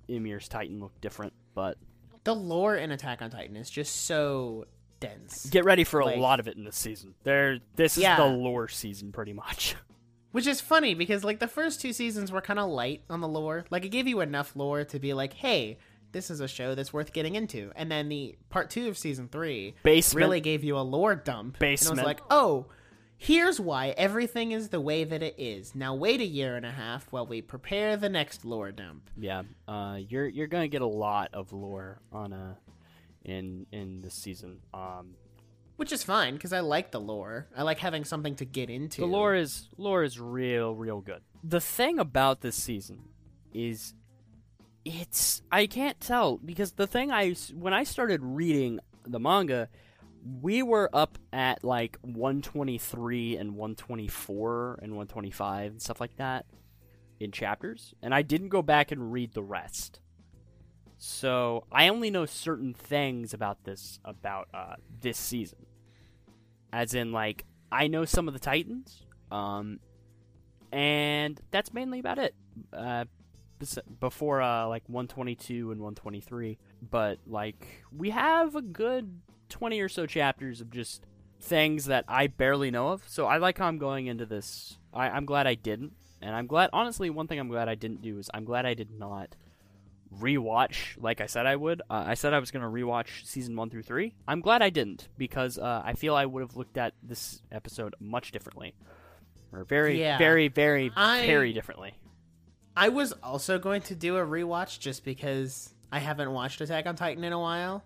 Ymir's 0.07 0.47
Titan 0.47 0.79
looked 0.79 1.01
different, 1.01 1.33
but 1.55 1.77
The 2.23 2.35
lore 2.35 2.75
in 2.75 2.91
Attack 2.91 3.21
on 3.21 3.29
Titan 3.31 3.55
is 3.57 3.69
just 3.69 4.05
so 4.05 4.65
dense. 4.99 5.47
get 5.49 5.65
ready 5.65 5.83
for 5.83 6.03
Like- 6.03 6.15
a 6.17 6.19
lot 6.19 6.39
of 6.39 6.47
it 6.47 6.55
in 6.55 6.63
this 6.63 6.77
season. 6.77 7.15
There, 7.23 7.59
this 7.75 7.97
is 7.97 8.03
Yeah. 8.03 8.15
the 8.17 8.25
lore 8.27 8.67
season, 8.67 9.11
pretty 9.11 9.33
much. 9.33 9.75
Which 10.31 10.47
is 10.47 10.61
funny 10.61 10.93
because 10.95 11.23
like 11.23 11.39
the 11.39 11.47
first 11.47 11.81
two 11.81 11.93
seasons 11.93 12.31
were 12.31 12.41
kind 12.41 12.59
of 12.59 12.69
light 12.69 13.03
on 13.09 13.21
the 13.21 13.27
lore. 13.27 13.65
Like 13.69 13.85
it 13.85 13.89
gave 13.89 14.07
you 14.07 14.19
enough 14.21 14.55
lore 14.55 14.83
to 14.85 14.99
be 14.99 15.13
like, 15.13 15.33
"Hey, 15.33 15.77
this 16.13 16.31
is 16.31 16.39
a 16.39 16.47
show 16.47 16.73
that's 16.75 16.93
worth 16.93 17.11
getting 17.13 17.35
into." 17.35 17.71
And 17.75 17.91
then 17.91 18.07
the 18.09 18.37
part 18.49 18.69
2 18.69 18.87
of 18.87 18.97
season 18.97 19.27
3 19.27 19.75
Basement. 19.83 20.23
really 20.23 20.41
gave 20.41 20.63
you 20.63 20.77
a 20.77 20.81
lore 20.81 21.15
dump. 21.15 21.55
And 21.55 21.59
Basement. 21.59 21.99
it 21.99 22.01
was 22.01 22.05
like, 22.05 22.21
"Oh, 22.29 22.67
here's 23.17 23.59
why 23.59 23.89
everything 23.97 24.51
is 24.51 24.69
the 24.69 24.81
way 24.81 25.03
that 25.03 25.21
it 25.21 25.35
is. 25.37 25.75
Now 25.75 25.93
wait 25.95 26.21
a 26.21 26.25
year 26.25 26.55
and 26.55 26.65
a 26.65 26.71
half 26.71 27.11
while 27.11 27.25
we 27.27 27.41
prepare 27.41 27.97
the 27.97 28.09
next 28.09 28.45
lore 28.45 28.71
dump." 28.71 29.09
Yeah, 29.17 29.43
uh, 29.67 29.99
you're 30.07 30.27
you're 30.27 30.47
gonna 30.47 30.67
get 30.69 30.81
a 30.81 30.87
lot 30.87 31.29
of 31.33 31.51
lore 31.53 31.99
on 32.11 32.33
a 32.33 32.57
in 33.25 33.65
in 33.71 34.01
this 34.01 34.13
season. 34.13 34.59
Um, 34.73 35.15
Which 35.77 35.91
is 35.91 36.03
fine 36.03 36.35
because 36.35 36.53
I 36.53 36.59
like 36.59 36.91
the 36.91 36.99
lore. 36.99 37.47
I 37.55 37.63
like 37.63 37.79
having 37.79 38.03
something 38.03 38.35
to 38.35 38.45
get 38.45 38.69
into. 38.69 39.01
the 39.01 39.07
lore 39.07 39.33
is 39.35 39.69
lore 39.77 40.03
is 40.03 40.19
real 40.19 40.75
real 40.75 41.01
good. 41.01 41.21
The 41.43 41.59
thing 41.61 41.99
about 41.99 42.41
this 42.41 42.55
season 42.55 42.99
is 43.53 43.93
it's 44.85 45.41
I 45.51 45.67
can't 45.67 45.99
tell 45.99 46.37
because 46.37 46.73
the 46.73 46.87
thing 46.87 47.11
I 47.11 47.33
when 47.53 47.73
I 47.73 47.83
started 47.83 48.21
reading 48.23 48.79
the 49.05 49.19
manga, 49.19 49.69
we 50.41 50.63
were 50.63 50.89
up 50.93 51.17
at 51.31 51.63
like 51.63 51.97
123 52.01 53.37
and 53.37 53.55
124 53.55 54.79
and 54.81 54.91
125 54.93 55.71
and 55.71 55.81
stuff 55.81 56.01
like 56.01 56.15
that 56.17 56.45
in 57.19 57.31
chapters, 57.31 57.93
and 58.01 58.13
I 58.13 58.21
didn't 58.21 58.49
go 58.49 58.61
back 58.61 58.91
and 58.91 59.11
read 59.11 59.33
the 59.33 59.43
rest. 59.43 59.99
So 60.97 61.65
I 61.71 61.89
only 61.89 62.09
know 62.09 62.25
certain 62.25 62.73
things 62.73 63.33
about 63.33 63.63
this 63.63 63.99
about 64.03 64.47
uh, 64.53 64.75
this 65.01 65.17
season, 65.17 65.65
as 66.71 66.93
in 66.93 67.11
like 67.11 67.45
I 67.71 67.87
know 67.87 68.05
some 68.05 68.27
of 68.27 68.33
the 68.33 68.39
Titans, 68.39 69.01
um, 69.31 69.79
and 70.71 71.39
that's 71.51 71.73
mainly 71.73 71.99
about 71.99 72.19
it. 72.19 72.35
Uh, 72.71 73.05
before 73.99 74.41
uh, 74.41 74.67
like 74.67 74.83
122 74.87 75.71
and 75.71 75.79
123, 75.81 76.57
but 76.89 77.19
like 77.27 77.83
we 77.95 78.09
have 78.11 78.55
a 78.55 78.61
good 78.61 79.19
20 79.49 79.79
or 79.81 79.89
so 79.89 80.05
chapters 80.05 80.61
of 80.61 80.69
just 80.71 81.05
things 81.41 81.85
that 81.85 82.05
I 82.07 82.27
barely 82.27 82.71
know 82.71 82.89
of. 82.89 83.03
So 83.07 83.25
I 83.27 83.37
like 83.37 83.57
how 83.57 83.67
I'm 83.67 83.77
going 83.77 84.07
into 84.07 84.25
this. 84.25 84.77
I, 84.93 85.09
I'm 85.09 85.25
glad 85.25 85.47
I 85.47 85.55
didn't, 85.55 85.93
and 86.21 86.35
I'm 86.35 86.47
glad. 86.47 86.69
Honestly, 86.73 87.09
one 87.09 87.27
thing 87.27 87.39
I'm 87.39 87.49
glad 87.49 87.67
I 87.69 87.75
didn't 87.75 88.01
do 88.01 88.17
is 88.19 88.29
I'm 88.33 88.45
glad 88.45 88.65
I 88.65 88.73
did 88.73 88.91
not 88.91 89.35
rewatch 90.19 90.95
like 91.01 91.21
I 91.21 91.25
said 91.25 91.45
I 91.45 91.55
would. 91.55 91.81
Uh, 91.89 92.03
I 92.07 92.13
said 92.13 92.33
I 92.33 92.39
was 92.39 92.51
going 92.51 92.61
to 92.63 92.69
rewatch 92.69 93.25
season 93.25 93.55
1 93.55 93.69
through 93.69 93.83
3. 93.83 94.13
I'm 94.27 94.41
glad 94.41 94.61
I 94.61 94.69
didn't 94.69 95.07
because 95.17 95.57
uh, 95.57 95.81
I 95.83 95.93
feel 95.93 96.15
I 96.15 96.25
would 96.25 96.41
have 96.41 96.55
looked 96.55 96.77
at 96.77 96.93
this 97.01 97.41
episode 97.51 97.95
much 97.99 98.31
differently. 98.31 98.75
Or 99.51 99.63
very 99.63 99.99
Yeah. 99.99 100.17
very 100.17 100.47
very 100.49 100.91
I- 100.95 101.25
very 101.25 101.53
differently. 101.53 101.93
I 102.75 102.89
was 102.89 103.13
also 103.23 103.59
going 103.59 103.81
to 103.83 103.95
do 103.95 104.17
a 104.17 104.25
rewatch 104.25 104.79
just 104.79 105.05
because 105.05 105.73
I 105.91 105.99
haven't 105.99 106.31
watched 106.31 106.59
Attack 106.61 106.87
on 106.87 106.95
Titan 106.95 107.23
in 107.23 107.33
a 107.33 107.39
while. 107.39 107.83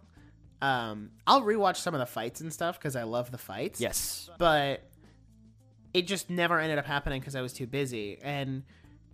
Um, 0.61 1.11
I'll 1.27 1.41
rewatch 1.41 1.77
some 1.77 1.93
of 1.93 1.99
the 1.99 2.05
fights 2.05 2.41
and 2.41 2.51
stuff 2.51 2.79
because 2.79 2.95
I 2.95 3.03
love 3.03 3.31
the 3.31 3.37
fights. 3.37 3.79
Yes. 3.79 4.29
but 4.37 4.83
it 5.93 6.07
just 6.07 6.29
never 6.29 6.59
ended 6.59 6.77
up 6.77 6.85
happening 6.85 7.19
because 7.19 7.35
I 7.35 7.41
was 7.41 7.53
too 7.53 7.67
busy. 7.67 8.19
And 8.21 8.63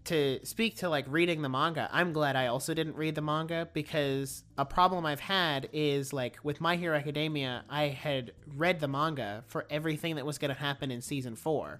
to 0.05 0.39
speak 0.43 0.77
to 0.77 0.89
like 0.89 1.05
reading 1.07 1.41
the 1.41 1.49
manga, 1.49 1.89
I'm 1.91 2.13
glad 2.13 2.35
I 2.35 2.47
also 2.47 2.73
didn't 2.73 2.95
read 2.95 3.15
the 3.15 3.21
manga 3.21 3.67
because 3.73 4.43
a 4.57 4.65
problem 4.65 5.05
I've 5.05 5.19
had 5.19 5.69
is 5.71 6.11
like 6.13 6.37
with 6.43 6.59
My 6.59 6.75
Hero 6.75 6.97
Academia, 6.97 7.63
I 7.69 7.87
had 7.87 8.33
read 8.55 8.79
the 8.79 8.87
manga 8.87 9.43
for 9.47 9.65
everything 9.69 10.15
that 10.15 10.25
was 10.25 10.37
going 10.37 10.53
to 10.53 10.59
happen 10.59 10.91
in 10.91 11.01
season 11.01 11.35
four. 11.35 11.79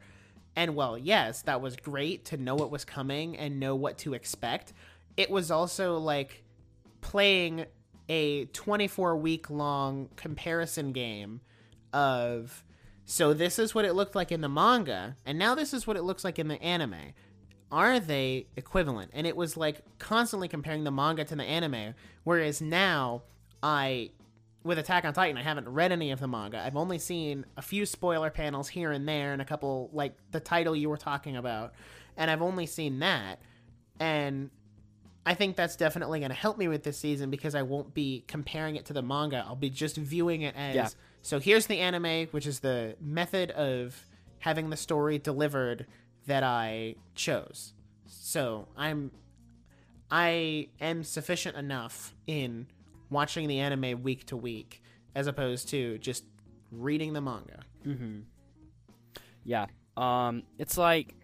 And 0.55 0.75
well, 0.75 0.97
yes, 0.97 1.41
that 1.43 1.61
was 1.61 1.75
great 1.75 2.25
to 2.25 2.37
know 2.37 2.55
what 2.55 2.71
was 2.71 2.85
coming 2.85 3.37
and 3.37 3.59
know 3.59 3.75
what 3.75 3.97
to 3.99 4.13
expect. 4.13 4.73
It 5.17 5.29
was 5.29 5.49
also 5.49 5.97
like 5.97 6.43
playing 7.01 7.65
a 8.09 8.45
24 8.45 9.17
week 9.17 9.49
long 9.49 10.09
comparison 10.15 10.91
game 10.91 11.41
of 11.93 12.63
so 13.05 13.33
this 13.33 13.59
is 13.59 13.75
what 13.75 13.85
it 13.85 13.93
looked 13.93 14.15
like 14.15 14.31
in 14.31 14.41
the 14.41 14.49
manga 14.49 15.15
and 15.25 15.37
now 15.37 15.55
this 15.55 15.73
is 15.73 15.87
what 15.87 15.95
it 15.95 16.03
looks 16.03 16.23
like 16.23 16.37
in 16.37 16.47
the 16.47 16.61
anime 16.61 17.13
are 17.71 17.99
they 17.99 18.47
equivalent 18.57 19.09
and 19.13 19.25
it 19.25 19.35
was 19.35 19.55
like 19.55 19.81
constantly 19.99 20.47
comparing 20.47 20.83
the 20.83 20.91
manga 20.91 21.23
to 21.23 21.35
the 21.35 21.43
anime 21.43 21.93
whereas 22.23 22.61
now 22.61 23.21
i 23.61 24.09
with 24.63 24.77
attack 24.79 25.05
on 25.05 25.13
titan 25.13 25.37
i 25.37 25.41
haven't 25.43 25.67
read 25.67 25.91
any 25.91 26.11
of 26.11 26.19
the 26.19 26.27
manga 26.27 26.59
i've 26.59 26.75
only 26.77 26.97
seen 26.97 27.45
a 27.57 27.61
few 27.61 27.85
spoiler 27.85 28.29
panels 28.29 28.67
here 28.69 28.91
and 28.91 29.07
there 29.07 29.33
and 29.33 29.41
a 29.41 29.45
couple 29.45 29.89
like 29.93 30.15
the 30.31 30.39
title 30.39 30.75
you 30.75 30.89
were 30.89 30.97
talking 30.97 31.35
about 31.35 31.73
and 32.17 32.29
i've 32.31 32.41
only 32.41 32.65
seen 32.65 32.99
that 32.99 33.39
and 33.99 34.49
I 35.25 35.35
think 35.35 35.55
that's 35.55 35.77
definitely 35.77 36.19
going 36.19 36.31
to 36.31 36.35
help 36.35 36.57
me 36.57 36.67
with 36.67 36.83
this 36.83 36.97
season 36.97 37.29
because 37.29 37.55
I 37.55 37.61
won't 37.61 37.93
be 37.93 38.25
comparing 38.27 38.75
it 38.75 38.87
to 38.87 38.93
the 38.93 39.01
manga. 39.01 39.41
I'll 39.47 39.55
be 39.55 39.69
just 39.69 39.95
viewing 39.95 40.41
it 40.41 40.53
as 40.57 40.75
Yeah. 40.75 40.89
so 41.21 41.39
here's 41.39 41.65
the 41.67 41.79
anime, 41.79 42.27
which 42.31 42.45
is 42.45 42.59
the 42.59 42.97
method 42.99 43.51
of 43.51 44.05
having 44.39 44.69
the 44.69 44.75
story 44.75 45.19
delivered 45.19 45.87
that 46.27 46.43
I 46.43 46.95
chose. 47.15 47.71
So 48.05 48.67
I'm 48.75 49.11
I 50.11 50.67
am 50.81 51.05
sufficient 51.05 51.55
enough 51.55 52.13
in 52.27 52.67
watching 53.13 53.47
the 53.47 53.59
anime 53.59 54.03
week 54.03 54.25
to 54.27 54.37
week 54.37 54.81
as 55.15 55.27
opposed 55.27 55.69
to 55.69 55.97
just 55.99 56.25
reading 56.71 57.13
the 57.13 57.21
manga. 57.21 57.59
Mm-hmm. 57.85 58.19
Yeah. 59.43 59.67
Um, 59.95 60.43
it's 60.57 60.77
like 60.77 61.15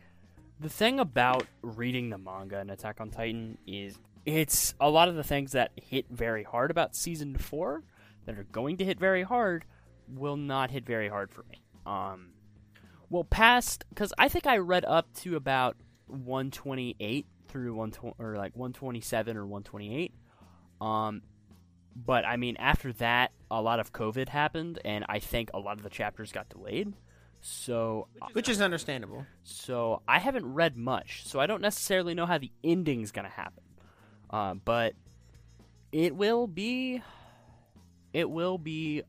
the 0.59 0.69
thing 0.69 0.99
about 0.99 1.45
reading 1.61 2.09
the 2.09 2.17
manga 2.17 2.59
in 2.59 2.69
Attack 2.69 3.01
on 3.01 3.09
Titan 3.09 3.57
is 3.65 3.97
it's 4.25 4.75
a 4.79 4.89
lot 4.89 5.07
of 5.07 5.15
the 5.15 5.23
things 5.23 5.53
that 5.53 5.71
hit 5.75 6.05
very 6.09 6.43
hard 6.43 6.71
about 6.71 6.95
season 6.95 7.35
four 7.35 7.83
that 8.25 8.37
are 8.37 8.43
going 8.51 8.77
to 8.77 8.85
hit 8.85 8.99
very 8.99 9.23
hard 9.23 9.65
will 10.07 10.37
not 10.37 10.71
hit 10.71 10.85
very 10.85 11.09
hard 11.09 11.31
for 11.31 11.43
me. 11.49 11.61
Um, 11.85 12.29
well, 13.09 13.23
past 13.23 13.85
because 13.89 14.13
I 14.17 14.27
think 14.27 14.45
I 14.45 14.57
read 14.57 14.85
up 14.85 15.11
to 15.21 15.35
about 15.35 15.77
128 16.07 17.25
through 17.47 17.73
120 17.73 18.15
or 18.19 18.35
like 18.35 18.55
127 18.55 19.37
or 19.37 19.45
128. 19.45 20.13
Um, 20.81 21.21
but 21.95 22.25
I 22.25 22.37
mean, 22.37 22.55
after 22.57 22.93
that, 22.93 23.31
a 23.51 23.61
lot 23.61 23.79
of 23.79 23.91
COVID 23.93 24.29
happened, 24.29 24.79
and 24.85 25.05
I 25.09 25.19
think 25.19 25.49
a 25.53 25.59
lot 25.59 25.77
of 25.77 25.83
the 25.83 25.89
chapters 25.89 26.31
got 26.31 26.49
delayed. 26.49 26.93
So, 27.41 28.07
Which 28.33 28.49
is 28.49 28.61
understandable. 28.61 29.25
so 29.43 30.01
I 30.07 30.19
haven't 30.19 30.53
read 30.53 30.75
much, 30.75 31.25
so 31.25 31.39
I 31.39 31.45
don't 31.47 31.61
necessarily 31.61 32.13
know 32.13 32.25
how 32.25 32.37
the 32.37 32.51
ending's 32.63 33.11
gonna 33.11 33.29
happen. 33.29 33.63
Uh, 34.29 34.55
but 34.55 34.93
it 35.91 36.15
will 36.15 36.47
be 36.47 37.01
it 38.13 38.29
will 38.29 38.57
be 38.57 39.03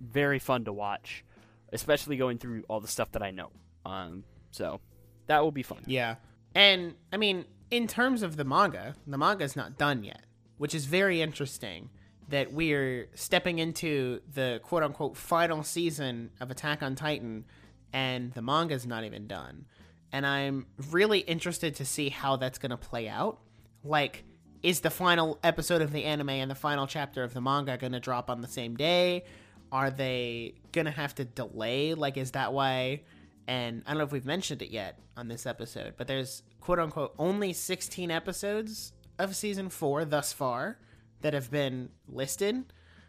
very 0.00 0.38
fun 0.38 0.64
to 0.64 0.72
watch, 0.72 1.24
especially 1.72 2.16
going 2.16 2.38
through 2.38 2.62
all 2.68 2.80
the 2.80 2.88
stuff 2.88 3.12
that 3.12 3.22
I 3.22 3.30
know. 3.30 3.50
Um, 3.84 4.24
so 4.50 4.80
that 5.26 5.42
will 5.42 5.52
be 5.52 5.62
fun. 5.62 5.82
Yeah. 5.86 6.16
And 6.54 6.94
I 7.12 7.16
mean, 7.16 7.44
in 7.70 7.86
terms 7.88 8.22
of 8.22 8.36
the 8.36 8.44
manga, 8.44 8.94
the 9.06 9.18
manga's 9.18 9.56
not 9.56 9.78
done 9.78 10.04
yet, 10.04 10.24
which 10.58 10.74
is 10.74 10.84
very 10.84 11.20
interesting 11.20 11.90
that 12.34 12.52
we're 12.52 13.06
stepping 13.14 13.60
into 13.60 14.20
the 14.32 14.58
quote 14.64 14.82
unquote 14.82 15.16
final 15.16 15.62
season 15.62 16.30
of 16.40 16.50
Attack 16.50 16.82
on 16.82 16.96
Titan 16.96 17.44
and 17.92 18.32
the 18.32 18.42
manga's 18.42 18.84
not 18.84 19.04
even 19.04 19.28
done. 19.28 19.66
And 20.10 20.26
I'm 20.26 20.66
really 20.90 21.20
interested 21.20 21.76
to 21.76 21.84
see 21.84 22.08
how 22.08 22.34
that's 22.34 22.58
going 22.58 22.70
to 22.70 22.76
play 22.76 23.08
out. 23.08 23.38
Like, 23.84 24.24
is 24.64 24.80
the 24.80 24.90
final 24.90 25.38
episode 25.44 25.80
of 25.80 25.92
the 25.92 26.02
anime 26.02 26.30
and 26.30 26.50
the 26.50 26.56
final 26.56 26.88
chapter 26.88 27.22
of 27.22 27.34
the 27.34 27.40
manga 27.40 27.76
going 27.76 27.92
to 27.92 28.00
drop 28.00 28.28
on 28.28 28.40
the 28.40 28.48
same 28.48 28.74
day? 28.74 29.26
Are 29.70 29.92
they 29.92 30.54
going 30.72 30.86
to 30.86 30.90
have 30.90 31.14
to 31.14 31.24
delay? 31.24 31.94
Like, 31.94 32.16
is 32.16 32.32
that 32.32 32.52
why? 32.52 33.02
And 33.46 33.84
I 33.86 33.90
don't 33.92 33.98
know 33.98 34.04
if 34.06 34.10
we've 34.10 34.26
mentioned 34.26 34.60
it 34.60 34.70
yet 34.70 34.98
on 35.16 35.28
this 35.28 35.46
episode, 35.46 35.94
but 35.96 36.08
there's 36.08 36.42
quote 36.60 36.80
unquote 36.80 37.14
only 37.16 37.52
16 37.52 38.10
episodes 38.10 38.92
of 39.20 39.36
season 39.36 39.68
four 39.68 40.04
thus 40.04 40.32
far 40.32 40.78
that 41.24 41.32
have 41.32 41.50
been 41.50 41.88
listed. 42.06 42.64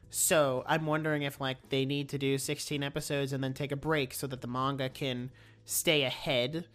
So 0.10 0.64
I'm 0.66 0.86
wondering 0.86 1.24
if 1.24 1.42
like 1.42 1.58
they 1.68 1.86
need 1.86 2.08
to 2.10 2.18
do 2.18 2.38
16 2.38 2.82
episodes 2.82 3.34
and 3.34 3.44
then 3.44 3.54
take 3.54 3.74
a 3.74 3.76
break 3.76 4.14
so 4.14 4.26
that 4.28 4.40
the 4.40 4.48
manga 4.48 4.88
can 4.88 5.32
stay 5.66 6.04
ahead 6.04 6.66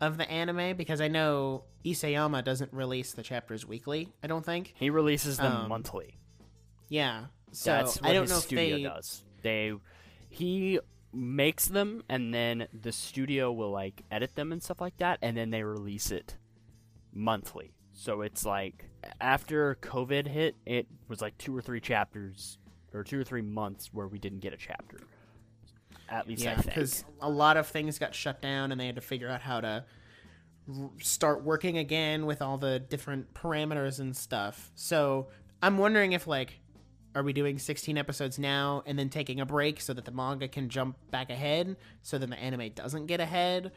of 0.00 0.16
the 0.18 0.28
anime 0.28 0.76
because 0.76 1.00
I 1.00 1.06
know 1.06 1.62
Isayama 1.84 2.42
doesn't 2.42 2.72
release 2.72 3.12
the 3.12 3.22
chapters 3.22 3.64
weekly. 3.64 4.08
I 4.24 4.26
don't 4.26 4.44
think. 4.44 4.74
He 4.76 4.90
releases 4.90 5.36
them 5.36 5.52
Um, 5.52 5.68
monthly. 5.68 6.18
Yeah. 6.88 7.26
So 7.52 7.70
That's 7.70 8.00
what 8.00 8.10
I 8.10 8.12
don't 8.12 8.22
his 8.22 8.30
know 8.32 8.38
if 8.38 8.42
studio 8.44 8.76
they 8.76 8.82
does. 8.82 9.22
They 9.42 9.72
he 10.30 10.80
makes 11.12 11.66
them 11.66 12.02
and 12.08 12.34
then 12.34 12.66
the 12.72 12.90
studio 12.90 13.52
will 13.52 13.70
like 13.70 14.02
edit 14.10 14.34
them 14.34 14.50
and 14.50 14.60
stuff 14.60 14.80
like 14.80 14.96
that 14.96 15.20
and 15.22 15.36
then 15.36 15.50
they 15.50 15.62
release 15.62 16.10
it 16.10 16.36
monthly. 17.14 17.72
So 18.00 18.20
it's 18.20 18.44
like 18.46 18.84
after 19.20 19.74
COVID 19.82 20.28
hit, 20.28 20.54
it 20.64 20.86
was 21.08 21.20
like 21.20 21.36
two 21.36 21.54
or 21.56 21.60
three 21.60 21.80
chapters 21.80 22.56
or 22.94 23.02
two 23.02 23.18
or 23.20 23.24
three 23.24 23.42
months 23.42 23.90
where 23.92 24.06
we 24.06 24.20
didn't 24.20 24.38
get 24.38 24.52
a 24.52 24.56
chapter. 24.56 25.00
At 26.08 26.28
least 26.28 26.42
I 26.46 26.50
Yeah, 26.50 26.54
think. 26.58 26.66
because 26.68 27.04
a 27.20 27.28
lot 27.28 27.56
of 27.56 27.66
things 27.66 27.98
got 27.98 28.14
shut 28.14 28.40
down 28.40 28.70
and 28.70 28.80
they 28.80 28.86
had 28.86 28.94
to 28.94 29.00
figure 29.00 29.28
out 29.28 29.40
how 29.40 29.60
to 29.60 29.84
r- 30.68 30.90
start 31.00 31.42
working 31.42 31.76
again 31.76 32.24
with 32.24 32.40
all 32.40 32.56
the 32.56 32.78
different 32.78 33.34
parameters 33.34 33.98
and 33.98 34.16
stuff. 34.16 34.70
So 34.76 35.26
I'm 35.60 35.76
wondering 35.76 36.12
if, 36.12 36.28
like, 36.28 36.60
are 37.16 37.24
we 37.24 37.32
doing 37.32 37.58
16 37.58 37.98
episodes 37.98 38.38
now 38.38 38.84
and 38.86 38.96
then 38.96 39.08
taking 39.08 39.40
a 39.40 39.44
break 39.44 39.80
so 39.80 39.92
that 39.92 40.04
the 40.04 40.12
manga 40.12 40.46
can 40.46 40.68
jump 40.68 40.96
back 41.10 41.30
ahead 41.30 41.76
so 42.02 42.16
then 42.16 42.30
the 42.30 42.38
anime 42.38 42.70
doesn't 42.76 43.06
get 43.06 43.18
ahead? 43.18 43.72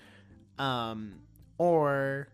Um, 0.59 1.22
or, 1.57 2.28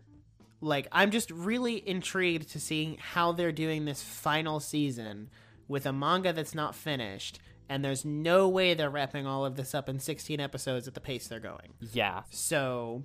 like, 0.60 0.88
I'm 0.92 1.10
just 1.10 1.30
really 1.30 1.86
intrigued 1.88 2.50
to 2.50 2.60
see 2.60 2.98
how 3.00 3.32
they're 3.32 3.52
doing 3.52 3.84
this 3.84 4.02
final 4.02 4.60
season 4.60 5.30
with 5.68 5.86
a 5.86 5.92
manga 5.92 6.32
that's 6.32 6.54
not 6.54 6.74
finished 6.74 7.38
and 7.68 7.84
there's 7.84 8.04
no 8.04 8.48
way 8.48 8.74
they're 8.74 8.90
wrapping 8.90 9.26
all 9.26 9.44
of 9.44 9.56
this 9.56 9.74
up 9.74 9.88
in 9.88 9.98
16 9.98 10.40
episodes 10.40 10.88
at 10.88 10.94
the 10.94 11.00
pace 11.00 11.28
they're 11.28 11.40
going. 11.40 11.74
yeah. 11.92 12.22
So, 12.30 13.02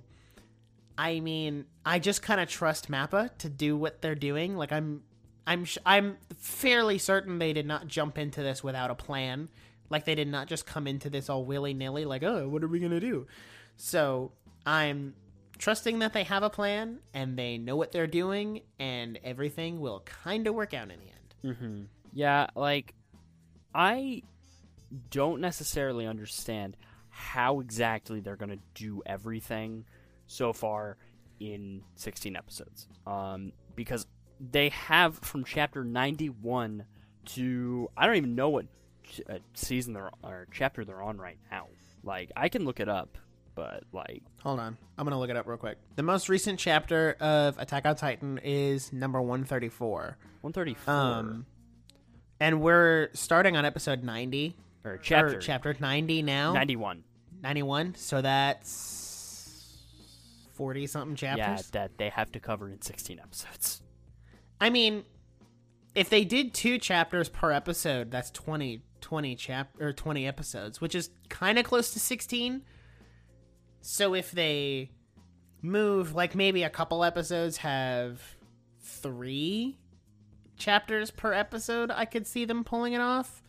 I 0.96 1.20
mean, 1.20 1.66
I 1.84 1.98
just 1.98 2.22
kind 2.22 2.40
of 2.40 2.48
trust 2.48 2.90
Mappa 2.90 3.36
to 3.38 3.48
do 3.48 3.76
what 3.76 4.00
they're 4.00 4.14
doing. 4.14 4.56
Like 4.56 4.72
I'm, 4.72 5.02
I'm, 5.46 5.64
sh- 5.64 5.78
I'm 5.84 6.16
fairly 6.38 6.98
certain 6.98 7.38
they 7.38 7.52
did 7.52 7.66
not 7.66 7.86
jump 7.88 8.16
into 8.16 8.42
this 8.42 8.64
without 8.64 8.90
a 8.90 8.94
plan. 8.94 9.48
Like 9.90 10.06
they 10.06 10.14
did 10.14 10.28
not 10.28 10.46
just 10.48 10.66
come 10.66 10.86
into 10.86 11.10
this 11.10 11.28
all 11.28 11.44
willy 11.44 11.74
nilly. 11.74 12.04
Like, 12.04 12.22
oh, 12.22 12.48
what 12.48 12.64
are 12.64 12.68
we 12.68 12.80
gonna 12.80 13.00
do? 13.00 13.26
So 13.76 14.32
I'm 14.64 15.14
trusting 15.64 16.00
that 16.00 16.12
they 16.12 16.24
have 16.24 16.42
a 16.42 16.50
plan 16.50 16.98
and 17.14 17.38
they 17.38 17.56
know 17.56 17.74
what 17.74 17.90
they're 17.90 18.06
doing, 18.06 18.60
and 18.78 19.18
everything 19.24 19.80
will 19.80 20.00
kind 20.00 20.46
of 20.46 20.54
work 20.54 20.74
out 20.74 20.90
in 20.90 20.98
the 21.00 21.06
end. 21.06 21.56
Mm-hmm. 21.56 21.82
Yeah, 22.12 22.48
like 22.54 22.92
I 23.74 24.20
don't 25.08 25.40
necessarily 25.40 26.06
understand 26.06 26.76
how 27.08 27.60
exactly 27.60 28.20
they're 28.20 28.36
gonna 28.36 28.58
do 28.74 29.02
everything 29.06 29.86
so 30.26 30.52
far 30.52 30.98
in 31.40 31.80
16 31.94 32.36
episodes. 32.36 32.86
Um, 33.06 33.52
because 33.74 34.06
they 34.38 34.68
have 34.68 35.18
from 35.20 35.44
chapter 35.44 35.82
91 35.82 36.84
to 37.24 37.88
I 37.96 38.04
don't 38.04 38.16
even 38.16 38.34
know 38.34 38.50
what 38.50 38.66
ch- 39.04 39.22
uh, 39.30 39.38
season 39.54 39.94
they're 39.94 40.10
or 40.22 40.46
chapter 40.52 40.84
they're 40.84 41.02
on 41.02 41.16
right 41.16 41.38
now. 41.50 41.68
Like 42.02 42.32
I 42.36 42.50
can 42.50 42.66
look 42.66 42.80
it 42.80 42.88
up, 42.90 43.16
but 43.54 43.84
like 43.92 44.22
Hold 44.42 44.60
on. 44.60 44.76
I'm 44.98 45.04
going 45.04 45.12
to 45.12 45.18
look 45.18 45.30
it 45.30 45.36
up 45.36 45.46
real 45.46 45.56
quick. 45.56 45.78
The 45.96 46.02
most 46.02 46.28
recent 46.28 46.58
chapter 46.58 47.16
of 47.20 47.58
Attack 47.58 47.86
on 47.86 47.96
Titan 47.96 48.38
is 48.42 48.92
number 48.92 49.20
134. 49.20 50.16
134 50.42 50.92
Um, 50.94 51.46
and 52.40 52.60
we're 52.60 53.08
starting 53.14 53.56
on 53.56 53.64
episode 53.64 54.02
90. 54.02 54.56
or 54.84 54.98
chapter 54.98 55.36
Or 55.36 55.40
chapter 55.40 55.74
90 55.78 56.22
now. 56.22 56.52
91. 56.52 57.04
91. 57.42 57.94
So 57.96 58.20
that's 58.22 59.78
40 60.54 60.86
something 60.86 61.16
chapters 61.16 61.70
Yeah, 61.74 61.80
that 61.80 61.98
they 61.98 62.08
have 62.10 62.30
to 62.32 62.40
cover 62.40 62.68
in 62.68 62.80
16 62.82 63.18
episodes. 63.18 63.82
I 64.60 64.70
mean, 64.70 65.04
if 65.94 66.08
they 66.10 66.24
did 66.24 66.54
two 66.54 66.78
chapters 66.78 67.28
per 67.28 67.50
episode, 67.52 68.10
that's 68.10 68.30
20, 68.30 68.82
20 69.00 69.34
chap 69.36 69.70
or 69.80 69.92
20 69.92 70.26
episodes, 70.26 70.80
which 70.80 70.94
is 70.94 71.10
kind 71.28 71.58
of 71.58 71.64
close 71.64 71.92
to 71.92 72.00
16. 72.00 72.62
So 73.86 74.14
if 74.14 74.30
they 74.30 74.90
move, 75.60 76.14
like 76.14 76.34
maybe 76.34 76.62
a 76.62 76.70
couple 76.70 77.04
episodes 77.04 77.58
have 77.58 78.22
three 78.80 79.76
chapters 80.56 81.10
per 81.10 81.34
episode, 81.34 81.90
I 81.90 82.06
could 82.06 82.26
see 82.26 82.46
them 82.46 82.64
pulling 82.64 82.94
it 82.94 83.02
off. 83.02 83.42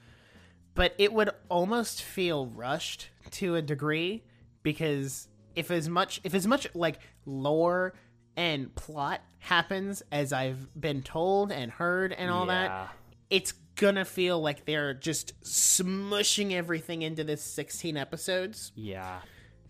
But 0.74 0.94
it 0.98 1.14
would 1.14 1.30
almost 1.48 2.04
feel 2.04 2.48
rushed 2.48 3.08
to 3.32 3.56
a 3.56 3.62
degree 3.62 4.26
because 4.62 5.30
if 5.56 5.72
as 5.72 5.88
much 5.88 6.20
if 6.26 6.34
as 6.34 6.46
much 6.46 6.68
like 6.76 7.00
lore 7.26 7.94
and 8.36 8.76
plot 8.76 9.22
happens 9.40 10.04
as 10.12 10.34
I've 10.34 10.68
been 10.78 11.02
told 11.02 11.54
and 11.54 11.72
heard 11.72 12.12
and 12.12 12.30
all 12.30 12.48
that, 12.48 12.94
it's 13.30 13.54
gonna 13.78 14.04
feel 14.04 14.42
like 14.42 14.66
they're 14.66 14.94
just 14.94 15.42
smushing 15.44 16.52
everything 16.52 17.04
into 17.04 17.24
this 17.24 17.42
16 17.42 17.96
episodes. 17.96 18.74
Yeah. 18.76 19.22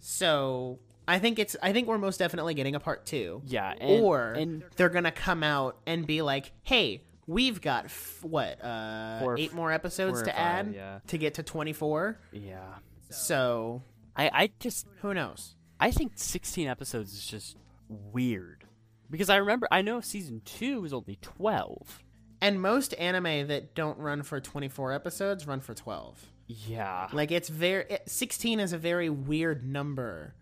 So 0.07 0.77
I 1.07 1.17
think 1.17 1.39
it's 1.39 1.55
I 1.63 1.73
think 1.73 1.87
we're 1.87 1.97
most 1.97 2.17
definitely 2.17 2.53
getting 2.53 2.75
a 2.75 2.79
part 2.79 3.07
two. 3.07 3.41
Yeah, 3.47 3.73
and- 3.79 4.03
or 4.03 4.33
and- 4.33 4.63
they're 4.75 4.89
gonna 4.89 5.11
come 5.11 5.41
out 5.41 5.77
and 5.87 6.05
be 6.05 6.21
like, 6.21 6.51
"Hey, 6.61 7.01
we've 7.25 7.59
got 7.59 7.85
f- 7.85 8.23
what 8.23 8.63
uh, 8.63 9.19
Four 9.19 9.39
eight 9.39 9.53
more 9.53 9.71
episodes 9.71 10.21
to 10.21 10.29
five, 10.29 10.35
add 10.37 10.73
yeah. 10.75 10.99
to 11.07 11.17
get 11.17 11.33
to 11.35 11.43
24." 11.43 12.19
Yeah. 12.31 12.75
So 13.09 13.81
I, 14.15 14.29
I 14.31 14.49
just 14.59 14.85
who 15.01 15.11
knows? 15.15 15.55
I 15.79 15.89
think 15.89 16.13
16 16.15 16.67
episodes 16.67 17.11
is 17.13 17.25
just 17.25 17.57
weird. 17.89 18.63
Because 19.09 19.31
I 19.31 19.37
remember 19.37 19.67
I 19.71 19.81
know 19.81 20.01
season 20.01 20.41
2 20.45 20.85
is 20.85 20.93
only 20.93 21.17
12. 21.21 22.03
And 22.41 22.61
most 22.61 22.93
anime 22.95 23.47
that 23.47 23.73
don't 23.73 23.97
run 23.97 24.21
for 24.21 24.39
24 24.39 24.93
episodes 24.93 25.47
run 25.47 25.61
for 25.61 25.73
12. 25.73 26.31
Yeah. 26.47 27.07
Like 27.11 27.31
it's 27.31 27.49
very 27.49 27.85
it, 27.89 28.03
16 28.05 28.59
is 28.59 28.73
a 28.73 28.77
very 28.77 29.09
weird 29.09 29.65
number 29.65 30.35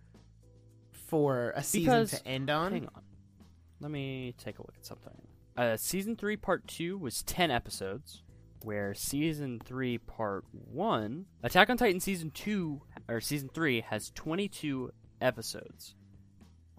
for 0.91 1.54
a 1.56 1.64
season 1.64 1.93
Because- 1.93 2.22
to 2.22 2.28
end 2.28 2.49
on. 2.49 2.72
Hang 2.72 2.89
on. 2.93 3.01
Let 3.80 3.91
me 3.91 4.34
take 4.38 4.60
a 4.60 4.62
look 4.62 4.76
at 4.78 4.86
something. 4.86 5.14
Uh, 5.58 5.78
season 5.78 6.16
3 6.16 6.38
part 6.38 6.68
2 6.68 6.97
was 6.97 7.22
10 7.24 7.51
episodes, 7.51 8.24
where 8.64 8.93
season 8.93 9.60
3 9.64 9.97
part 9.97 10.45
1, 10.51 11.26
Attack 11.43 11.70
on 11.70 11.78
Titan 11.78 11.99
season 11.99 12.32
2 12.32 12.82
or 13.10 13.22
season 13.22 13.49
3 13.54 13.82
has 13.82 14.10
22 14.12 14.91
episodes 15.22 15.95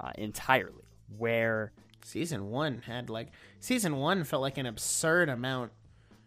uh, 0.00 0.12
entirely, 0.16 0.88
where 1.18 1.72
Season 2.04 2.50
1 2.50 2.82
had 2.86 3.08
like 3.08 3.32
season 3.60 3.96
1 3.96 4.24
felt 4.24 4.42
like 4.42 4.58
an 4.58 4.66
absurd 4.66 5.30
amount 5.30 5.72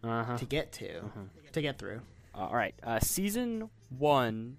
uh-huh. 0.04 0.38
to 0.38 0.45
get 0.45 0.72
to 0.74 1.04
to 1.52 1.62
get 1.62 1.78
through. 1.78 2.02
Uh, 2.38 2.42
all 2.42 2.56
right. 2.56 2.76
Uh, 2.84 3.00
season 3.00 3.70
one, 3.90 4.58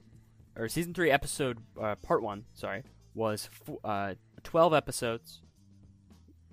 or 0.57 0.68
season 0.68 0.95
three, 0.95 1.11
episode 1.11 1.59
uh, 1.81 1.95
part 1.97 2.22
one. 2.22 2.45
Sorry, 2.55 2.83
was 3.14 3.49
f- 3.68 3.76
uh, 3.85 4.14
twelve 4.43 4.74
episodes, 4.74 5.41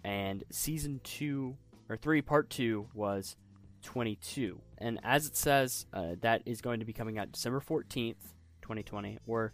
and 0.03 0.43
season 0.51 1.01
two 1.03 1.57
or 1.89 1.97
three, 1.97 2.21
part 2.21 2.49
two 2.49 2.87
was 2.93 3.35
twenty-two. 3.81 4.61
And 4.77 4.99
as 5.03 5.25
it 5.25 5.35
says, 5.35 5.85
uh, 5.93 6.15
that 6.21 6.43
is 6.45 6.61
going 6.61 6.79
to 6.79 6.85
be 6.85 6.93
coming 6.93 7.17
out 7.17 7.31
December 7.31 7.59
fourteenth, 7.59 8.33
twenty 8.61 8.83
twenty, 8.83 9.17
or 9.25 9.53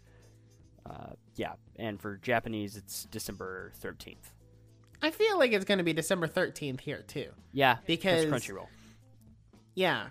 uh, 0.85 1.11
yeah. 1.35 1.53
And 1.77 2.01
for 2.01 2.17
Japanese, 2.17 2.75
it's 2.75 3.05
December 3.05 3.71
thirteenth. 3.75 4.31
I 5.03 5.09
feel 5.11 5.39
like 5.39 5.51
it's 5.53 5.65
going 5.65 5.79
to 5.79 5.83
be 5.83 5.93
December 5.93 6.27
13th 6.27 6.81
here 6.81 7.01
too. 7.01 7.31
Yeah, 7.53 7.77
Because- 7.87 8.25
Crunchyroll. 8.27 8.67
Yeah. 9.73 10.09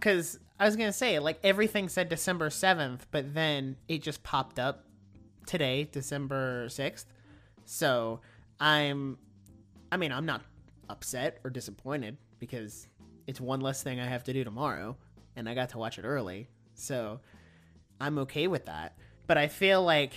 Cuz 0.00 0.38
I 0.58 0.64
was 0.64 0.76
to 0.76 0.92
say 0.92 1.18
like 1.18 1.38
everything 1.42 1.88
said 1.88 2.08
December 2.08 2.48
7th, 2.48 3.00
but 3.10 3.34
then 3.34 3.76
it 3.88 4.02
just 4.02 4.22
popped 4.22 4.58
up 4.58 4.84
today, 5.46 5.88
December 5.90 6.66
6th. 6.68 7.06
So, 7.64 8.20
I'm 8.60 9.18
I 9.90 9.96
mean, 9.96 10.12
I'm 10.12 10.26
not 10.26 10.42
upset 10.88 11.38
or 11.44 11.50
disappointed 11.50 12.16
because 12.38 12.88
it's 13.26 13.40
one 13.40 13.60
less 13.60 13.82
thing 13.82 14.00
I 14.00 14.06
have 14.06 14.24
to 14.24 14.32
do 14.32 14.44
tomorrow 14.44 14.96
and 15.36 15.48
I 15.48 15.54
got 15.54 15.70
to 15.70 15.78
watch 15.78 15.98
it 15.98 16.04
early. 16.04 16.48
So, 16.74 17.20
I'm 18.00 18.18
okay 18.18 18.46
with 18.46 18.66
that. 18.66 18.96
But 19.26 19.38
I 19.38 19.48
feel 19.48 19.82
like 19.82 20.12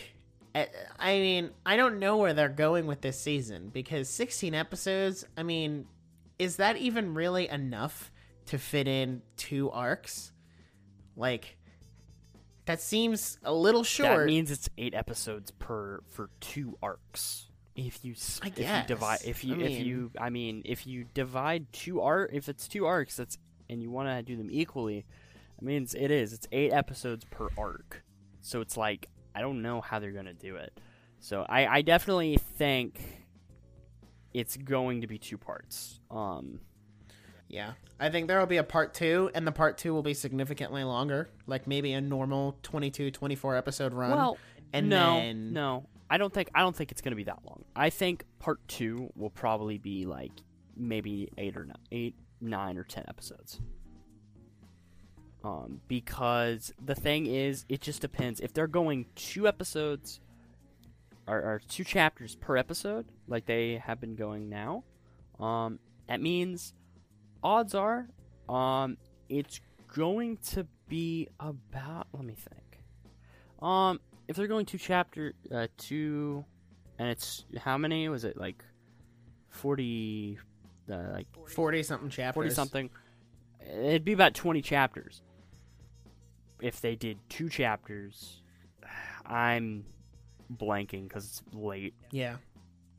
I 0.54 1.20
mean, 1.20 1.52
I 1.66 1.78
don't 1.78 2.00
know 2.00 2.18
where 2.18 2.34
they're 2.34 2.50
going 2.50 2.86
with 2.86 3.02
this 3.02 3.20
season 3.20 3.70
because 3.70 4.10
16 4.10 4.54
episodes, 4.54 5.26
I 5.38 5.44
mean, 5.44 5.88
is 6.40 6.58
that 6.58 6.78
even 6.78 7.14
really 7.14 7.48
enough 7.48 8.12
to 8.48 8.58
fit 8.58 8.88
in 8.88 9.22
two 9.38 9.70
arcs? 9.72 10.32
Like 11.16 11.58
that 12.66 12.82
seems 12.82 13.38
a 13.44 13.54
little 13.54 13.84
short. 13.84 14.20
That 14.20 14.26
means 14.26 14.52
it's 14.52 14.70
eight 14.78 14.94
episodes 14.94 15.52
per 15.52 16.02
for 16.10 16.30
two 16.40 16.78
arcs. 16.82 17.48
If 17.76 18.04
you 18.04 18.14
if 18.14 18.60
you 18.60 18.88
divide 18.88 19.20
if 19.26 19.44
you 19.44 19.56
I 19.56 19.60
if 19.60 19.86
you 19.86 20.12
I 20.20 20.30
mean 20.30 20.62
if 20.66 20.86
you 20.86 21.06
divide 21.14 21.72
two 21.72 22.02
arc 22.02 22.32
if 22.34 22.50
it's 22.50 22.68
two 22.68 22.86
arcs 22.86 23.16
that's 23.16 23.38
and 23.70 23.82
you 23.82 23.90
want 23.90 24.10
to 24.10 24.22
do 24.22 24.36
them 24.36 24.50
equally, 24.52 25.06
I 25.60 25.64
mean 25.64 25.88
it 25.98 26.12
is 26.12 26.34
it's 26.34 26.48
eight 26.52 26.72
episodes 26.72 27.26
per 27.30 27.48
arc. 27.58 28.04
So 28.42 28.62
it's 28.62 28.78
like 28.78 29.08
I 29.34 29.42
don't 29.42 29.62
know 29.62 29.82
how 29.82 30.00
they're 30.00 30.12
gonna 30.12 30.34
do 30.34 30.58
it. 30.58 30.78
So 31.20 31.46
I 31.48 31.66
I 31.68 31.82
definitely 31.82 32.38
think 32.58 33.00
it's 34.34 34.58
going 34.58 35.02
to 35.02 35.08
be 35.08 35.18
two 35.18 35.38
parts. 35.38 36.00
Um, 36.10 36.60
Yeah. 37.52 37.74
I 38.00 38.10
think 38.10 38.28
there 38.28 38.40
will 38.40 38.48
be 38.48 38.58
a 38.58 38.64
part 38.64 38.94
2 38.94 39.32
and 39.36 39.46
the 39.46 39.52
part 39.52 39.78
2 39.78 39.94
will 39.94 40.02
be 40.02 40.14
significantly 40.14 40.84
longer, 40.84 41.30
like 41.46 41.68
maybe 41.68 41.94
a 41.94 42.02
normal 42.02 42.58
22 42.64 43.12
24 43.12 43.56
episode 43.58 43.94
run. 43.94 44.12
Well, 44.12 44.38
and 44.74 44.90
no, 44.90 45.16
then 45.16 45.54
no, 45.54 45.86
I 46.10 46.18
don't 46.18 46.34
think 46.34 46.50
I 46.56 46.62
don't 46.62 46.76
think 46.76 46.92
it's 46.92 47.02
gonna 47.02 47.16
be 47.16 47.26
that 47.26 47.40
long. 47.46 47.64
I 47.76 47.90
think 47.90 48.26
part 48.40 48.66
two 48.68 49.12
will 49.16 49.30
probably 49.30 49.78
be 49.78 50.06
like 50.06 50.32
maybe 50.76 51.30
eight 51.38 51.58
or 51.58 51.66
nine, 51.66 51.78
eight, 51.92 52.16
nine 52.40 52.78
or 52.78 52.84
ten 52.84 53.04
episodes. 53.08 53.60
Um, 55.44 55.82
because 55.88 56.72
the 56.84 56.96
thing 56.96 57.26
is, 57.26 57.66
it 57.68 57.82
just 57.82 58.02
depends. 58.02 58.40
If 58.40 58.54
they're 58.54 58.68
going 58.68 59.08
two 59.16 59.48
episodes, 59.48 60.20
or, 61.28 61.38
or 61.38 61.62
two 61.68 61.84
chapters 61.84 62.36
per 62.36 62.58
episode, 62.58 63.08
like 63.28 63.46
they 63.46 63.82
have 63.84 64.00
been 64.00 64.16
going 64.16 64.50
now, 64.50 64.84
um, 65.40 65.80
that 66.08 66.22
means 66.22 66.74
odds 67.44 67.76
are, 67.76 68.08
um, 68.50 68.98
it's 69.30 69.60
going 69.94 70.38
to 70.52 70.68
be 70.88 71.28
about. 71.40 72.08
Let 72.14 72.26
me 72.26 72.36
think. 72.36 72.84
Um, 73.62 74.00
if 74.28 74.36
they're 74.36 74.48
going 74.48 74.66
to 74.68 74.78
chapter, 74.78 75.34
uh, 75.54 75.68
two, 75.78 76.46
and 76.98 77.10
it's 77.10 77.46
how 77.58 77.78
many 77.78 78.08
was 78.10 78.24
it? 78.24 78.38
Like 78.38 78.64
forty, 79.50 80.38
uh, 80.92 81.12
like 81.14 81.28
40 81.48 81.84
something 81.84 82.10
chapters. 82.10 82.34
forty 82.36 82.50
something. 82.50 82.90
It'd 83.70 84.06
be 84.06 84.14
about 84.14 84.34
twenty 84.34 84.62
chapters. 84.62 85.22
If 86.62 86.82
they 86.82 86.96
did 86.96 87.18
two 87.30 87.50
chapters, 87.50 88.42
I'm 89.26 89.86
blanking 90.56 91.08
because 91.08 91.26
it's 91.26 91.44
late. 91.54 91.94
Yeah. 92.12 92.38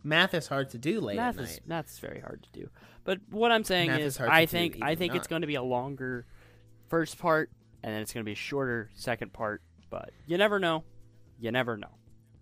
Math 0.04 0.34
is 0.34 0.46
hard 0.48 0.70
to 0.70 0.78
do 0.78 1.00
late 1.00 1.16
Math 1.16 1.38
at 1.38 1.44
is 1.44 1.50
night. 1.52 1.60
that's 1.66 1.98
very 1.98 2.20
hard 2.20 2.42
to 2.42 2.60
do. 2.60 2.68
But 3.04 3.20
what 3.30 3.52
I'm 3.52 3.64
saying 3.64 3.90
Math 3.90 4.00
is, 4.00 4.14
is 4.16 4.20
I 4.20 4.46
think 4.46 4.78
I 4.82 4.94
think 4.94 5.14
it's 5.14 5.26
going 5.28 5.42
to 5.42 5.46
be 5.46 5.54
a 5.56 5.62
longer 5.62 6.26
first 6.88 7.18
part, 7.18 7.50
and 7.82 7.94
then 7.94 8.02
it's 8.02 8.12
going 8.12 8.22
to 8.24 8.28
be 8.28 8.32
a 8.32 8.36
shorter 8.36 8.90
second 8.94 9.32
part. 9.32 9.62
But 9.90 10.10
you 10.26 10.38
never 10.38 10.58
know. 10.58 10.84
You 11.38 11.50
never 11.52 11.76
know. 11.76 11.88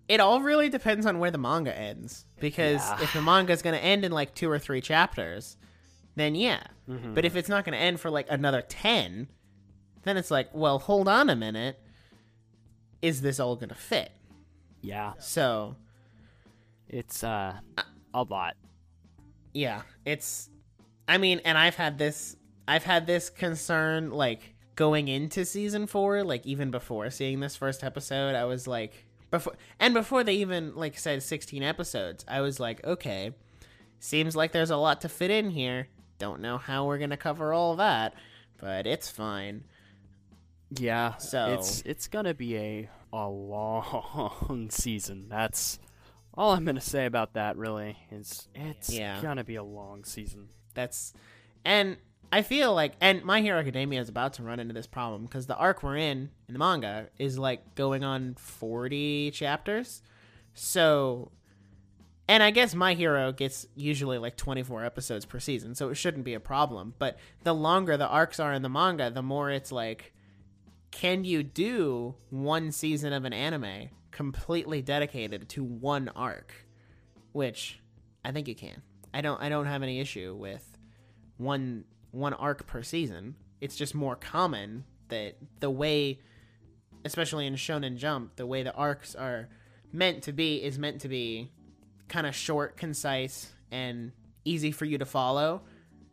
It 0.09 0.21
all 0.21 0.41
really 0.41 0.69
depends 0.69 1.07
on 1.07 1.19
where 1.19 1.31
the 1.31 1.39
manga 1.39 1.77
ends. 1.77 2.27
Because 2.41 2.81
Yeah. 2.81 3.03
if 3.03 3.13
the 3.13 3.23
manga 3.23 3.53
is 3.53 3.63
going 3.63 3.77
to 3.79 3.83
end 3.85 4.05
in 4.05 4.11
like 4.13 4.35
two 4.35 4.51
or 4.51 4.59
three 4.59 4.81
chapters, 4.81 5.57
then 6.17 6.35
yeah. 6.35 6.65
Mhm. 6.89 7.15
But 7.15 7.25
if 7.25 7.37
it's 7.37 7.49
not 7.49 7.65
going 7.65 7.75
to 7.75 7.79
end 7.79 8.01
for 8.01 8.11
like 8.11 8.27
another 8.29 8.61
10, 8.63 9.29
then 10.03 10.17
it's 10.17 10.31
like, 10.31 10.49
well, 10.53 10.79
hold 10.81 11.07
on 11.09 11.31
a 11.31 11.37
minute. 11.37 11.79
Is 13.03 13.23
this 13.23 13.39
all 13.41 13.55
going 13.57 13.69
to 13.71 13.75
fit? 13.75 14.11
Yeah, 14.83 15.13
So, 15.19 15.77
it's 16.91 17.25
uh 17.25 17.55
a 18.13 18.23
lot. 18.25 18.57
yeah, 19.55 19.83
it's 20.05 20.51
I 21.09 21.19
mean, 21.19 21.41
and 21.45 21.57
I've 21.57 21.77
had 21.77 21.97
this 21.99 22.37
I've 22.69 22.85
had 22.85 23.07
this 23.07 23.31
concern 23.31 24.11
like 24.11 24.55
going 24.77 25.09
into 25.09 25.45
season 25.45 25.87
4, 25.87 26.23
like 26.25 26.47
even 26.47 26.71
before 26.71 27.11
seeing 27.11 27.41
this 27.41 27.57
first 27.57 27.83
episode, 27.85 28.35
I 28.35 28.45
was 28.45 28.67
like 28.67 29.07
before 29.31 29.55
and 29.79 29.95
before 29.95 30.25
they 30.25 30.35
even 30.35 30.75
like 30.77 30.99
said 30.99 31.23
16 31.23 31.63
episodes, 31.63 32.25
I 32.29 32.41
was 32.43 32.61
like, 32.61 32.85
okay, 32.85 33.33
seems 33.99 34.35
like 34.37 34.53
there's 34.53 34.71
a 34.71 34.77
lot 34.77 35.01
to 35.03 35.09
fit 35.09 35.31
in 35.31 35.51
here. 35.51 35.89
Don't 36.19 36.41
know 36.41 36.59
how 36.59 36.85
we're 36.87 36.99
going 36.99 37.11
to 37.11 37.17
cover 37.17 37.53
all 37.53 37.77
that, 37.77 38.15
but 38.59 38.87
it's 38.87 39.11
fine. 39.11 39.65
Yeah, 40.79 41.17
So- 41.17 41.55
it's 41.55 41.83
it's 41.83 42.07
gonna 42.09 42.35
be 42.35 42.57
a 42.57 42.89
a 43.13 43.29
long 43.29 44.69
season. 44.71 45.29
That's 45.29 45.79
all 46.35 46.53
I'm 46.53 46.65
gonna 46.65 46.81
say 46.81 47.07
about 47.07 47.35
that. 47.35 47.57
Really, 47.57 47.97
is 48.11 48.49
it's 48.55 48.93
Yeah. 48.93 49.21
gonna 49.23 49.45
be 49.45 49.57
a 49.57 49.63
long 49.65 50.05
season. 50.05 50.49
That's 50.75 51.13
and 51.65 51.97
I 52.33 52.43
feel 52.43 52.75
like 52.75 52.93
and 53.01 53.25
My 53.25 53.41
Hero 53.41 53.59
Academia 53.59 54.01
is 54.01 54.09
about 54.09 54.35
to 54.35 54.43
run 54.43 54.61
into 54.61 54.73
this 54.73 54.87
problem 54.87 55.25
because 55.25 55.47
the 55.47 55.57
arc 55.57 55.83
we're 55.83 55.97
in 55.97 56.31
in 56.49 56.53
the 56.53 56.59
manga 56.59 57.09
is 57.19 57.39
like 57.39 57.75
going 57.75 58.05
on 58.05 58.35
40 58.35 59.31
chapters. 59.33 60.03
So 60.55 61.33
and 62.29 62.43
I 62.45 62.53
guess 62.53 62.75
My 62.77 62.95
Hero 62.95 63.33
gets 63.33 63.67
usually 63.75 64.19
like 64.19 64.37
24 64.37 64.85
episodes 64.85 65.25
per 65.27 65.41
season, 65.41 65.75
so 65.75 65.89
it 65.89 65.97
shouldn't 65.97 66.25
be 66.25 66.35
a 66.35 66.41
problem, 66.41 66.95
but 67.01 67.19
the 67.43 67.53
longer 67.53 67.97
the 67.97 68.07
arcs 68.07 68.39
are 68.39 68.53
in 68.53 68.63
the 68.63 68.69
manga, 68.69 69.11
the 69.11 69.23
more 69.23 69.51
it's 69.51 69.73
like 69.73 70.13
can 70.93 71.25
you 71.25 71.43
do 71.43 72.15
one 72.31 72.71
season 72.73 73.13
of 73.13 73.25
an 73.25 73.33
anime 73.33 73.89
completely 74.21 74.83
dedicated 74.83 75.49
to 75.49 75.65
one 75.65 76.11
arc? 76.15 76.53
Which 77.33 77.81
I 78.23 78.33
think 78.33 78.49
you 78.49 78.55
can. 78.55 78.83
I 79.15 79.23
don't 79.23 79.41
I 79.41 79.49
don't 79.49 79.65
have 79.65 79.83
any 79.83 79.99
issue 79.99 80.37
with 80.39 80.63
one 81.39 81.85
one 82.11 82.35
arc 82.35 82.67
per 82.67 82.83
season. 82.83 83.35
It's 83.63 83.77
just 83.77 83.95
more 83.95 84.17
common 84.17 84.85
that 85.09 85.37
the 85.61 85.71
way 85.71 86.21
especially 87.03 87.47
in 87.47 87.55
Shonen 87.55 87.97
Jump, 87.97 88.37
the 88.37 88.45
way 88.45 88.63
the 88.63 88.75
arcs 88.75 89.15
are 89.15 89.49
meant 89.91 90.25
to 90.25 90.33
be 90.33 90.63
is 90.63 90.79
meant 90.79 91.01
to 91.01 91.09
be 91.09 91.51
kind 92.09 92.27
of 92.27 92.37
short, 92.37 92.77
concise, 92.77 93.51
and 93.71 94.13
easy 94.45 94.71
for 94.71 94.85
you 94.85 94.99
to 94.99 95.07
follow 95.07 95.63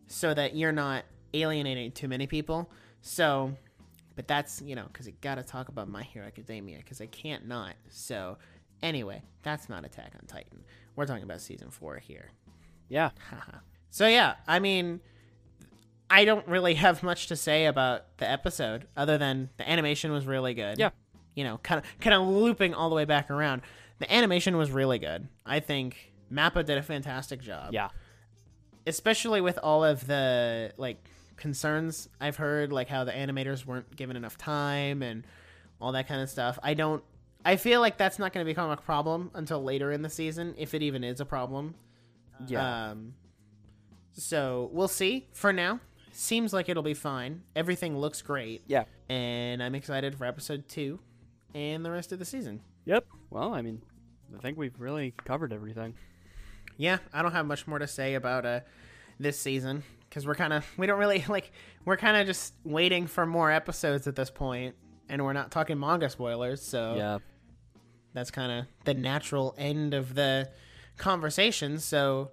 so 0.08 0.34
that 0.34 0.56
you're 0.56 0.72
not 0.72 1.04
alienating 1.34 1.92
too 1.92 2.08
many 2.08 2.26
people. 2.26 2.72
So, 3.02 3.58
but 4.18 4.28
that's, 4.28 4.62
you 4.64 4.76
know, 4.76 4.86
because 4.92 5.08
I 5.08 5.14
got 5.22 5.36
to 5.36 5.44
talk 5.44 5.70
about 5.70 5.88
My 5.88 6.02
Hero 6.02 6.26
Academia 6.26 6.78
because 6.78 7.00
I 7.00 7.06
can't 7.06 7.48
not. 7.48 7.76
So, 7.90 8.40
anyway, 8.82 9.22
that's 9.44 9.70
not 9.70 9.86
Attack 9.86 10.14
on 10.20 10.26
Titan. 10.26 10.64
We're 10.96 11.06
talking 11.06 11.24
about 11.24 11.40
season 11.40 11.70
four 11.70 11.98
here. 11.98 12.32
Yeah, 12.90 13.12
so, 13.92 14.08
yeah, 14.08 14.34
I 14.48 14.58
mean, 14.58 15.02
I 16.10 16.26
don't 16.26 16.48
really 16.48 16.74
have 16.86 17.04
much 17.04 17.28
to 17.28 17.36
say 17.36 17.68
about 17.68 18.18
the 18.18 18.30
episode 18.30 18.88
other 18.98 19.20
than 19.20 19.52
the 19.58 19.70
animation 19.70 20.12
was 20.12 20.26
really 20.26 20.56
good. 20.56 20.80
Yeah. 20.80 20.90
You 21.36 21.44
know, 21.44 21.60
kind 21.60 21.80
of 21.80 22.00
kind 22.00 22.16
of 22.16 22.28
looping 22.28 22.74
all 22.74 22.90
the 22.90 22.96
way 22.96 23.06
back 23.06 23.30
around. 23.30 23.62
The 24.00 24.12
animation 24.12 24.58
was 24.58 24.72
really 24.72 24.98
good. 24.98 25.28
I 25.46 25.60
think 25.60 26.12
Mappa 26.34 26.66
did 26.66 26.80
a 26.80 26.82
fantastic 26.82 27.42
job 27.42 27.74
yeah, 27.74 27.90
especially 28.88 29.42
with 29.42 29.60
all 29.62 29.84
of 29.84 30.08
the 30.08 30.72
like 30.78 31.04
concerns 31.38 32.10
I've 32.20 32.36
heard, 32.36 32.72
like 32.74 32.90
how 32.90 33.04
the 33.04 33.12
animators 33.12 33.66
weren't 33.66 33.96
given 33.96 34.16
enough 34.18 34.38
time 34.38 35.02
and 35.02 35.26
all 35.80 35.92
that 35.94 36.08
kind 36.08 36.22
of 36.22 36.30
stuff. 36.30 36.60
I 36.62 36.74
don't. 36.74 37.04
I 37.46 37.56
feel 37.56 37.80
like 37.80 37.98
that's 37.98 38.20
not 38.20 38.34
going 38.34 38.46
to 38.46 38.50
become 38.50 38.70
a 38.72 38.78
problem 38.78 39.32
until 39.34 39.64
later 39.64 39.92
in 39.92 40.02
the 40.02 40.10
season, 40.10 40.54
if 40.58 40.74
it 40.74 40.82
even 40.82 41.04
is 41.04 41.22
a 41.22 41.26
problem. 41.26 41.76
yeah. 42.48 42.90
Um, 42.90 43.14
so 44.12 44.70
we'll 44.74 44.88
see. 44.88 45.28
For 45.32 45.54
now, 45.54 45.80
seems 46.12 46.52
like 46.52 46.68
it'll 46.68 46.84
be 46.84 46.96
fine. 46.96 47.44
Everything 47.56 47.98
looks 47.98 48.22
great, 48.22 48.64
yeah. 48.68 48.84
and 49.08 49.62
I'm 49.62 49.76
excited 49.76 50.16
for 50.16 50.26
episode 50.26 50.68
two 50.68 51.00
and 51.54 51.86
the 51.86 51.92
rest 51.92 52.12
of 52.12 52.20
the 52.20 52.26
season. 52.26 52.62
Yep. 52.86 53.06
Well, 53.30 53.54
I 53.54 53.62
mean, 53.62 53.82
I 54.36 54.42
think 54.42 54.58
we've 54.58 54.78
really 54.80 55.14
covered 55.24 55.54
everything. 55.54 55.94
yeah, 56.78 56.98
I 57.14 57.22
don't 57.22 57.32
have 57.32 57.46
much 57.46 57.68
more 57.68 57.80
to 57.80 57.88
say 57.88 58.16
about 58.16 58.46
uh 58.46 58.60
this 59.20 59.40
season 59.40 59.84
because 60.10 60.26
we're 60.26 60.36
kind 60.36 60.54
of 60.54 60.66
we 60.78 60.88
don't 60.88 61.00
really 61.00 61.24
like 61.30 61.52
we're 61.86 61.98
kind 61.98 62.18
of 62.18 62.26
just 62.28 62.54
waiting 62.64 63.08
for 63.08 63.26
more 63.26 63.52
episodes 63.52 64.08
at 64.08 64.16
this 64.16 64.30
point, 64.30 64.76
and 65.10 65.24
we're 65.24 65.34
not 65.34 65.52
talking 65.52 65.80
manga 65.80 66.10
spoilers, 66.10 66.62
so 66.62 66.96
Yeah. 66.96 67.18
that's 68.14 68.32
kind 68.32 68.52
of 68.52 68.66
the 68.86 68.94
natural 68.94 69.56
end 69.58 69.94
of 69.94 70.16
the 70.16 70.50
conversation. 70.98 71.80
So 71.80 72.32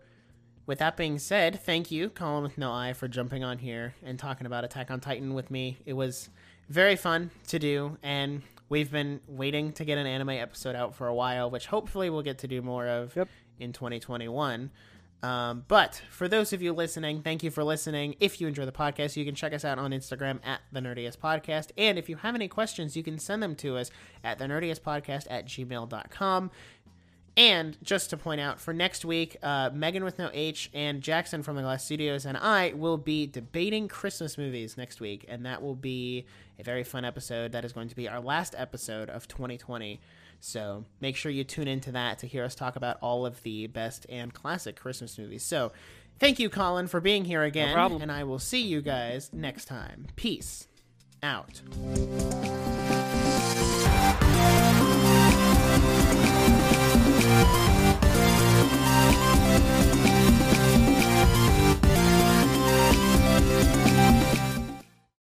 with 0.66 0.78
that 0.78 0.96
being 0.96 1.18
said, 1.18 1.60
thank 1.60 1.90
you, 1.90 2.08
Colyn 2.08 2.42
with 2.42 2.56
no 2.58 2.72
eye, 2.72 2.94
for 2.94 3.06
jumping 3.06 3.44
on 3.44 3.58
here 3.58 3.94
and 4.02 4.18
talking 4.18 4.46
about 4.46 4.64
Attack 4.64 4.90
on 4.90 4.98
Titan 5.00 5.34
with 5.34 5.50
me. 5.50 5.76
It 5.84 5.92
was 5.92 6.30
very 6.70 6.96
fun 6.96 7.30
to 7.48 7.58
do, 7.58 7.98
and 8.02 8.40
we've 8.70 8.90
been 8.90 9.20
waiting 9.28 9.72
to 9.74 9.84
get 9.84 9.98
an 9.98 10.06
anime 10.06 10.30
episode 10.30 10.74
out 10.74 10.94
for 10.94 11.06
a 11.06 11.14
while, 11.14 11.50
which 11.50 11.66
hopefully 11.66 12.08
we'll 12.08 12.22
get 12.22 12.38
to 12.38 12.48
do 12.48 12.62
more 12.62 12.86
of 12.86 13.14
Yep. 13.14 13.28
in 13.58 13.72
2021. 13.74 14.70
Um, 15.24 15.64
but 15.68 16.02
for 16.10 16.28
those 16.28 16.52
of 16.52 16.60
you 16.60 16.74
listening, 16.74 17.22
thank 17.22 17.42
you 17.42 17.50
for 17.50 17.64
listening. 17.64 18.14
If 18.20 18.42
you 18.42 18.46
enjoy 18.46 18.66
the 18.66 18.72
podcast, 18.72 19.16
you 19.16 19.24
can 19.24 19.34
check 19.34 19.54
us 19.54 19.64
out 19.64 19.78
on 19.78 19.90
Instagram 19.92 20.38
at 20.44 20.60
the 20.70 20.80
nerdiest 20.80 21.16
podcast. 21.16 21.70
And 21.78 21.98
if 21.98 22.10
you 22.10 22.16
have 22.16 22.34
any 22.34 22.46
questions, 22.46 22.94
you 22.94 23.02
can 23.02 23.18
send 23.18 23.42
them 23.42 23.54
to 23.56 23.78
us 23.78 23.90
at 24.22 24.38
the 24.38 24.44
nerdiest 24.44 24.82
podcast 24.82 25.26
at 25.30 25.46
gmail.com. 25.46 26.50
And 27.38 27.78
just 27.82 28.10
to 28.10 28.18
point 28.18 28.42
out, 28.42 28.60
for 28.60 28.74
next 28.74 29.02
week, 29.02 29.38
uh, 29.42 29.70
Megan 29.72 30.04
with 30.04 30.18
no 30.18 30.28
H 30.34 30.68
and 30.74 31.00
Jackson 31.00 31.42
from 31.42 31.56
the 31.56 31.62
Glass 31.62 31.86
Studios 31.86 32.26
and 32.26 32.36
I 32.36 32.74
will 32.76 32.98
be 32.98 33.26
debating 33.26 33.88
Christmas 33.88 34.36
movies 34.36 34.76
next 34.76 35.00
week, 35.00 35.24
and 35.26 35.46
that 35.46 35.62
will 35.62 35.74
be 35.74 36.26
a 36.58 36.62
very 36.62 36.84
fun 36.84 37.06
episode. 37.06 37.52
That 37.52 37.64
is 37.64 37.72
going 37.72 37.88
to 37.88 37.96
be 37.96 38.08
our 38.10 38.20
last 38.20 38.54
episode 38.58 39.08
of 39.08 39.26
2020. 39.26 40.00
So 40.44 40.84
make 41.00 41.16
sure 41.16 41.32
you 41.32 41.42
tune 41.42 41.68
into 41.68 41.90
that 41.92 42.18
to 42.18 42.26
hear 42.26 42.44
us 42.44 42.54
talk 42.54 42.76
about 42.76 42.98
all 43.00 43.24
of 43.24 43.42
the 43.44 43.66
best 43.66 44.04
and 44.10 44.32
classic 44.32 44.76
Christmas 44.76 45.16
movies. 45.16 45.42
So 45.42 45.72
thank 46.18 46.38
you, 46.38 46.50
Colyn, 46.50 46.86
for 46.86 47.00
being 47.00 47.24
here 47.24 47.42
again. 47.42 47.74
No 47.74 47.96
and 47.96 48.12
I 48.12 48.24
will 48.24 48.38
see 48.38 48.60
you 48.60 48.82
guys 48.82 49.30
next 49.32 49.64
time. 49.64 50.06
Peace 50.16 50.68
out. 51.22 51.62